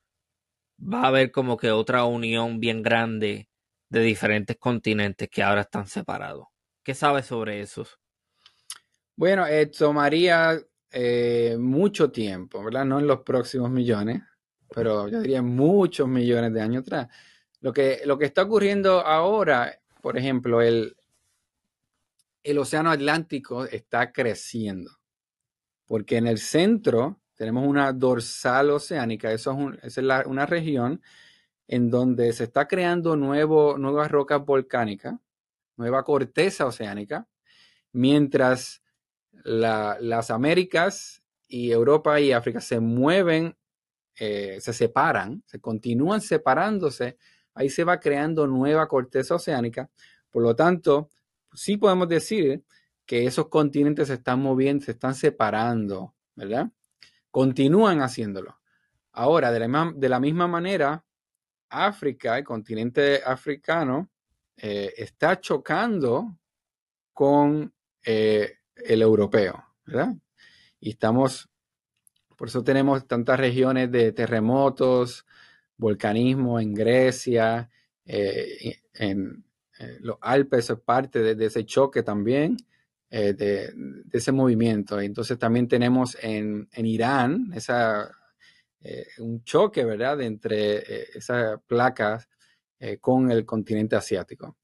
va 0.81 1.03
a 1.03 1.09
haber 1.09 1.31
como 1.31 1.59
que 1.59 1.71
otra 1.71 2.05
unión 2.05 2.59
bien 2.59 2.83
grande 2.83 3.49
de 3.91 4.01
diferentes 4.01 4.57
continentes 4.57 5.29
que 5.29 5.43
ahora 5.43 5.63
están 5.63 5.87
separados. 5.87 6.47
¿Qué 6.83 6.95
sabes 6.95 7.27
sobre 7.27 7.61
eso? 7.61 7.87
Bueno, 9.15 9.47
eh, 9.47 9.67
tomaría 9.67 10.59
eh, 10.91 11.57
mucho 11.59 12.11
tiempo, 12.11 12.65
¿verdad? 12.65 12.87
No 12.87 12.99
en 12.99 13.07
los 13.07 13.21
próximos 13.21 13.71
millones, 13.71 14.23
pero 14.75 15.09
yo 15.09 15.21
diría 15.21 15.43
muchos 15.43 16.09
millones 16.09 16.55
de 16.55 16.63
años 16.63 16.83
atrás. 16.83 17.09
Lo 17.61 17.75
que, 17.75 18.01
lo 18.07 18.17
que 18.17 18.25
está 18.25 18.43
ocurriendo 18.43 19.01
ahora, 19.01 19.81
por 20.01 20.17
ejemplo, 20.17 20.63
el, 20.63 20.97
el 22.51 22.59
océano 22.59 22.91
Atlántico 22.91 23.65
está 23.65 24.13
creciendo, 24.13 24.91
porque 25.87 26.17
en 26.17 26.27
el 26.27 26.39
centro 26.39 27.21
tenemos 27.35 27.67
una 27.67 27.93
dorsal 27.93 28.71
oceánica, 28.71 29.33
eso 29.33 29.57
es, 29.83 29.99
es 29.99 30.05
una 30.27 30.47
región 30.47 31.03
en 31.69 31.91
donde 31.91 32.33
se 32.33 32.45
está 32.45 32.67
creando 32.67 33.15
nuevo, 33.17 33.77
nuevas 33.79 34.11
rocas 34.11 34.45
volcánicas, 34.45 35.15
nueva 35.77 36.03
corteza 36.03 36.67
oceánica, 36.67 37.29
mientras 37.93 38.83
las 39.45 40.31
Américas 40.31 41.23
y 41.47 41.71
Europa 41.71 42.21
y 42.21 42.33
África 42.33 42.61
se 42.61 42.81
mueven, 42.81 43.57
eh, 44.17 44.59
se 44.61 44.73
separan, 44.73 45.43
se 45.47 45.61
continúan 45.61 46.21
separándose, 46.21 47.17
ahí 47.55 47.71
se 47.71 47.85
va 47.85 48.01
creando 48.01 48.47
nueva 48.47 48.89
corteza 48.89 49.37
oceánica. 49.37 49.91
Por 50.31 50.43
lo 50.43 50.57
tanto, 50.57 51.11
sí 51.53 51.77
podemos 51.77 52.09
decir 52.09 52.65
que 53.07 53.27
esos 53.27 53.49
continentes 53.49 54.09
se 54.09 54.15
están 54.15 54.41
moviendo, 54.41 54.85
se 54.85 54.93
están 54.93 55.15
separando, 55.15 56.15
¿verdad? 56.35 56.71
Continúan 57.31 58.01
haciéndolo. 58.01 58.59
Ahora, 59.13 59.51
de 59.51 60.09
la, 60.09 60.21
misma 60.21 60.47
manera, 60.47 61.05
África, 61.71 62.39
el 62.39 62.45
continente 62.45 63.23
africano, 63.25 64.11
eh, 64.57 64.93
está 64.97 65.41
chocando 65.41 66.39
con 67.13 67.73
eh, 68.05 68.59
el 68.77 69.03
europeo, 69.03 69.65
¿verdad? 69.85 70.15
Y 70.81 70.91
estamos 70.91 71.49
por 72.39 72.47
eso 72.47 72.63
tenemos 72.63 73.05
tantas 73.09 73.37
regiones 73.41 73.91
de 73.91 74.13
terremotos, 74.13 75.27
volcanismo 75.77 76.61
en 76.61 76.73
Grecia, 76.73 77.69
eh, 78.07 78.79
en 78.95 79.45
eh, 79.79 79.99
los 80.01 80.17
Alpes 80.21 80.71
es 80.71 80.81
parte 80.81 81.35
de, 81.35 81.47
ese 81.47 81.65
choque 81.65 82.03
también, 82.03 82.57
eh, 83.11 83.33
de, 83.35 83.73
ese 84.13 84.33
movimiento. 84.33 85.01
Entonces 85.01 85.39
también 85.39 85.69
tenemos 85.69 86.17
en, 86.21 86.69
Irán 86.77 87.53
esa, 87.55 88.11
un 89.19 89.43
choque, 89.45 89.85
¿verdad?, 89.85 90.21
entre 90.23 91.17
esas 91.17 91.61
placas 91.67 92.29
con 93.01 93.31
el 93.31 93.45
continente 93.45 93.97
asiático. 93.97 94.57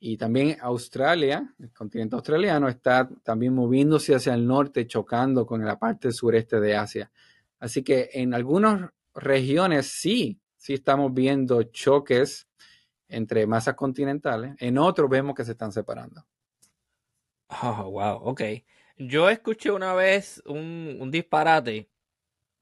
Y 0.00 0.16
también 0.16 0.56
Australia, 0.60 1.54
el 1.58 1.72
continente 1.72 2.14
australiano, 2.14 2.68
está 2.68 3.08
también 3.24 3.54
moviéndose 3.54 4.14
hacia 4.14 4.34
el 4.34 4.46
norte, 4.46 4.86
chocando 4.86 5.44
con 5.44 5.64
la 5.64 5.78
parte 5.78 6.12
sureste 6.12 6.60
de 6.60 6.76
Asia. 6.76 7.10
Así 7.58 7.82
que 7.82 8.10
en 8.12 8.32
algunas 8.32 8.90
regiones 9.14 9.86
sí, 9.86 10.40
sí 10.56 10.74
estamos 10.74 11.12
viendo 11.12 11.64
choques 11.64 12.47
entre 13.08 13.46
masas 13.46 13.74
continentales. 13.74 14.54
En 14.58 14.78
otros 14.78 15.08
vemos 15.10 15.34
que 15.34 15.44
se 15.44 15.52
están 15.52 15.72
separando. 15.72 16.26
Oh, 17.62 17.90
wow, 17.90 18.16
ok. 18.22 18.42
Yo 18.96 19.30
escuché 19.30 19.70
una 19.70 19.94
vez 19.94 20.42
un, 20.46 20.98
un 21.00 21.10
disparate 21.10 21.88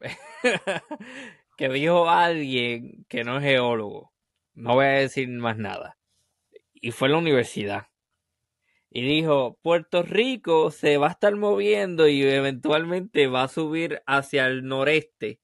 que 1.56 1.68
dijo 1.68 2.08
alguien 2.08 3.04
que 3.08 3.24
no 3.24 3.38
es 3.38 3.42
geólogo. 3.42 4.12
No 4.54 4.74
voy 4.74 4.86
a 4.86 4.90
decir 4.90 5.28
más 5.28 5.58
nada 5.58 5.96
y 6.80 6.92
fue 6.92 7.08
a 7.08 7.12
la 7.12 7.18
universidad. 7.18 7.88
Y 8.90 9.02
dijo, 9.02 9.58
Puerto 9.60 10.02
Rico 10.02 10.70
se 10.70 10.96
va 10.96 11.08
a 11.08 11.10
estar 11.10 11.34
moviendo 11.34 12.08
y 12.08 12.22
eventualmente 12.22 13.26
va 13.26 13.42
a 13.42 13.48
subir 13.48 14.02
hacia 14.06 14.46
el 14.46 14.64
noreste 14.66 15.40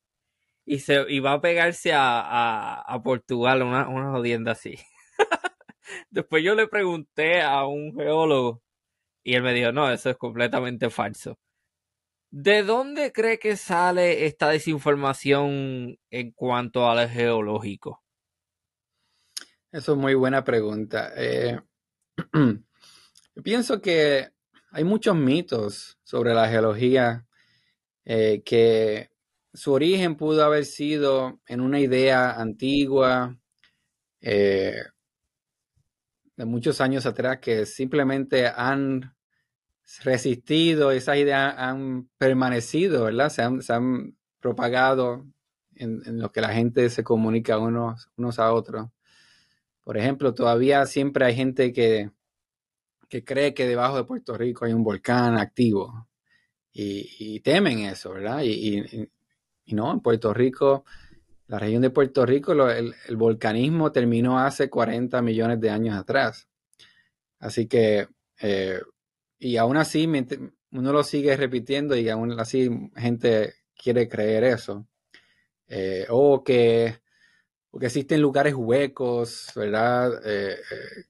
y, 0.65 0.79
se, 0.79 1.05
y 1.09 1.21
va 1.21 1.33
a 1.33 1.41
pegarse 1.41 1.93
a, 1.93 2.81
a, 2.81 3.03
Portugal, 3.03 3.63
una, 3.63 3.89
una 3.89 4.13
jodienda 4.13 4.53
así. 4.53 4.77
Después 6.11 6.43
yo 6.45 6.55
le 6.55 6.69
pregunté 6.69 7.43
a 7.43 7.65
un 7.67 7.95
geólogo 7.95 8.63
y 9.25 9.35
él 9.35 9.43
me 9.43 9.55
dijo, 9.55 9.73
no, 9.73 9.91
eso 9.91 10.11
es 10.11 10.17
completamente 10.17 10.91
falso. 10.91 11.39
¿De 12.31 12.63
dónde 12.63 13.13
cree 13.13 13.39
que 13.39 13.57
sale 13.57 14.27
esta 14.27 14.49
desinformación 14.49 15.99
en 16.11 16.33
cuanto 16.33 16.89
al 16.89 17.09
geológico? 17.09 18.03
Eso 19.71 19.93
es 19.93 19.99
muy 19.99 20.15
buena 20.15 20.43
pregunta. 20.43 21.13
Eh, 21.17 21.61
pienso 23.45 23.81
que 23.81 24.31
hay 24.71 24.85
muchos 24.85 25.15
mitos 25.15 25.99
sobre 26.05 26.35
la 26.35 26.49
geología 26.49 27.27
eh, 28.05 28.43
que 28.45 29.11
su 29.53 29.73
origen 29.73 30.17
pudo 30.17 30.45
haber 30.45 30.65
sido 30.65 31.41
en 31.47 31.61
una 31.61 31.81
idea 31.81 32.33
antigua 32.33 33.39
eh, 34.21 34.83
de 36.37 36.45
muchos 36.45 36.81
años 36.81 37.07
atrás 37.07 37.39
que 37.41 37.67
simplemente 37.67 38.47
han 38.47 39.15
resistido, 40.03 40.91
esas 40.91 41.17
ideas 41.19 41.55
han 41.57 42.09
permanecido, 42.19 43.05
¿verdad? 43.05 43.31
Se 43.61 43.73
han, 43.73 44.17
propagado 44.41 45.25
en, 45.77 46.19
lo 46.19 46.33
que 46.33 46.41
la 46.41 46.53
gente 46.53 46.91
se 46.91 47.05
comunica 47.05 47.59
unos, 47.59 48.09
unos 48.17 48.41
a 48.41 48.53
otros. 48.53 48.89
Por 49.85 49.97
ejemplo, 49.97 50.35
todavía 50.35 50.85
siempre 50.87 51.25
hay 51.25 51.37
gente 51.37 51.73
que, 51.73 52.11
que 53.09 53.25
cree 53.25 53.55
que 53.55 53.69
debajo 53.69 53.97
de 53.97 54.05
Puerto 54.05 54.37
Rico 54.37 54.65
hay 54.65 54.73
un 54.73 54.83
volcán 54.83 55.39
activo 55.39 56.09
y, 56.73 57.41
temen 57.41 57.81
eso, 57.81 58.15
¿verdad? 58.15 58.43
Y, 58.43 59.11
no, 59.67 59.93
en 59.93 60.01
Puerto 60.01 60.33
Rico, 60.33 60.85
la 61.53 61.59
región 61.59 61.83
de 61.83 61.91
Puerto 61.91 62.25
Rico, 62.25 62.53
el, 62.71 62.95
volcanismo 63.15 63.93
terminó 63.93 64.39
hace 64.39 64.71
40 64.71 65.21
millones 65.21 65.61
de 65.61 65.69
años 65.69 65.95
atrás. 65.95 66.49
Así 67.41 67.67
que, 67.67 68.09
eh, 68.41 68.81
y 69.39 69.59
aún 69.59 69.77
así, 69.77 70.09
uno 70.71 70.93
lo 70.95 71.03
sigue 71.05 71.37
repitiendo 71.37 71.95
y 71.95 72.09
aún 72.09 72.41
así 72.41 72.71
gente 72.97 73.53
quiere 73.77 74.09
creer 74.09 74.45
eso. 74.45 74.87
Eh, 75.69 76.07
o 76.09 76.43
que 76.43 77.03
porque 77.71 77.87
existen 77.89 78.23
lugares 78.23 78.55
huecos, 78.55 79.53
¿verdad? 79.55 80.23
Eh, 80.25 80.55
eh, 80.55 81.05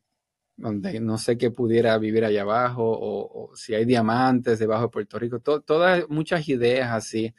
donde 0.57 0.99
no 0.99 1.18
sé 1.18 1.38
qué 1.38 1.53
pudiera 1.53 1.97
vivir 1.99 2.24
allá 2.24 2.43
abajo, 2.43 2.82
o, 2.84 3.55
si 3.55 3.76
hay 3.76 3.84
diamantes 3.84 4.59
debajo 4.59 4.84
de 4.84 4.88
Puerto 4.88 5.20
Rico, 5.20 5.38
todas 5.38 6.09
muchas 6.09 6.49
ideas 6.49 6.90
así. 6.90 7.32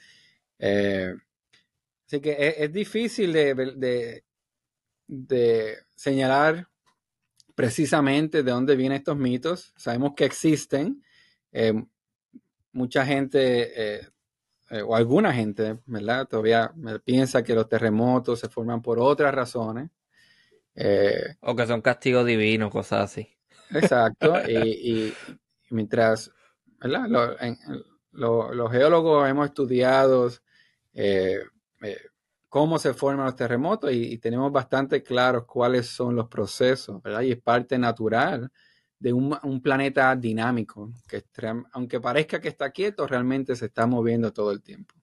Eh, 2.13 2.17
así 2.17 2.21
que 2.21 2.55
es, 2.63 2.71
difícil 2.71 3.33
de, 3.33 4.23
de, 5.07 5.77
señalar 5.95 6.67
precisamente 7.55 8.43
de 8.43 8.51
dónde 8.51 8.75
vienen 8.75 8.97
estos 8.97 9.17
mitos. 9.17 9.73
Sabemos 9.75 10.13
que 10.15 10.25
existen. 10.25 11.03
mucha 12.71 13.05
gente 13.05 14.07
eh, 14.69 14.81
o 14.81 14.95
alguna 14.95 15.33
gente, 15.33 15.79
¿verdad? 15.85 16.27
Todavía 16.27 16.73
piensa 17.03 17.43
que 17.43 17.53
los 17.53 17.67
terremotos 17.67 18.39
se 18.39 18.49
forman 18.49 18.81
por 18.81 18.99
otras 18.99 19.33
razones. 19.33 19.89
Eh, 20.75 21.35
o 21.41 21.55
que 21.55 21.67
son 21.67 21.81
castigos 21.81 22.25
divinos, 22.25 22.71
cosas 22.71 23.11
así. 23.11 23.37
Exacto. 23.71 24.33
y, 24.49 25.13
mientras, 25.69 26.31
¿verdad? 26.79 27.07
los 28.11 28.71
geólogos 28.71 29.29
hemos 29.29 29.47
estudiado 29.47 30.29
eh, 30.93 31.39
cómo 32.49 32.79
se 32.79 32.93
forman 32.93 33.25
los 33.25 33.35
terremotos 33.35 33.91
y, 33.91 34.13
y, 34.13 34.17
tenemos 34.19 34.51
bastante 34.51 35.01
claros 35.01 35.45
cuáles 35.45 35.87
son 35.87 36.15
los 36.15 36.27
procesos, 36.27 37.01
¿verdad? 37.01 37.21
Y 37.21 37.31
es 37.31 37.41
parte 37.41 37.77
natural 37.77 38.51
de 39.03 39.11
un, 39.11 39.61
planeta 39.61 40.15
dinámico, 40.15 40.93
que 41.09 41.25
aunque 41.73 41.99
parezca 41.99 42.39
que 42.39 42.47
está 42.47 42.71
quieto, 42.71 43.05
realmente 43.05 43.53
se 43.57 43.65
está 43.65 43.85
moviendo 43.85 44.31
todo 44.31 44.53
el 44.53 44.63
tiempo. 44.63 44.95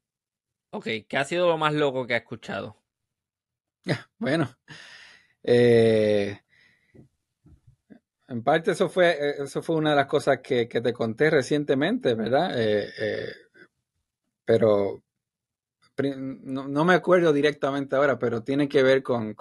Ok, 0.70 0.86
¿qué 1.06 1.18
ha 1.18 1.24
sido 1.24 1.48
lo 1.48 1.58
más 1.58 1.74
loco 1.74 2.06
que 2.06 2.14
ha 2.14 2.16
escuchado? 2.16 2.78
bueno, 4.18 4.48
eh, 5.42 6.40
en 8.28 8.42
parte 8.42 8.70
eso 8.70 8.88
fue, 8.88 9.10
eh, 9.10 9.34
eso 9.42 9.60
fue 9.60 9.76
una 9.76 9.90
de 9.90 9.96
las 9.96 10.06
cosas 10.06 10.38
que, 10.38 10.64
te 10.64 10.92
conté 10.94 11.28
recientemente, 11.28 12.14
¿verdad? 12.14 12.52
Eh, 12.56 13.34
pero 14.46 15.02
no, 16.02 16.84
me 16.84 16.94
acuerdo 16.94 17.32
directamente 17.32 17.96
ahora, 17.96 18.18
pero 18.18 18.42
tiene 18.42 18.68
que 18.68 18.82
ver 18.82 19.02
con 19.02 19.34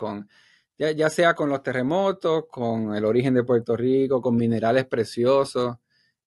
ya, 0.79 1.09
sea 1.09 1.35
con 1.35 1.49
los 1.49 1.61
terremotos, 1.61 2.45
con 2.49 2.95
el 2.95 3.03
origen 3.03 3.33
de 3.33 3.43
Puerto 3.43 3.75
Rico, 3.75 4.21
con 4.21 4.37
minerales 4.37 4.85
preciosos, 4.85 5.77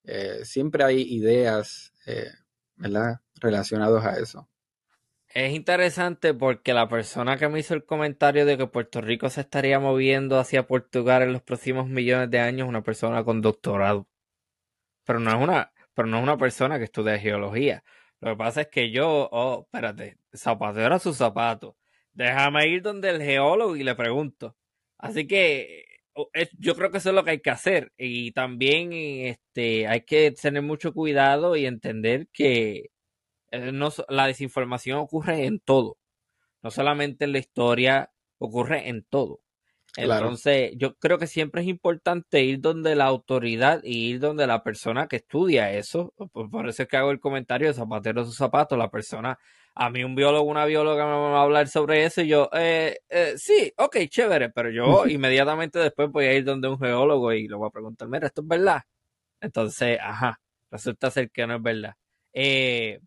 eh, 0.05 0.41
siempre 0.45 0.85
hay 0.85 1.01
ideas, 1.03 1.93
eh, 2.07 2.31
¿verdad?, 2.77 3.21
relacionados 3.41 4.05
a 4.05 4.19
eso. 4.19 4.49
Es 5.29 5.55
interesante 5.55 6.35
porque 6.35 6.75
la 6.75 6.89
persona 6.89 7.39
que 7.39 7.49
me 7.49 7.61
hizo 7.61 7.73
el 7.73 7.85
comentario 7.87 8.45
de 8.45 8.59
que 8.59 8.67
Puerto 8.67 9.01
Rico 9.01 9.31
se 9.31 9.41
estaría 9.41 9.81
moviendo 9.81 10.39
hacia 10.39 10.67
Portugal 10.67 11.23
en 11.23 11.33
los 11.33 11.43
próximos 11.43 11.89
millones 11.89 12.31
de 12.31 12.41
años 12.41 12.67
es 12.67 12.69
una 12.69 12.83
persona 12.83 13.25
con 13.25 13.41
doctorado. 13.41 14.07
Pero 15.05 15.19
no 15.21 15.31
es 15.31 15.37
una, 15.37 15.73
pero 15.95 16.09
no 16.09 16.19
es 16.19 16.23
una 16.23 16.37
persona 16.37 16.79
que 16.79 16.85
estudia 16.85 17.19
geología. 17.19 17.83
Lo 18.23 18.31
que 18.31 18.37
pasa 18.37 18.63
es 18.63 18.69
que 18.69 18.91
yo, 18.91 19.29
oh, 19.31 19.67
espérate, 19.67 20.17
zapatero 20.35 20.95
a 20.95 20.99
su 20.99 21.13
zapato 21.13 21.77
déjame 22.15 22.69
ir 22.69 22.83
donde 22.83 23.11
el 23.11 23.23
geólogo 23.23 23.77
y 23.77 23.85
le 23.85 23.95
pregunto. 23.95 24.57
Así 24.99 25.27
que 25.27 25.85
yo 26.59 26.75
creo 26.77 26.91
que 26.91 26.99
eso 26.99 27.11
es 27.11 27.15
lo 27.15 27.25
que 27.25 27.33
hay 27.33 27.41
que 27.41 27.51
hacer. 27.51 27.93
Y 27.97 28.33
también 28.33 28.93
este, 28.93 29.87
hay 29.89 30.03
que 30.03 30.33
tener 30.33 30.63
mucho 30.63 30.93
cuidado 30.93 31.57
y 31.57 31.67
entender 31.67 32.29
que 32.33 32.91
eh, 33.51 33.73
no, 33.73 33.91
la 34.09 34.27
desinformación 34.27 34.99
ocurre 34.99 35.47
en 35.47 35.61
todo. 35.61 35.99
No 36.63 36.71
solamente 36.71 37.25
en 37.25 37.33
la 37.33 37.39
historia, 37.39 38.13
ocurre 38.39 38.89
en 38.89 39.05
todo. 39.05 39.41
Entonces, 39.97 40.73
yo 40.77 40.95
creo 40.97 41.19
que 41.19 41.27
siempre 41.27 41.63
es 41.63 41.69
importante 41.69 42.43
ir 42.43 42.61
donde 42.61 42.97
la 42.97 43.05
autoridad 43.05 43.83
y 43.85 44.11
ir 44.11 44.21
donde 44.21 44.47
la 44.47 44.63
persona 44.63 45.07
que 45.07 45.17
estudia 45.17 45.71
eso. 45.73 46.15
Por, 46.33 46.69
eso 46.69 46.83
es 46.83 46.89
que 46.89 46.97
hago 46.97 47.11
el 47.11 47.21
comentario 47.21 47.69
de 47.69 47.75
zapatero 47.75 48.23
a 48.23 48.25
su 48.25 48.33
zapato. 48.33 48.77
La 48.77 48.91
persona 48.91 49.39
a 49.75 49.91
mí 49.91 50.05
un 50.05 50.15
biólogo, 50.15 50.49
una 50.51 50.65
bióloga 50.65 51.05
me 51.07 51.13
va 51.13 51.41
a 51.41 51.43
hablar 51.43 51.69
sobre 51.69 52.05
eso 52.05 52.23
y 52.23 52.29
yo, 52.29 52.51
eh, 52.53 52.99
eh, 53.09 53.35
sí, 53.37 53.73
ok, 53.77 53.97
chévere, 54.09 54.51
pero 54.51 54.71
yo 54.71 55.07
inmediatamente 55.07 55.79
después 55.79 56.11
voy 56.11 56.27
a 56.27 56.35
ir 56.35 56.45
donde 56.45 56.69
un 56.69 56.79
geólogo 56.79 57.33
y 57.33 57.49
le 57.49 57.57
voy 57.57 57.69
a 57.69 57.71
preguntar, 57.71 58.09
mira, 58.09 58.27
¿esto 58.27 58.43
es 58.43 58.49
verdad? 58.49 58.83
Entonces, 59.41 59.99
ajá, 60.01 60.41
resulta 60.71 61.11
ser 61.11 61.31
que 61.31 61.47
no 61.47 61.57
es 61.57 61.63
verdad. 61.63 61.95
Eh, 62.35 63.01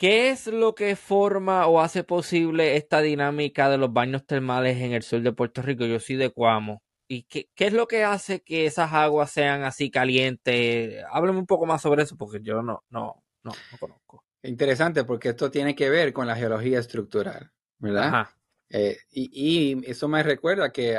¿Qué 0.00 0.30
es 0.30 0.46
lo 0.46 0.74
que 0.74 0.96
forma 0.96 1.66
o 1.66 1.78
hace 1.78 2.04
posible 2.04 2.78
esta 2.78 3.02
dinámica 3.02 3.68
de 3.68 3.76
los 3.76 3.92
baños 3.92 4.24
termales 4.24 4.78
en 4.78 4.92
el 4.92 5.02
sur 5.02 5.20
de 5.20 5.30
Puerto 5.30 5.60
Rico? 5.60 5.84
Yo 5.84 6.00
soy 6.00 6.16
de 6.16 6.30
Cuamo. 6.30 6.82
¿Y 7.06 7.24
qué, 7.24 7.50
qué 7.54 7.66
es 7.66 7.74
lo 7.74 7.86
que 7.86 8.02
hace 8.02 8.40
que 8.40 8.64
esas 8.64 8.94
aguas 8.94 9.30
sean 9.30 9.62
así 9.62 9.90
calientes? 9.90 11.04
Háblame 11.12 11.40
un 11.40 11.46
poco 11.46 11.66
más 11.66 11.82
sobre 11.82 12.04
eso 12.04 12.16
porque 12.16 12.40
yo 12.40 12.62
no, 12.62 12.82
no, 12.88 13.22
no, 13.42 13.52
no 13.52 13.78
conozco. 13.78 14.24
Interesante 14.42 15.04
porque 15.04 15.28
esto 15.28 15.50
tiene 15.50 15.74
que 15.74 15.90
ver 15.90 16.14
con 16.14 16.26
la 16.26 16.34
geología 16.34 16.78
estructural, 16.78 17.52
¿verdad? 17.78 18.26
Eh, 18.70 18.96
y, 19.10 19.86
eso 19.86 20.08
me 20.08 20.22
recuerda 20.22 20.72
que 20.72 20.96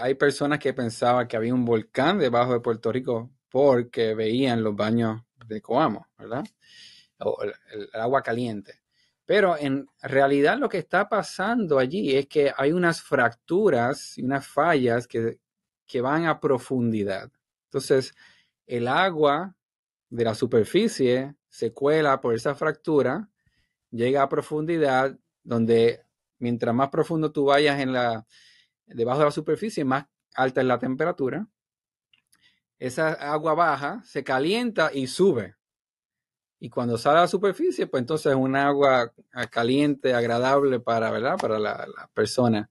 hay 0.00 0.14
personas 0.14 0.58
que 0.58 0.74
pensaban 0.74 1.28
que 1.28 1.36
había 1.36 1.54
un 1.54 1.64
volcán 1.64 2.18
debajo 2.18 2.54
de 2.54 2.58
Puerto 2.58 2.90
Rico 2.90 3.30
porque 3.48 4.16
veían 4.16 4.64
los 4.64 4.74
baños 4.74 5.22
de 5.46 5.62
Coamo, 5.62 6.08
¿verdad? 6.18 6.42
O 7.24 7.42
el 7.42 7.88
agua 7.94 8.22
caliente. 8.22 8.82
Pero 9.24 9.56
en 9.56 9.88
realidad 10.02 10.58
lo 10.58 10.68
que 10.68 10.78
está 10.78 11.08
pasando 11.08 11.78
allí 11.78 12.16
es 12.16 12.26
que 12.26 12.52
hay 12.56 12.72
unas 12.72 13.00
fracturas 13.00 14.18
y 14.18 14.22
unas 14.22 14.46
fallas 14.46 15.06
que, 15.06 15.38
van 16.00 16.24
a 16.24 16.40
profundidad. 16.40 17.30
Entonces, 17.64 18.14
el 18.66 18.88
agua 18.88 19.54
de 20.08 20.24
la 20.24 20.34
superficie 20.34 21.34
se 21.50 21.72
cuela 21.72 22.20
por 22.20 22.34
esa 22.34 22.54
fractura, 22.54 23.28
llega 23.90 24.22
a 24.22 24.28
profundidad 24.28 25.18
donde 25.42 26.02
mientras 26.38 26.74
más 26.74 26.88
profundo 26.88 27.30
tú 27.30 27.44
vayas 27.44 27.78
en 27.80 27.92
la, 27.92 28.26
debajo 28.86 29.18
de 29.18 29.24
la 29.26 29.30
superficie, 29.30 29.84
más 29.84 30.06
alta 30.34 30.62
es 30.62 30.66
la 30.66 30.78
temperatura. 30.78 31.46
Esa 32.78 33.12
agua 33.12 33.54
baja, 33.54 34.02
se 34.04 34.24
calienta 34.24 34.90
y 34.92 35.06
sube. 35.06 35.56
Y 36.64 36.70
cuando 36.70 36.96
sale 36.96 37.18
a 37.18 37.22
la 37.22 37.26
superficie, 37.26 37.88
pues 37.88 38.02
entonces 38.02 38.30
es 38.30 38.38
un 38.38 38.54
agua 38.54 39.12
caliente, 39.50 40.14
agradable 40.14 40.78
para, 40.78 41.10
¿verdad? 41.10 41.36
para 41.36 41.58
la, 41.58 42.08
persona. 42.14 42.70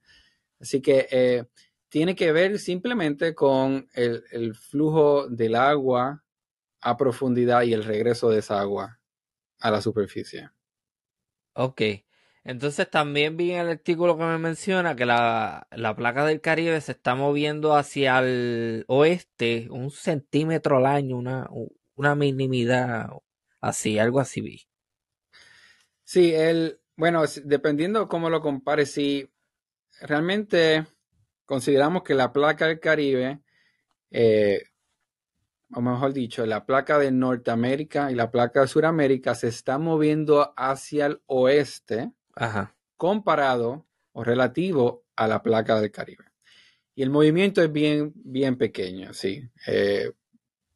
Así 0.62 0.82
que 0.82 1.10
eh, 1.12 1.44
tiene 1.90 2.16
que 2.16 2.32
ver 2.32 2.58
simplemente 2.58 3.36
con 3.36 3.90
el, 3.92 4.56
flujo 4.56 5.28
del 5.28 5.56
agua 5.56 6.24
a 6.80 6.96
profundidad 6.96 7.64
y 7.64 7.74
el 7.74 7.84
regreso 7.84 8.30
de 8.30 8.40
esa 8.40 8.62
agua 8.62 9.02
a 9.60 9.72
la 9.72 9.82
superficie. 9.82 10.50
Ok. 11.52 11.82
Entonces 12.46 12.90
también 12.90 13.36
vi 13.36 13.52
en 13.52 13.60
el 13.60 13.70
artículo 13.72 14.18
que 14.18 14.24
me 14.24 14.38
menciona 14.38 14.96
que 14.96 15.06
la, 15.06 15.68
la, 15.70 15.98
placa 15.98 16.26
del 16.26 16.40
Caribe 16.40 16.80
se 16.80 16.94
está 16.94 17.16
moviendo 17.16 17.76
hacia 17.76 18.20
el 18.20 18.86
oeste 18.88 19.68
un 19.70 19.92
centímetro 19.92 20.78
al 20.78 20.86
año, 20.86 21.18
una, 21.18 21.50
una 21.96 22.16
minimidad, 22.16 23.10
Así, 23.62 24.00
algo 24.00 24.20
así 24.20 24.42
vi. 24.42 24.62
Sí, 26.04 26.34
el, 26.34 26.82
bueno, 26.98 27.24
dependiendo 27.46 28.08
cómo 28.08 28.30
lo 28.30 28.42
compares, 28.42 28.92
si 28.92 29.32
realmente 30.02 30.86
consideramos 31.46 32.04
que 32.04 32.16
la 32.16 32.34
placa 32.34 32.68
del 32.68 32.80
Caribe, 32.80 33.42
eh, 34.10 34.64
o 35.74 35.82
mejor 35.82 36.12
dicho, 36.12 36.46
la 36.46 36.66
placa 36.66 36.98
de 36.98 37.12
Norteamérica 37.12 38.12
y 38.12 38.16
la 38.16 38.30
placa 38.30 38.62
de 38.62 38.68
Sudamérica 38.68 39.36
se 39.36 39.48
está 39.48 39.78
moviendo 39.78 40.54
hacia 40.58 41.06
el 41.06 41.22
oeste 41.28 42.12
comparado 42.98 43.88
o 44.12 44.24
relativo 44.24 45.06
a 45.16 45.28
la 45.28 45.42
placa 45.42 45.80
del 45.80 45.92
Caribe. 45.92 46.26
Y 46.94 47.04
el 47.04 47.10
movimiento 47.10 47.62
es 47.62 47.72
bien, 47.72 48.12
bien 48.16 48.58
pequeño, 48.58 49.14
sí. 49.14 49.50
Eh, 49.68 50.12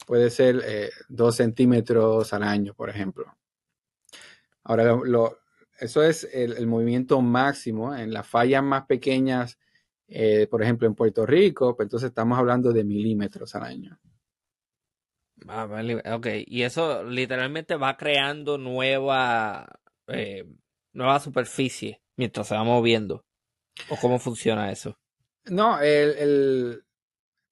puede 0.06 0.30
ser 0.30 0.62
eh, 0.66 0.90
dos 1.10 1.36
centímetros 1.36 2.34
al 2.34 2.44
año, 2.44 2.74
por 2.74 2.90
ejemplo. 2.90 3.36
Ahora, 4.64 4.98
eso 5.80 6.04
es 6.04 6.28
el, 6.32 6.66
movimiento 6.68 7.22
máximo. 7.22 7.96
En 7.96 8.14
las 8.14 8.28
fallas 8.28 8.64
más 8.64 8.86
pequeñas, 8.86 9.60
eh, 10.08 10.48
por 10.50 10.64
ejemplo, 10.64 10.88
en 10.88 10.96
Puerto 10.96 11.26
Rico, 11.26 11.76
pues 11.76 11.86
entonces 11.86 12.10
estamos 12.10 12.38
hablando 12.40 12.72
de 12.72 12.84
milímetros 12.84 13.54
al 13.56 13.64
año. 13.64 14.00
Ah, 15.48 15.68
ok, 16.14 16.28
y 16.48 16.64
eso 16.64 17.04
literalmente 17.04 17.76
va 17.76 17.98
creando 17.98 18.58
nueva, 18.58 19.80
eh, 20.08 20.46
nueva 20.94 21.20
superficie 21.20 22.02
mientras 22.16 22.48
se 22.48 22.56
va 22.56 22.64
moviendo. 22.64 23.26
¿O 23.90 23.98
cómo 23.98 24.18
funciona 24.18 24.72
eso? 24.72 24.98
No, 25.46 25.80
el, 25.80 26.85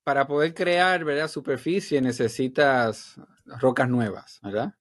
para 0.03 0.27
poder 0.27 0.53
crear, 0.53 1.03
¿verdad? 1.03 1.27
Superficie 1.27 2.01
necesitas 2.01 3.15
rocas 3.45 3.89
nuevas, 3.89 4.39
¿verdad? 4.43 4.73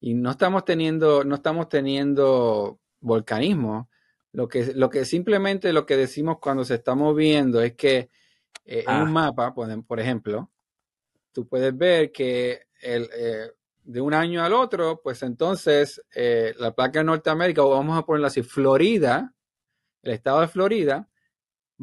Y 0.00 0.14
no 0.14 0.30
estamos 0.30 0.64
teniendo, 0.64 1.24
no 1.24 1.36
estamos 1.36 1.68
teniendo 1.68 2.80
volcanismo. 3.00 3.88
Lo 4.32 4.48
que, 4.48 4.72
lo 4.74 4.90
que 4.90 5.04
simplemente 5.04 5.72
lo 5.72 5.86
que 5.86 5.96
decimos 5.96 6.38
cuando 6.40 6.64
se 6.64 6.74
está 6.74 6.94
moviendo 6.94 7.60
es 7.60 7.74
que 7.74 8.10
eh, 8.64 8.84
en 8.86 9.02
un 9.02 9.08
ah. 9.08 9.32
mapa, 9.34 9.54
por, 9.54 10.00
ejemplo, 10.00 10.50
tú 11.32 11.48
puedes 11.48 11.76
ver 11.76 12.12
que 12.12 12.66
el, 12.80 13.08
eh, 13.12 13.50
de 13.82 14.00
un 14.00 14.14
año 14.14 14.42
al 14.42 14.52
otro, 14.52 15.00
pues 15.02 15.22
entonces 15.22 16.02
eh, 16.14 16.54
la 16.58 16.72
placa 16.74 17.00
de 17.00 17.04
Norteamérica, 17.04 17.62
o 17.62 17.70
vamos 17.70 17.98
a 17.98 18.04
ponerla 18.04 18.28
así, 18.28 18.42
Florida, 18.42 19.34
el 20.02 20.12
estado 20.12 20.40
de 20.40 20.48
Florida, 20.48 21.08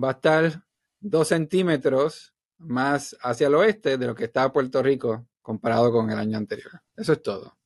va 0.02 0.10
a 0.10 0.14
estar 0.14 0.64
dos 1.00 1.28
centímetros 1.28 2.34
más 2.58 3.16
hacia 3.22 3.48
el 3.48 3.56
oeste 3.56 3.98
de 3.98 4.08
lo 4.08 4.16
que 4.16 4.26
está 4.26 4.52
Puerto 4.52 4.82
Rico 4.82 5.28
comparado 5.42 5.92
con 5.92 6.10
el 6.12 6.20
año 6.20 6.38
anterior. 6.38 6.82
Eso 6.96 7.14
es 7.14 7.22
todo. 7.22 7.58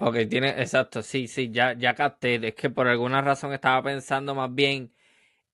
Ok, 0.00 0.16
tiene, 0.30 0.50
exacto, 0.50 1.02
sí, 1.02 1.26
sí, 1.26 1.50
ya, 1.50 1.72
ya 1.74 1.94
capté. 1.94 2.46
Es 2.48 2.54
que 2.54 2.70
por 2.70 2.86
alguna 2.86 3.20
razón 3.20 3.52
estaba 3.52 3.82
pensando 3.82 4.34
más 4.34 4.54
bien 4.54 4.92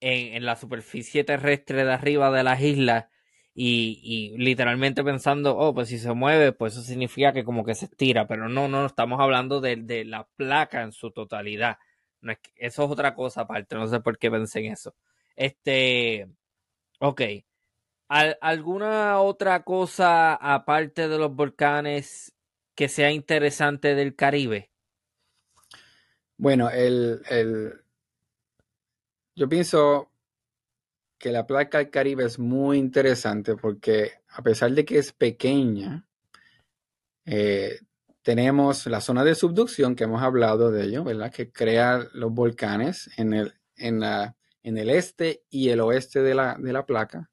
en, 0.01 0.45
la 0.45 0.57
superficie 0.57 1.25
terrestre 1.25 1.85
de 1.85 1.93
arriba 1.93 2.31
de 2.31 2.43
las 2.45 2.61
islas 2.61 3.07
y, 3.55 4.35
literalmente 4.39 5.05
pensando, 5.05 5.57
oh, 5.57 5.75
pues 5.75 5.89
si 5.89 5.99
se 5.99 6.13
mueve, 6.13 6.53
pues 6.53 6.75
eso 6.75 6.83
significa 6.83 7.33
que 7.33 7.45
como 7.45 7.65
que 7.65 7.75
se 7.75 7.87
estira, 7.87 8.27
pero 8.27 8.49
no, 8.49 8.69
no, 8.69 8.87
estamos 8.87 9.21
hablando 9.21 9.61
de, 9.61 9.77
de 9.77 10.05
la 10.05 10.29
placa 10.37 10.83
en 10.83 10.93
su 10.93 11.11
totalidad. 11.13 11.79
No 12.21 12.33
es 12.33 12.39
eso 12.57 12.85
es 12.85 12.91
otra 12.91 13.15
cosa 13.15 13.43
aparte, 13.43 13.77
no 13.77 13.87
sé 13.89 14.01
por 14.01 14.19
qué 14.19 14.31
pensé 14.31 14.61
en 14.61 14.73
eso. 14.73 14.95
Este, 15.37 16.29
ok, 17.01 17.23
¿Alguna 18.09 19.21
otra 19.21 19.65
cosa 19.65 20.35
aparte 20.35 21.09
de 21.09 21.19
los 21.19 21.35
volcanes 21.35 22.35
que 22.75 22.89
sea 22.89 23.11
interesante 23.11 23.95
del 23.95 24.15
Caribe? 24.15 24.71
Bueno, 26.37 26.69
el, 26.71 27.23
yo 29.35 29.49
pienso 29.49 30.11
que 31.19 31.33
la 31.33 31.47
placa 31.47 31.79
del 31.79 31.91
Caribe 31.91 32.25
es 32.25 32.39
muy 32.39 32.79
interesante 32.79 33.57
porque 33.57 34.13
a 34.29 34.43
pesar 34.43 34.73
de 34.73 34.85
que 34.85 34.99
es 34.99 35.13
pequeña, 35.13 36.07
eh, 37.25 37.79
tenemos 38.23 38.87
la 38.87 39.01
zona 39.01 39.25
de 39.25 39.35
subducción 39.35 39.95
que 39.95 40.05
hemos 40.05 40.23
hablado 40.23 40.71
de 40.71 40.85
ello, 40.85 41.05
¿verdad? 41.05 41.33
Que 41.33 41.51
crea 41.51 42.07
los 42.13 42.33
volcanes 42.33 43.11
en 43.17 43.33
el, 43.33 43.55
en 43.77 44.01
la, 44.01 44.37
en 44.63 44.79
el 44.79 44.91
este 44.91 45.45
y 45.51 45.69
el 45.69 45.81
oeste 45.81 46.21
de 46.23 46.35
la, 46.35 46.57
de 46.59 46.73
la 46.73 46.85
placa. 46.85 47.31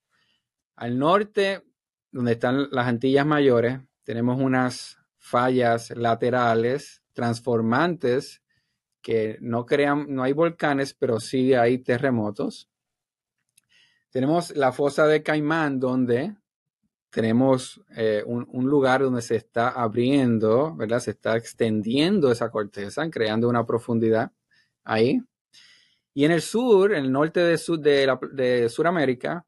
Al 0.75 0.97
norte, 0.97 1.63
donde 2.11 2.33
están 2.33 2.69
las 2.71 2.87
Antillas 2.87 3.25
Mayores, 3.25 3.79
tenemos 4.03 4.39
unas 4.39 4.97
fallas 5.17 5.91
laterales 5.91 7.03
transformantes 7.13 8.41
que 9.01 9.37
no 9.41 9.65
crean, 9.65 10.05
no 10.09 10.23
hay 10.23 10.33
volcanes, 10.33 10.93
pero 10.93 11.19
sí 11.19 11.53
hay 11.53 11.79
terremotos. 11.79 12.69
Tenemos 14.09 14.55
la 14.55 14.71
fosa 14.71 15.07
de 15.07 15.23
Caimán, 15.23 15.79
donde 15.79 16.35
tenemos 17.09 17.81
eh, 17.95 18.23
un, 18.25 18.67
lugar 18.67 19.01
donde 19.01 19.21
se 19.21 19.35
está 19.35 19.69
abriendo, 19.69 20.75
¿verdad? 20.75 20.99
Se 20.99 21.11
está 21.11 21.35
extendiendo 21.35 22.31
esa 22.31 22.49
corteza, 22.49 23.09
creando 23.09 23.49
una 23.49 23.65
profundidad 23.65 24.31
ahí. 24.83 25.21
Y 26.13 26.25
en 26.25 26.31
el 26.31 26.41
sur, 26.41 26.93
en 26.93 27.05
el 27.05 27.11
norte 27.11 27.39
de, 27.41 27.57
de, 27.79 28.17
de 28.33 28.69
Sudamérica, 28.69 29.45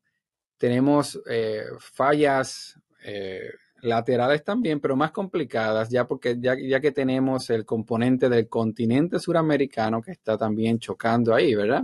tenemos 0.64 1.22
eh, 1.30 1.66
fallas 1.78 2.80
eh, 3.04 3.50
laterales 3.82 4.46
también, 4.46 4.80
pero 4.80 4.96
más 4.96 5.12
complicadas, 5.12 5.90
ya 5.90 6.08
porque 6.08 6.38
ya, 6.40 6.56
ya, 6.58 6.80
que 6.80 6.94
tenemos 6.94 7.50
el 7.50 7.66
componente 7.66 8.30
del 8.30 8.48
continente 8.48 9.20
suramericano 9.20 10.02
que 10.02 10.12
está 10.12 10.38
también 10.38 10.80
chocando 10.80 11.36
ahí, 11.36 11.54
¿verdad? 11.54 11.84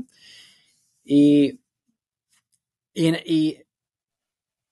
Y, 1.04 1.60
y, 2.94 3.58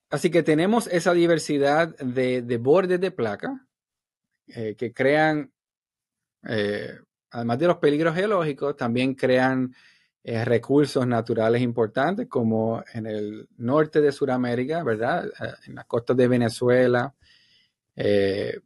así 0.09 0.31
que 0.31 0.41
tenemos 0.41 0.87
esa 0.87 1.11
diversidad 1.11 1.93
de, 1.97 2.43
de 2.43 2.57
bordes 2.59 3.01
de 3.01 3.11
placa 3.11 3.67
eh, 4.47 4.75
que 4.77 4.93
crean, 4.93 5.51
además 7.29 7.59
de 7.59 7.67
los 7.67 7.77
peligros 7.79 8.15
geológicos, 8.15 8.77
también 8.77 9.15
crean 9.15 9.75
eh, 10.29 10.43
recursos 10.43 11.07
naturales 11.07 11.61
importantes 11.61 12.27
como 12.27 12.83
en 12.93 13.05
el 13.05 13.47
norte 13.59 14.01
de 14.01 14.11
Sudamérica, 14.11 14.83
¿verdad? 14.83 15.25
Eh, 15.25 15.53
en 15.67 15.75
las 15.75 15.85
costas 15.85 16.17
de 16.17 16.27
Venezuela, 16.27 17.15
eh, 17.95 18.59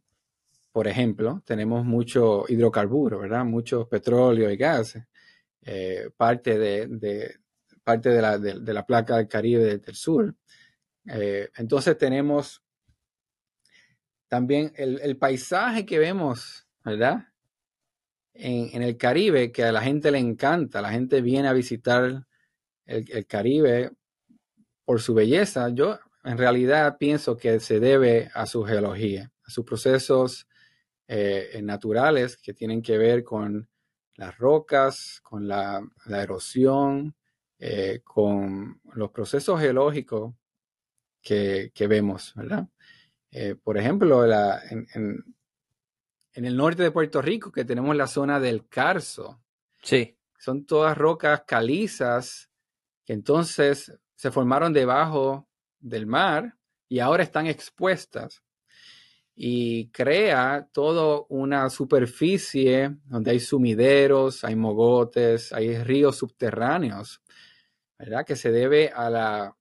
por 0.72 0.88
ejemplo, 0.88 1.40
tenemos 1.46 1.84
mucho 1.84 2.46
hidrocarburo, 2.48 3.20
¿verdad? 3.20 3.44
Mucho 3.44 3.88
petróleo 3.88 4.50
y 4.50 4.56
gas, 4.56 4.98
parte, 6.16 6.58
de, 6.58 7.36
parte 7.84 8.08
de 8.08 8.20
la, 8.20 8.38
de, 8.38 8.74
la, 8.74 8.84
placa 8.84 9.18
del 9.18 9.28
Caribe 9.28 9.78
del, 9.78 9.94
sur. 9.94 10.34
entonces 11.04 11.96
tenemos 11.96 12.60
también 14.26 14.72
el, 14.74 14.98
el 15.00 15.16
paisaje 15.16 15.86
que 15.86 16.00
vemos, 16.00 16.66
¿verdad? 16.84 17.31
En, 18.34 18.82
el 18.82 18.96
Caribe 18.96 19.52
que 19.52 19.64
a 19.64 19.72
la 19.72 19.82
gente 19.82 20.10
le 20.10 20.18
encanta. 20.18 20.80
La 20.80 20.90
gente 20.90 21.20
viene 21.20 21.48
a 21.48 21.52
visitar 21.52 22.26
el, 22.86 23.26
Caribe 23.26 23.92
por 24.84 25.00
su 25.00 25.14
belleza. 25.14 25.68
Yo 25.70 25.98
en 26.24 26.38
realidad 26.38 26.96
pienso 26.98 27.36
que 27.36 27.60
se 27.60 27.80
debe 27.80 28.30
a 28.34 28.46
su 28.46 28.64
geología, 28.64 29.30
a 29.44 29.50
sus 29.50 29.64
procesos 29.64 30.46
eh, 31.08 31.60
naturales 31.62 32.36
que 32.36 32.54
tienen 32.54 32.82
que 32.82 32.98
ver 32.98 33.24
con 33.24 33.68
las 34.16 34.38
rocas, 34.38 35.20
con 35.22 35.48
la, 35.48 35.82
erosión, 36.06 37.14
eh, 37.58 38.00
con 38.04 38.80
los 38.94 39.10
procesos 39.10 39.60
geológicos 39.60 40.34
que, 41.20 41.72
vemos, 41.88 42.34
¿verdad? 42.34 42.68
Eh, 43.30 43.54
por 43.54 43.78
ejemplo, 43.78 44.24
en, 44.24 45.24
el 46.34 46.56
norte 46.56 46.82
de 46.82 46.90
Puerto 46.90 47.20
Rico, 47.20 47.52
que 47.52 47.64
tenemos 47.64 47.94
la 47.94 48.06
zona 48.06 48.40
del 48.40 48.68
Carso. 48.68 49.42
Sí. 49.82 50.16
Son 50.38 50.64
todas 50.64 50.96
rocas 50.96 51.42
calizas 51.46 52.50
que 53.04 53.12
entonces 53.12 53.92
se 54.14 54.30
formaron 54.30 54.72
debajo 54.72 55.48
del 55.78 56.06
mar 56.06 56.56
y 56.88 57.00
ahora 57.00 57.22
están 57.22 57.46
expuestas. 57.46 58.42
Y 59.34 59.88
crea 59.90 60.68
toda 60.72 61.24
una 61.28 61.70
superficie 61.70 62.96
donde 63.04 63.30
hay 63.30 63.40
sumideros, 63.40 64.44
hay 64.44 64.56
mogotes, 64.56 65.52
hay 65.52 65.82
ríos 65.82 66.16
subterráneos, 66.16 67.22
¿verdad? 67.98 68.26
Que 68.26 68.36
se 68.36 68.50
debe 68.50 68.90
a 68.94 69.08
la 69.08 69.56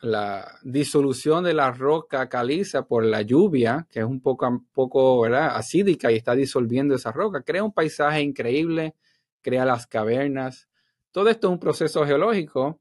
la 0.00 0.58
disolución 0.62 1.44
de 1.44 1.54
la 1.54 1.70
roca 1.70 2.28
caliza 2.28 2.86
por 2.86 3.04
la 3.04 3.22
lluvia, 3.22 3.86
que 3.90 4.00
es 4.00 4.04
un 4.04 4.20
poco, 4.20 4.64
poco 4.72 5.20
¿verdad? 5.22 5.56
acídica 5.56 6.12
y 6.12 6.16
está 6.16 6.34
disolviendo 6.34 6.94
esa 6.94 7.12
roca, 7.12 7.42
crea 7.42 7.64
un 7.64 7.72
paisaje 7.72 8.20
increíble, 8.20 8.94
crea 9.42 9.64
las 9.64 9.86
cavernas. 9.86 10.68
Todo 11.10 11.30
esto 11.30 11.48
es 11.48 11.52
un 11.52 11.60
proceso 11.60 12.04
geológico 12.04 12.80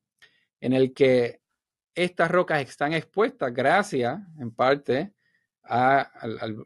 en 0.59 0.73
el 0.73 0.93
que 0.93 1.41
estas 1.93 2.29
rocas 2.29 2.61
están 2.61 2.93
expuestas 2.93 3.53
gracias, 3.53 4.19
en 4.39 4.51
parte, 4.51 5.13
a, 5.63 6.11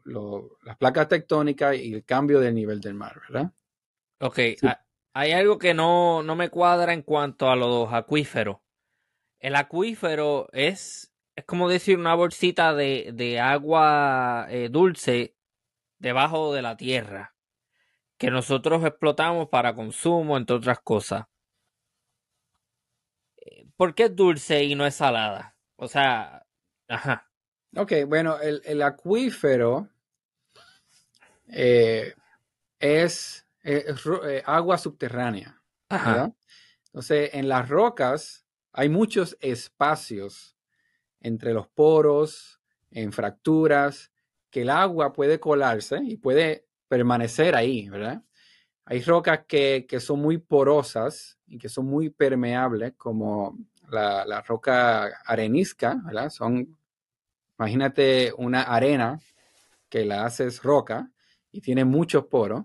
las 0.04 0.76
placas 0.76 1.08
tectónicas 1.08 1.76
y 1.76 1.94
el 1.94 2.04
cambio 2.04 2.40
del 2.40 2.54
nivel 2.54 2.80
del 2.80 2.94
mar, 2.94 3.20
¿verdad? 3.28 3.52
Ok, 4.20 4.38
hay 5.14 5.32
algo 5.32 5.58
que 5.58 5.74
no, 5.74 6.22
no 6.22 6.36
me 6.36 6.50
cuadra 6.50 6.92
en 6.92 7.02
cuanto 7.02 7.48
a 7.48 7.56
los 7.56 7.92
acuíferos. 7.92 8.58
El 9.40 9.56
acuífero 9.56 10.48
es, 10.52 11.12
es 11.34 11.44
como 11.46 11.68
decir 11.68 11.98
una 11.98 12.14
bolsita 12.14 12.74
de, 12.74 13.40
agua 13.42 14.46
eh, 14.50 14.68
dulce 14.70 15.34
debajo 15.98 16.52
de 16.52 16.62
la 16.62 16.76
tierra 16.76 17.34
que 18.18 18.30
nosotros 18.30 18.84
explotamos 18.84 19.48
para 19.48 19.74
consumo, 19.74 20.36
entre 20.36 20.56
otras 20.56 20.80
cosas. 20.80 21.24
Eh, 23.38 23.66
¿Por 23.76 23.94
qué 23.94 24.04
es 24.04 24.14
dulce 24.14 24.62
y 24.62 24.74
no 24.74 24.84
es 24.84 24.94
salada? 24.94 25.56
O 25.76 25.88
sea, 25.88 26.46
ajá. 26.86 27.26
Ok, 27.74 27.92
bueno, 28.06 28.38
el, 28.40 28.82
acuífero 28.82 29.88
eh, 31.48 32.14
es, 32.78 33.46
agua 34.44 34.76
subterránea. 34.76 35.62
Ajá. 35.88 36.30
Entonces, 36.88 37.30
en 37.32 37.48
las 37.48 37.70
rocas 37.70 38.39
hay 38.72 38.88
muchos 38.88 39.36
espacios 39.40 40.56
entre 41.20 41.52
los 41.52 41.68
poros, 41.68 42.60
en 42.90 43.12
fracturas, 43.12 44.10
que 44.50 44.62
el 44.62 44.70
agua 44.70 45.12
puede 45.12 45.38
colarse 45.38 46.00
y 46.02 46.16
puede 46.16 46.66
permanecer 46.88 47.54
ahí, 47.54 47.88
¿verdad? 47.88 48.22
Hay 48.84 49.02
rocas 49.02 49.44
que, 49.46 49.86
son 50.00 50.20
muy 50.20 50.38
porosas 50.38 51.38
y 51.46 51.58
que 51.58 51.68
son 51.68 51.86
muy 51.86 52.10
permeables, 52.10 52.94
como 52.96 53.56
la, 53.88 54.42
roca 54.42 55.06
arenisca, 55.24 56.00
¿verdad? 56.04 56.30
Son, 56.30 56.76
imagínate 57.58 58.32
una 58.36 58.62
arena 58.62 59.20
que 59.88 60.04
la 60.04 60.24
haces 60.24 60.62
roca 60.62 61.10
y 61.52 61.60
tiene 61.60 61.84
muchos 61.84 62.26
poros. 62.26 62.64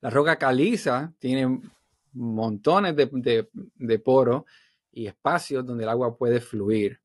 La 0.00 0.10
roca 0.10 0.36
caliza 0.36 1.12
tiene 1.18 1.60
montones 2.12 2.94
de, 2.94 3.48
de 3.74 3.98
poros 3.98 4.44
y 4.92 5.06
espacios 5.06 5.64
donde 5.64 5.84
el 5.84 5.90
agua 5.90 6.16
puede 6.16 6.40
fluir. 6.40 7.00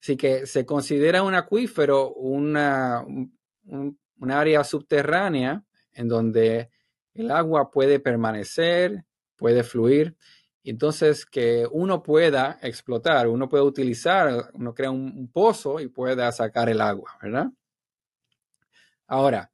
Así 0.00 0.16
que 0.16 0.46
se 0.46 0.64
considera 0.64 1.22
un 1.22 1.34
acuífero 1.34 2.12
una, 2.14 3.04
un, 3.04 3.98
área 4.30 4.64
subterránea 4.64 5.62
en 5.92 6.08
donde 6.08 6.70
el 7.14 7.30
agua 7.30 7.70
puede 7.70 8.00
permanecer, 8.00 9.04
puede 9.36 9.62
fluir. 9.62 10.16
Entonces 10.62 11.26
que 11.26 11.66
uno 11.70 12.02
pueda 12.02 12.58
explotar, 12.62 13.28
uno 13.28 13.48
puede 13.48 13.64
utilizar, 13.64 14.50
uno 14.54 14.74
crea 14.74 14.90
un, 14.90 15.30
pozo 15.32 15.80
y 15.80 15.88
pueda 15.88 16.30
sacar 16.32 16.68
el 16.68 16.80
agua, 16.80 17.18
¿verdad? 17.20 17.46
Ahora, 19.06 19.50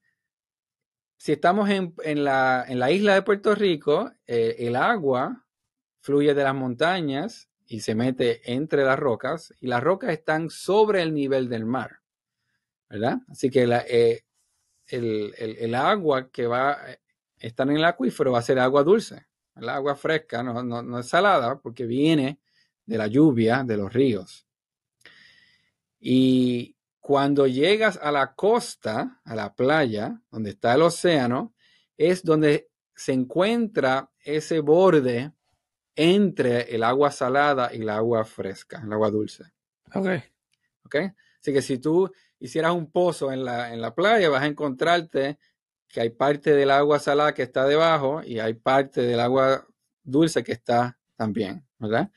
si 1.17 1.33
estamos 1.33 1.69
en, 1.71 2.25
la, 2.25 2.67
isla 2.91 3.15
de 3.15 3.23
Puerto 3.23 3.55
Rico, 3.55 4.13
eh, 4.27 4.57
el 4.59 4.77
agua 4.77 5.46
fluye 6.07 6.35
de 6.35 6.45
las 6.45 6.55
montañas 6.55 7.49
y 7.67 7.81
se 7.81 7.97
mete 7.97 8.41
entre 8.53 8.85
las 8.85 8.97
rocas 8.97 9.53
y 9.61 9.67
las 9.67 9.83
rocas 9.83 10.11
están 10.11 10.51
sobre 10.51 11.03
el 11.03 11.13
nivel 11.13 11.49
del 11.49 11.67
mar, 11.67 11.99
¿verdad? 12.89 13.19
Así 13.27 13.51
que 13.51 13.65
eh, 13.89 14.25
el, 14.87 15.75
agua 15.75 16.31
que 16.31 16.47
va 16.47 16.75
a 16.75 16.99
estar 17.41 17.69
en 17.69 17.79
el 17.79 17.85
acuífero 17.85 18.31
va 18.31 18.39
a 18.39 18.43
ser 18.43 18.61
agua 18.61 18.85
dulce, 18.85 19.27
el 19.57 19.69
agua 19.69 19.97
fresca, 19.97 20.45
no, 20.45 20.63
no 20.63 20.99
es 21.01 21.09
salada 21.09 21.59
porque 21.61 21.87
viene 21.87 22.39
de 22.85 22.99
la 22.99 23.09
lluvia 23.09 23.65
de 23.65 23.77
los 23.77 23.93
ríos. 23.93 24.47
Y 25.99 26.77
cuando 27.01 27.49
llegas 27.49 27.99
a 28.01 28.13
la 28.13 28.33
costa, 28.37 29.21
a 29.25 29.35
la 29.35 29.57
playa, 29.57 30.23
donde 30.31 30.51
está 30.51 30.77
el 30.77 30.83
océano, 30.83 31.53
es 31.97 32.23
donde 32.23 32.71
se 32.95 33.13
encuentra 33.13 34.09
ese 34.21 34.61
borde 34.61 35.33
entre 35.97 36.75
el 36.75 36.85
agua 36.85 37.11
salada 37.11 37.75
y 37.75 37.81
el 37.81 37.89
agua 37.89 38.25
fresca, 38.25 38.83
el 38.85 38.93
agua 38.93 39.11
dulce. 39.11 39.45
Ok. 39.95 40.09
Ok. 40.85 40.97
Así 41.41 41.53
que 41.53 41.63
si 41.63 41.79
tú 41.79 42.13
hicieras 42.39 42.73
un 42.73 42.91
pozo 42.91 43.33
en 43.33 43.45
la, 43.45 43.73
en 43.73 43.81
la 43.81 43.95
playa, 43.95 44.29
vas 44.29 44.43
a 44.43 44.47
encontrarte 44.47 45.39
que 45.89 46.01
hay 46.01 46.11
parte 46.11 46.55
del 46.55 46.71
agua 46.71 46.99
salada 46.99 47.35
que 47.35 47.43
está 47.43 47.65
debajo 47.65 48.23
y 48.23 48.39
hay 48.39 48.55
parte 48.55 49.03
del 49.03 49.21
agua 49.21 49.67
dulce 50.03 50.45
que 50.45 50.53
está 50.53 50.99
también, 51.17 51.67
¿verdad? 51.79 52.11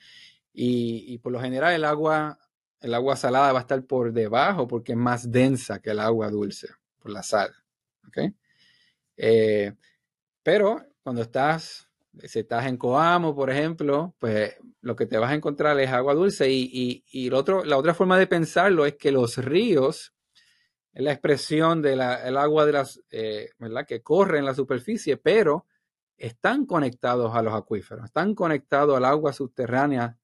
Y, 0.52 1.18
por 1.20 1.32
lo 1.32 1.40
general 1.40 1.74
el 1.74 1.86
agua, 1.86 2.38
el 2.82 2.94
agua 2.94 3.16
salada 3.16 3.54
va 3.54 3.60
a 3.60 3.62
estar 3.62 3.82
por 3.86 4.12
debajo 4.12 4.68
porque 4.68 4.92
es 4.92 4.98
más 4.98 5.32
densa 5.32 5.80
que 5.80 5.92
el 5.92 6.00
agua 6.00 6.30
dulce, 6.30 6.68
por 7.00 7.12
la 7.12 7.24
sal, 7.24 7.54
¿ok? 8.08 8.34
Eh, 9.16 9.74
pero 10.44 10.86
cuando 11.02 11.22
estás 11.22 11.89
si 12.24 12.40
estás 12.40 12.66
en 12.66 12.78
Coamo, 12.78 13.36
por 13.36 13.50
ejemplo, 13.50 14.16
pues 14.20 14.56
lo 14.82 14.96
que 14.96 15.06
te 15.06 15.18
vas 15.18 15.32
a 15.32 15.36
encontrar 15.36 15.80
es 15.80 15.90
agua 15.90 16.14
dulce. 16.14 16.50
Y, 16.52 17.04
y, 17.12 17.30
otro, 17.32 17.64
la 17.64 17.78
otra 17.78 17.94
forma 17.94 18.18
de 18.18 18.28
pensarlo 18.28 18.86
es 18.86 18.96
que 18.96 19.12
los 19.12 19.38
ríos 19.38 20.14
es 20.94 21.04
la 21.04 21.12
expresión 21.12 21.82
del 21.82 22.02
agua 22.02 22.66
de 22.66 22.72
las, 22.72 23.02
eh, 23.12 23.52
¿verdad? 23.58 23.86
que 23.86 24.02
corre 24.02 24.40
en 24.40 24.46
la 24.46 24.56
superficie, 24.56 25.18
pero 25.18 25.66
están 26.18 26.66
conectados 26.66 27.34
a 27.36 27.42
los 27.42 27.54
acuíferos, 27.54 28.06
están 28.06 28.36
conectados 28.36 28.98
al 28.98 29.06
agua 29.06 29.32
subterránea 29.32 30.18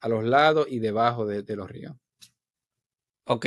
a 0.00 0.08
los 0.08 0.24
lados 0.24 0.66
y 0.68 0.78
debajo 0.78 1.26
de, 1.26 1.42
de 1.42 1.56
los 1.56 1.68
ríos. 1.68 1.94
Ok 3.24 3.46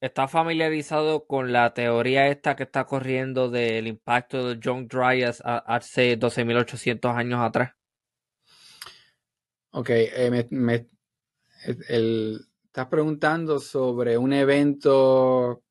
está 0.00 0.28
familiarizado 0.28 1.26
con 1.26 1.52
la 1.52 1.72
teoría 1.74 2.28
esta 2.28 2.56
que 2.56 2.64
está 2.64 2.84
corriendo 2.84 3.50
del 3.50 3.86
impacto 3.86 4.48
de 4.48 4.60
John 4.62 4.88
Dryas 4.88 5.42
hace 5.44 6.18
12.800 6.18 7.14
años 7.14 7.40
atrás? 7.40 7.72
Ok, 9.70 9.90
eh, 9.90 10.46
me, 10.50 10.88
estás 11.66 12.86
preguntando 12.88 13.58
sobre 13.58 14.16
un 14.16 14.32
evento 14.32 15.62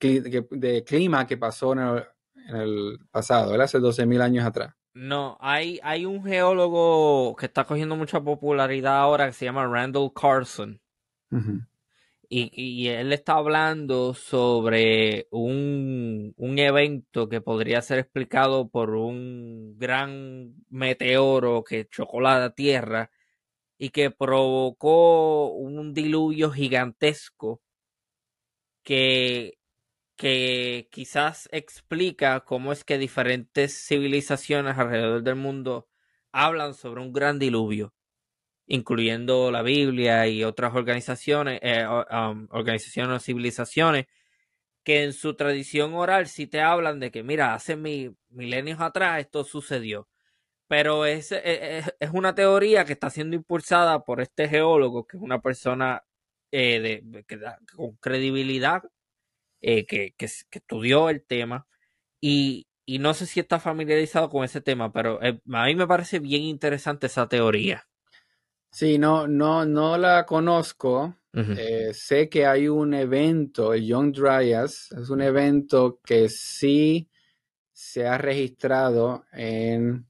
de 0.00 0.84
clima 0.84 1.26
que 1.26 1.36
pasó 1.36 1.72
en 1.72 2.04
el, 2.48 2.98
pasado, 3.10 3.60
Hace 3.60 3.78
12.000 3.78 4.20
años 4.20 4.44
atrás. 4.44 4.74
No, 4.94 5.38
hay, 5.40 5.80
hay 5.82 6.04
un 6.04 6.22
geólogo 6.22 7.34
que 7.36 7.46
está 7.46 7.64
cogiendo 7.64 7.96
mucha 7.96 8.20
popularidad 8.20 8.98
ahora 8.98 9.26
que 9.26 9.32
se 9.32 9.44
llama 9.44 9.66
Randall 9.66 10.12
Carson. 10.12 10.80
Y, 12.34 12.88
él 12.88 13.12
está 13.12 13.34
hablando 13.34 14.14
sobre 14.14 15.28
un, 15.30 16.34
evento 16.58 17.28
que 17.28 17.42
podría 17.42 17.82
ser 17.82 17.98
explicado 17.98 18.70
por 18.70 18.94
un 18.94 19.76
gran 19.78 20.54
meteoro 20.70 21.62
que 21.62 21.86
chocó 21.88 22.22
la 22.22 22.54
Tierra 22.54 23.10
y 23.78 23.90
que 23.90 24.10
provocó 24.10 25.52
un 25.52 25.92
diluvio 25.92 26.50
gigantesco 26.50 27.60
que, 28.82 29.58
que 30.16 30.88
quizás 30.90 31.48
explica 31.52 32.40
cómo 32.40 32.72
es 32.72 32.84
que 32.84 32.98
diferentes 32.98 33.86
civilizaciones 33.86 34.78
alrededor 34.78 35.22
del 35.22 35.36
mundo 35.36 35.88
hablan 36.32 36.74
sobre 36.74 37.02
un 37.02 37.12
gran 37.12 37.38
diluvio, 37.38 37.94
incluyendo 38.66 39.50
la 39.50 39.62
Biblia 39.62 40.26
y 40.28 40.44
otras 40.44 40.74
organizaciones, 40.74 41.60
eh, 41.62 41.86
um, 41.86 42.46
organizaciones 42.50 43.16
o 43.16 43.20
civilizaciones, 43.20 44.06
que 44.84 45.04
en 45.04 45.12
su 45.12 45.34
tradición 45.34 45.94
oral 45.94 46.28
sí 46.28 46.46
te 46.46 46.60
hablan 46.60 47.00
de 47.00 47.10
que, 47.10 47.22
mira, 47.22 47.54
hace 47.54 47.76
milenios 47.76 48.80
atrás 48.80 49.20
esto 49.20 49.44
sucedió. 49.44 50.08
Pero 50.68 51.06
es, 51.06 51.32
e, 51.32 51.42
e, 51.44 51.84
es, 52.00 52.10
una 52.12 52.34
teoría 52.34 52.84
que 52.84 52.94
está 52.94 53.10
siendo 53.10 53.36
impulsada 53.36 54.04
por 54.04 54.20
este 54.20 54.48
geólogo, 54.48 55.06
que 55.06 55.16
es 55.18 55.22
una 55.22 55.40
persona 55.42 56.04
eh, 56.52 56.80
de, 56.80 57.24
con 57.76 57.96
credibilidad, 57.96 58.82
eh, 59.62 59.86
que, 59.86 60.14
que, 60.16 60.26
estudió 60.26 61.10
el 61.10 61.24
tema. 61.24 61.66
Y, 62.20 62.68
y, 62.86 62.98
no 63.00 63.14
sé 63.14 63.26
si 63.26 63.40
está 63.40 63.60
familiarizado 63.60 64.30
con 64.30 64.44
ese 64.44 64.60
tema, 64.62 64.92
pero 64.92 65.20
a 65.22 65.64
mí 65.66 65.74
me 65.76 65.86
parece 65.86 66.20
bien 66.20 66.42
interesante 66.42 67.06
esa 67.08 67.28
teoría. 67.28 67.86
Sí, 68.72 68.98
no, 68.98 69.28
no, 69.28 69.64
no 69.64 69.96
la 69.96 70.26
conozco. 70.26 71.14
sé 71.92 72.28
que 72.28 72.46
hay 72.46 72.68
un 72.68 72.94
evento, 72.94 73.72
el 73.72 73.86
Young 73.86 74.12
Dryas, 74.12 74.90
es 74.92 75.08
un 75.08 75.22
evento 75.22 76.00
que 76.04 76.28
sí 76.28 77.08
se 77.72 78.06
ha 78.06 78.18
registrado 78.18 79.24
en 79.32 80.06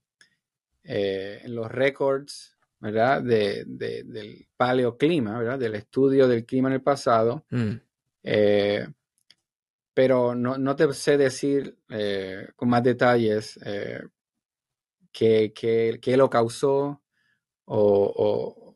eh, 0.85 1.39
en 1.43 1.55
los 1.55 1.71
récords, 1.71 2.57
¿verdad? 2.79 3.21
De, 3.21 3.63
del 3.65 4.45
paleoclima, 4.57 5.39
¿verdad? 5.39 5.57
Del 5.57 5.75
estudio 5.75 6.27
del 6.27 6.45
clima 6.45 6.67
en 6.67 6.73
el 6.73 6.81
pasado. 6.81 7.45
Mm. 7.49 7.71
Eh, 8.23 8.85
pero 9.93 10.35
no, 10.35 10.75
te 10.75 10.91
sé 10.93 11.17
decir 11.17 11.77
eh, 11.89 12.49
con 12.55 12.67
más 12.67 12.83
detalles 12.83 13.57
qué, 15.11 16.15
lo 16.17 16.29
causó 16.29 17.01
o, 17.65 18.75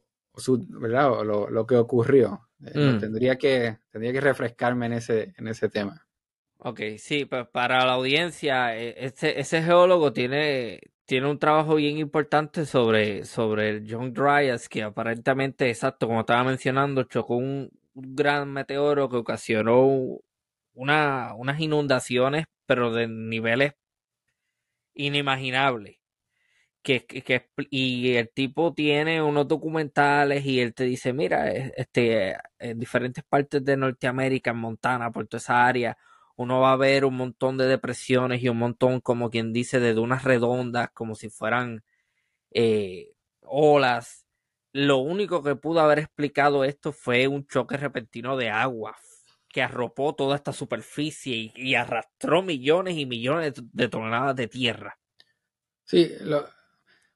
¿verdad? 0.70 1.24
lo, 1.24 1.68
que 1.68 1.76
ocurrió. 1.76 2.42
Mm. 2.60 2.98
tendría, 3.00 3.36
que, 3.38 3.78
tendría 3.92 4.14
que 4.14 4.22
refrescarme 4.22 4.88
en 4.88 4.94
ese, 4.94 5.34
en 5.38 5.48
ese 5.48 5.70
tema. 5.70 6.08
Ok, 6.60 6.82
sí, 6.98 7.26
pues 7.26 7.48
para 7.50 7.86
la 7.86 7.94
audiencia, 7.94 8.76
ese, 8.76 9.40
ese 9.40 9.62
geólogo 9.62 10.12
tiene, 10.12 10.82
tiene 11.06 11.30
un 11.30 11.38
trabajo 11.38 11.76
bien 11.76 11.98
importante 12.00 12.66
sobre, 12.66 13.26
sobre 13.26 13.70
el 13.70 13.86
Young 13.86 14.12
Dryas, 14.12 14.68
que 14.68 14.82
aparentemente, 14.82 15.70
exacto, 15.70 16.08
como 16.08 16.22
estaba 16.22 16.44
mencionando, 16.44 17.04
chocó 17.04 17.36
un, 17.36 17.70
gran 18.00 18.52
meteoro 18.52 19.10
que 19.10 19.18
ocasionó 19.18 20.20
una, 20.74 21.34
unas 21.36 21.60
inundaciones, 21.60 22.46
pero 22.66 22.92
de 22.92 23.08
niveles 23.08 23.74
inimaginables. 24.94 25.97
Que, 26.88 27.06
que, 27.06 27.50
y 27.70 28.14
el 28.16 28.30
tipo 28.30 28.74
tiene 28.74 29.22
unos 29.22 29.46
documentales 29.46 30.46
y 30.46 30.62
él 30.62 30.74
te 30.74 30.86
dice, 30.86 31.12
mira, 31.12 31.52
este, 31.52 32.38
en 32.60 32.80
diferentes 32.80 33.26
partes 33.26 33.62
de 33.66 33.76
Norteamérica, 33.76 34.52
en 34.52 34.58
Montana, 34.60 35.12
por 35.12 35.28
toda 35.28 35.40
esa 35.40 35.66
área, 35.66 35.98
uno 36.38 36.62
va 36.62 36.72
a 36.72 36.78
ver 36.78 37.04
un 37.04 37.18
montón 37.18 37.58
de 37.58 37.66
depresiones 37.66 38.42
y 38.42 38.48
un 38.48 38.60
montón, 38.60 39.02
como 39.02 39.30
quien 39.30 39.52
dice, 39.52 39.82
de 39.82 39.94
dunas 39.94 40.24
redondas, 40.24 40.90
como 40.92 41.16
si 41.16 41.30
fueran 41.30 41.84
eh, 42.52 43.12
olas. 43.42 44.26
Lo 44.72 45.00
único 45.00 45.44
que 45.44 45.58
pudo 45.58 45.82
haber 45.82 46.00
explicado 46.00 46.64
esto 46.64 46.94
fue 46.94 47.28
un 47.28 47.46
choque 47.48 47.76
repentino 47.76 48.38
de 48.38 48.50
agua 48.50 48.96
que 49.50 49.62
arropó 49.62 50.16
toda 50.16 50.38
esta 50.38 50.54
superficie 50.54 51.52
y, 51.54 51.76
arrastró 51.76 52.44
millones 52.44 52.96
y 52.96 53.06
millones 53.06 53.56
de 53.74 53.90
toneladas 53.90 54.38
de 54.38 54.48
tierra. 54.48 54.98
Sí, 55.84 56.14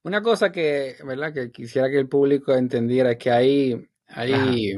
una 0.03 0.21
cosa 0.21 0.51
que, 0.51 0.95
¿verdad? 1.05 1.33
que 1.33 1.51
quisiera 1.51 1.89
que 1.89 1.99
el 1.99 2.09
público 2.09 2.53
entendiera 2.53 3.11
es 3.11 3.17
que 3.17 3.31
hay, 3.31 3.89
hay 4.07 4.75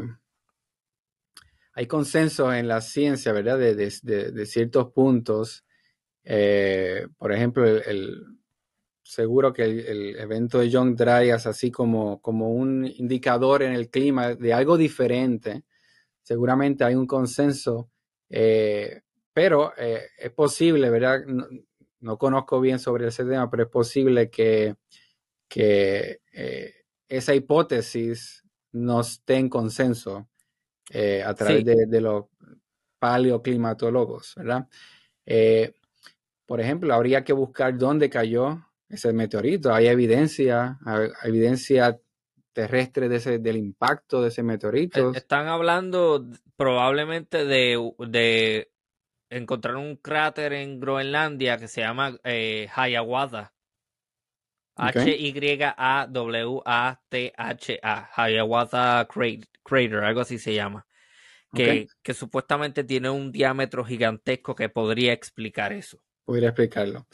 hay 1.76 1.88
consenso 1.88 2.54
en 2.54 2.68
la 2.68 2.82
ciencia, 2.82 3.34
¿verdad? 3.34 3.58
De, 3.58 4.46
ciertos 4.46 4.92
puntos. 4.92 5.66
Eh, 6.24 7.08
por 7.18 7.32
ejemplo, 7.32 7.66
el, 7.66 8.24
seguro 9.02 9.54
que 9.54 9.64
el, 9.64 10.16
evento 10.18 10.60
de 10.60 10.70
Young 10.70 10.96
Dryas, 10.96 11.48
así 11.48 11.72
como, 11.72 12.22
como 12.22 12.52
un 12.52 12.86
indicador 12.86 13.64
en 13.64 13.74
el 13.74 13.90
clima 13.90 14.36
de 14.36 14.54
algo 14.54 14.78
diferente, 14.78 15.64
seguramente 16.22 16.84
hay 16.84 16.96
un 16.96 17.08
consenso, 17.08 17.90
eh, 18.30 19.02
pero 19.34 19.74
eh, 19.78 20.04
es 20.20 20.32
posible, 20.32 20.90
¿verdad? 20.92 21.24
No, 22.00 22.18
conozco 22.18 22.62
bien 22.62 22.80
sobre 22.80 23.08
ese 23.08 23.26
tema, 23.26 23.50
pero 23.50 23.64
es 23.64 23.70
posible 23.70 24.30
que, 24.30 24.76
que 25.54 26.20
esa 27.08 27.36
hipótesis 27.36 28.44
no 28.72 29.02
esté 29.02 29.36
en 29.36 29.50
consenso 29.50 30.28
eh, 30.90 31.24
a 31.24 31.34
través 31.34 31.64
de, 31.64 32.02
los 32.02 32.26
paleoclimatólogos, 33.00 34.34
¿verdad? 34.36 34.68
Eh, 35.26 35.74
por 36.46 36.60
ejemplo, 36.60 36.94
habría 36.94 37.24
que 37.24 37.34
buscar 37.34 37.78
dónde 37.78 38.10
cayó 38.10 38.66
ese 38.90 39.14
meteorito. 39.14 39.74
Hay 39.74 39.88
evidencia, 39.88 40.80
hay 40.86 41.10
evidencia 41.24 42.00
terrestre 42.52 43.10
de 43.10 43.16
ese, 43.18 43.40
del 43.40 43.58
impacto 43.58 44.22
de 44.22 44.30
ese 44.30 44.44
meteorito. 44.44 45.14
E, 45.14 45.18
están 45.18 45.48
hablando 45.48 46.26
probablemente 46.56 47.46
de, 47.46 48.70
encontrar 49.30 49.78
un 49.78 49.96
cráter 49.98 50.54
en 50.54 50.80
Groenlandia 50.80 51.58
que 51.58 51.68
se 51.68 51.82
llama 51.82 52.18
eh, 52.24 52.68
Hiawatha. 52.76 53.54
H-Y-A-W-A-T-H-A. 54.76 56.10
Hiawatha 58.16 59.08
Crater, 59.64 60.04
algo 60.04 60.22
así 60.22 60.38
se 60.38 60.54
llama. 60.54 60.86
Que, 61.54 61.88
que, 62.02 62.16
supuestamente 62.16 62.84
tiene 62.84 63.12
un 63.12 63.32
diámetro 63.32 63.86
gigantesco 63.86 64.56
que 64.56 64.70
podría 64.70 65.14
explicar 65.14 65.72
eso. 65.72 66.00
Podría 66.26 66.50
explicarlo. 66.50 67.06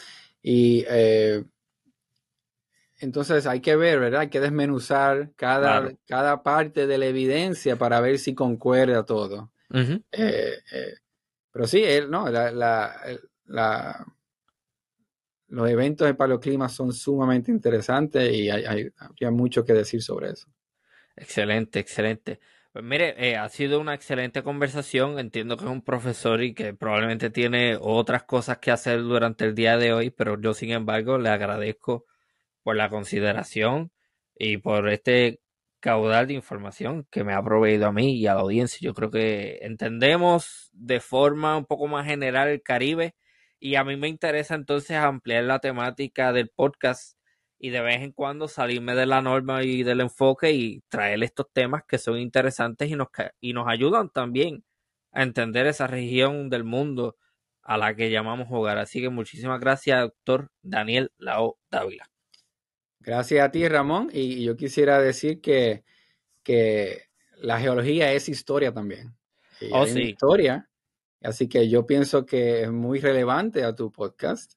Y 0.42 0.86
eh, 0.88 1.44
entonces 3.00 3.46
hay 3.46 3.62
que 3.62 3.76
ver, 3.76 4.00
¿verdad? 4.00 4.22
Hay 4.22 4.30
que 4.30 4.40
desmenuzar 4.40 5.32
cada, 5.36 5.92
cada 6.08 6.44
parte 6.44 6.88
de 6.88 6.98
la 6.98 7.08
evidencia 7.08 7.76
para 7.76 8.00
ver 8.02 8.20
si 8.20 8.36
concuerda 8.36 9.06
todo. 9.06 9.52
Eh, 9.72 10.02
eh, 10.12 10.94
pero 11.52 11.68
sí, 11.68 11.84
no, 12.10 12.30
la, 12.30 12.52
la, 13.46 14.06
los 15.50 15.70
eventos 15.70 16.08
de 16.08 16.14
paleoclima 16.14 16.70
son 16.70 16.94
sumamente 16.94 17.52
interesantes 17.52 18.32
y 18.32 18.50
hay, 18.50 18.92
mucho 19.32 19.66
que 19.66 19.74
decir 19.74 20.02
sobre 20.02 20.32
eso. 20.32 20.48
Excelente, 21.16 21.80
excelente. 21.80 22.40
Pues 22.72 22.86
mire, 22.86 23.16
eh, 23.18 23.36
ha 23.36 23.50
sido 23.50 23.80
una 23.80 23.96
excelente 23.96 24.44
conversación. 24.44 25.20
Entiendo 25.20 25.58
que 25.58 25.66
es 25.66 25.72
un 25.72 25.82
profesor 25.82 26.44
y 26.44 26.54
que 26.54 26.74
probablemente 26.74 27.30
tiene 27.30 27.78
otras 27.82 28.24
cosas 28.24 28.60
que 28.60 28.72
hacer 28.72 29.02
durante 29.02 29.46
el 29.46 29.56
día 29.56 29.78
de 29.78 29.92
hoy, 29.92 30.12
pero 30.12 30.40
yo 30.40 30.54
sin 30.54 30.72
embargo 30.72 31.18
le 31.18 31.30
agradezco 31.30 32.06
por 32.64 32.76
la 32.76 32.90
consideración 32.90 33.92
y 34.36 34.58
por 34.58 34.88
este 34.90 35.42
caudal 35.80 36.28
de 36.28 36.34
información 36.36 37.08
que 37.10 37.24
me 37.24 37.34
ha 37.34 37.42
proveído 37.42 37.88
a 37.88 37.92
mí 37.92 38.18
y 38.18 38.28
a 38.28 38.36
la 38.36 38.42
audiencia. 38.42 38.80
Yo 38.82 38.94
creo 38.94 39.10
que 39.10 39.60
entendemos 39.62 40.70
de 40.74 41.00
forma 41.00 41.58
un 41.58 41.66
poco 41.66 41.88
más 41.88 42.06
general 42.06 42.50
el 42.50 42.62
Caribe 42.62 43.16
y 43.60 43.76
a 43.76 43.84
mí 43.84 43.98
me 43.98 44.08
interesa 44.08 44.56
entonces 44.56 44.98
ampliar 44.98 45.44
la 45.44 45.60
temática 45.60 46.32
del 46.32 46.50
podcast 46.50 47.18
y 47.60 47.70
de 47.72 47.82
vez 47.82 48.02
en 48.02 48.14
cuando 48.14 48.48
salirme 48.48 48.96
de 48.96 49.06
la 49.06 49.22
norma 49.22 49.64
y 49.64 49.84
del 49.84 50.00
enfoque 50.00 50.52
y 50.54 50.82
traer 50.88 51.22
estos 51.24 51.48
temas 51.52 51.84
que 51.86 51.98
son 51.98 52.18
interesantes 52.18 52.90
y 52.90 52.96
nos, 52.96 53.10
y 53.42 53.54
nos 53.54 53.68
ayudan 53.68 54.10
también 54.10 54.64
a 55.12 55.24
entender 55.24 55.68
esa 55.68 55.88
región 55.88 56.50
del 56.50 56.64
mundo 56.64 57.18
a 57.62 57.78
la 57.78 57.96
que 57.96 58.10
llamamos 58.10 58.48
hogar. 58.50 58.78
Así 58.78 59.02
que 59.02 59.10
muchísimas 59.10 59.60
gracias, 59.60 60.02
doctor 60.02 60.52
Daniel 60.62 61.12
Lao 61.18 61.58
Dávila. 61.70 62.10
Gracias 63.02 63.46
a 63.46 63.52
ti, 63.52 63.68
Ramón. 63.68 64.10
Y 64.14 64.44
yo 64.44 64.56
quisiera 64.56 65.00
decir 65.02 65.42
que, 65.42 65.84
que 66.44 67.04
la 67.38 67.60
geología 67.60 68.14
es 68.14 68.30
historia 68.30 68.74
también. 68.74 69.16
oh, 69.72 69.86
sí. 69.86 70.02
Historia. 70.02 70.69
Así 71.22 71.50
que 71.50 71.70
yo 71.70 71.86
pienso 71.86 72.26
que 72.26 72.64
es 72.64 72.72
muy 72.72 73.00
relevante 73.00 73.64
a 73.64 73.76
tu 73.76 73.92
podcast 73.92 74.54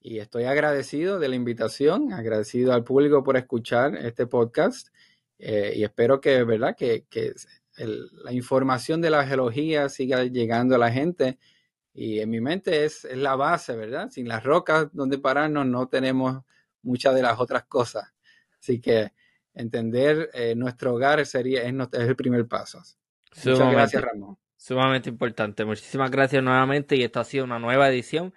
y 0.00 0.18
estoy 0.18 0.44
agradecido 0.44 1.18
de 1.18 1.28
la 1.28 1.34
invitación, 1.34 2.12
agradecido 2.12 2.72
al 2.72 2.84
público 2.84 3.24
por 3.24 3.36
escuchar 3.36 3.96
este 3.96 4.26
podcast 4.26 4.88
eh, 5.38 5.72
y 5.76 5.84
espero 5.84 6.20
que, 6.20 6.44
¿verdad? 6.44 6.76
que, 6.76 7.04
la 7.76 8.32
información 8.32 9.02
de 9.02 9.10
la 9.10 9.26
geología 9.26 9.90
siga 9.90 10.24
llegando 10.24 10.76
a 10.76 10.78
la 10.78 10.90
gente 10.90 11.38
y 11.92 12.20
en 12.20 12.30
mi 12.30 12.40
mente 12.40 12.84
es, 12.84 13.06
la 13.14 13.36
base, 13.36 13.76
¿verdad? 13.76 14.08
Sin 14.10 14.28
las 14.28 14.44
rocas 14.44 14.88
donde 14.92 15.18
pararnos 15.18 15.66
no 15.66 15.88
tenemos 15.88 16.42
muchas 16.82 17.14
de 17.14 17.22
las 17.22 17.38
otras 17.38 17.64
cosas. 17.64 18.14
Así 18.60 18.80
que 18.80 19.12
entender 19.52 20.30
eh, 20.32 20.54
nuestro 20.54 20.94
hogar 20.94 21.26
sería, 21.26 21.62
es, 21.64 21.74
el 21.92 22.16
primer 22.16 22.46
paso. 22.46 22.80
Muchas 23.44 23.72
gracias, 23.72 24.02
Ramón. 24.02 24.38
Sumamente 24.56 25.08
importante. 25.10 25.64
Muchísimas 25.64 26.10
gracias 26.10 26.42
nuevamente 26.42 26.96
y 26.96 27.02
esta 27.02 27.20
ha 27.20 27.24
sido 27.24 27.44
una 27.44 27.58
nueva 27.58 27.88
edición 27.88 28.34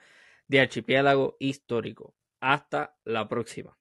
de 0.48 0.62
Archipiélago 0.62 1.38
Histórico. 1.40 2.16
Hasta 2.40 2.96
la 3.06 3.28
próxima. 3.28 3.79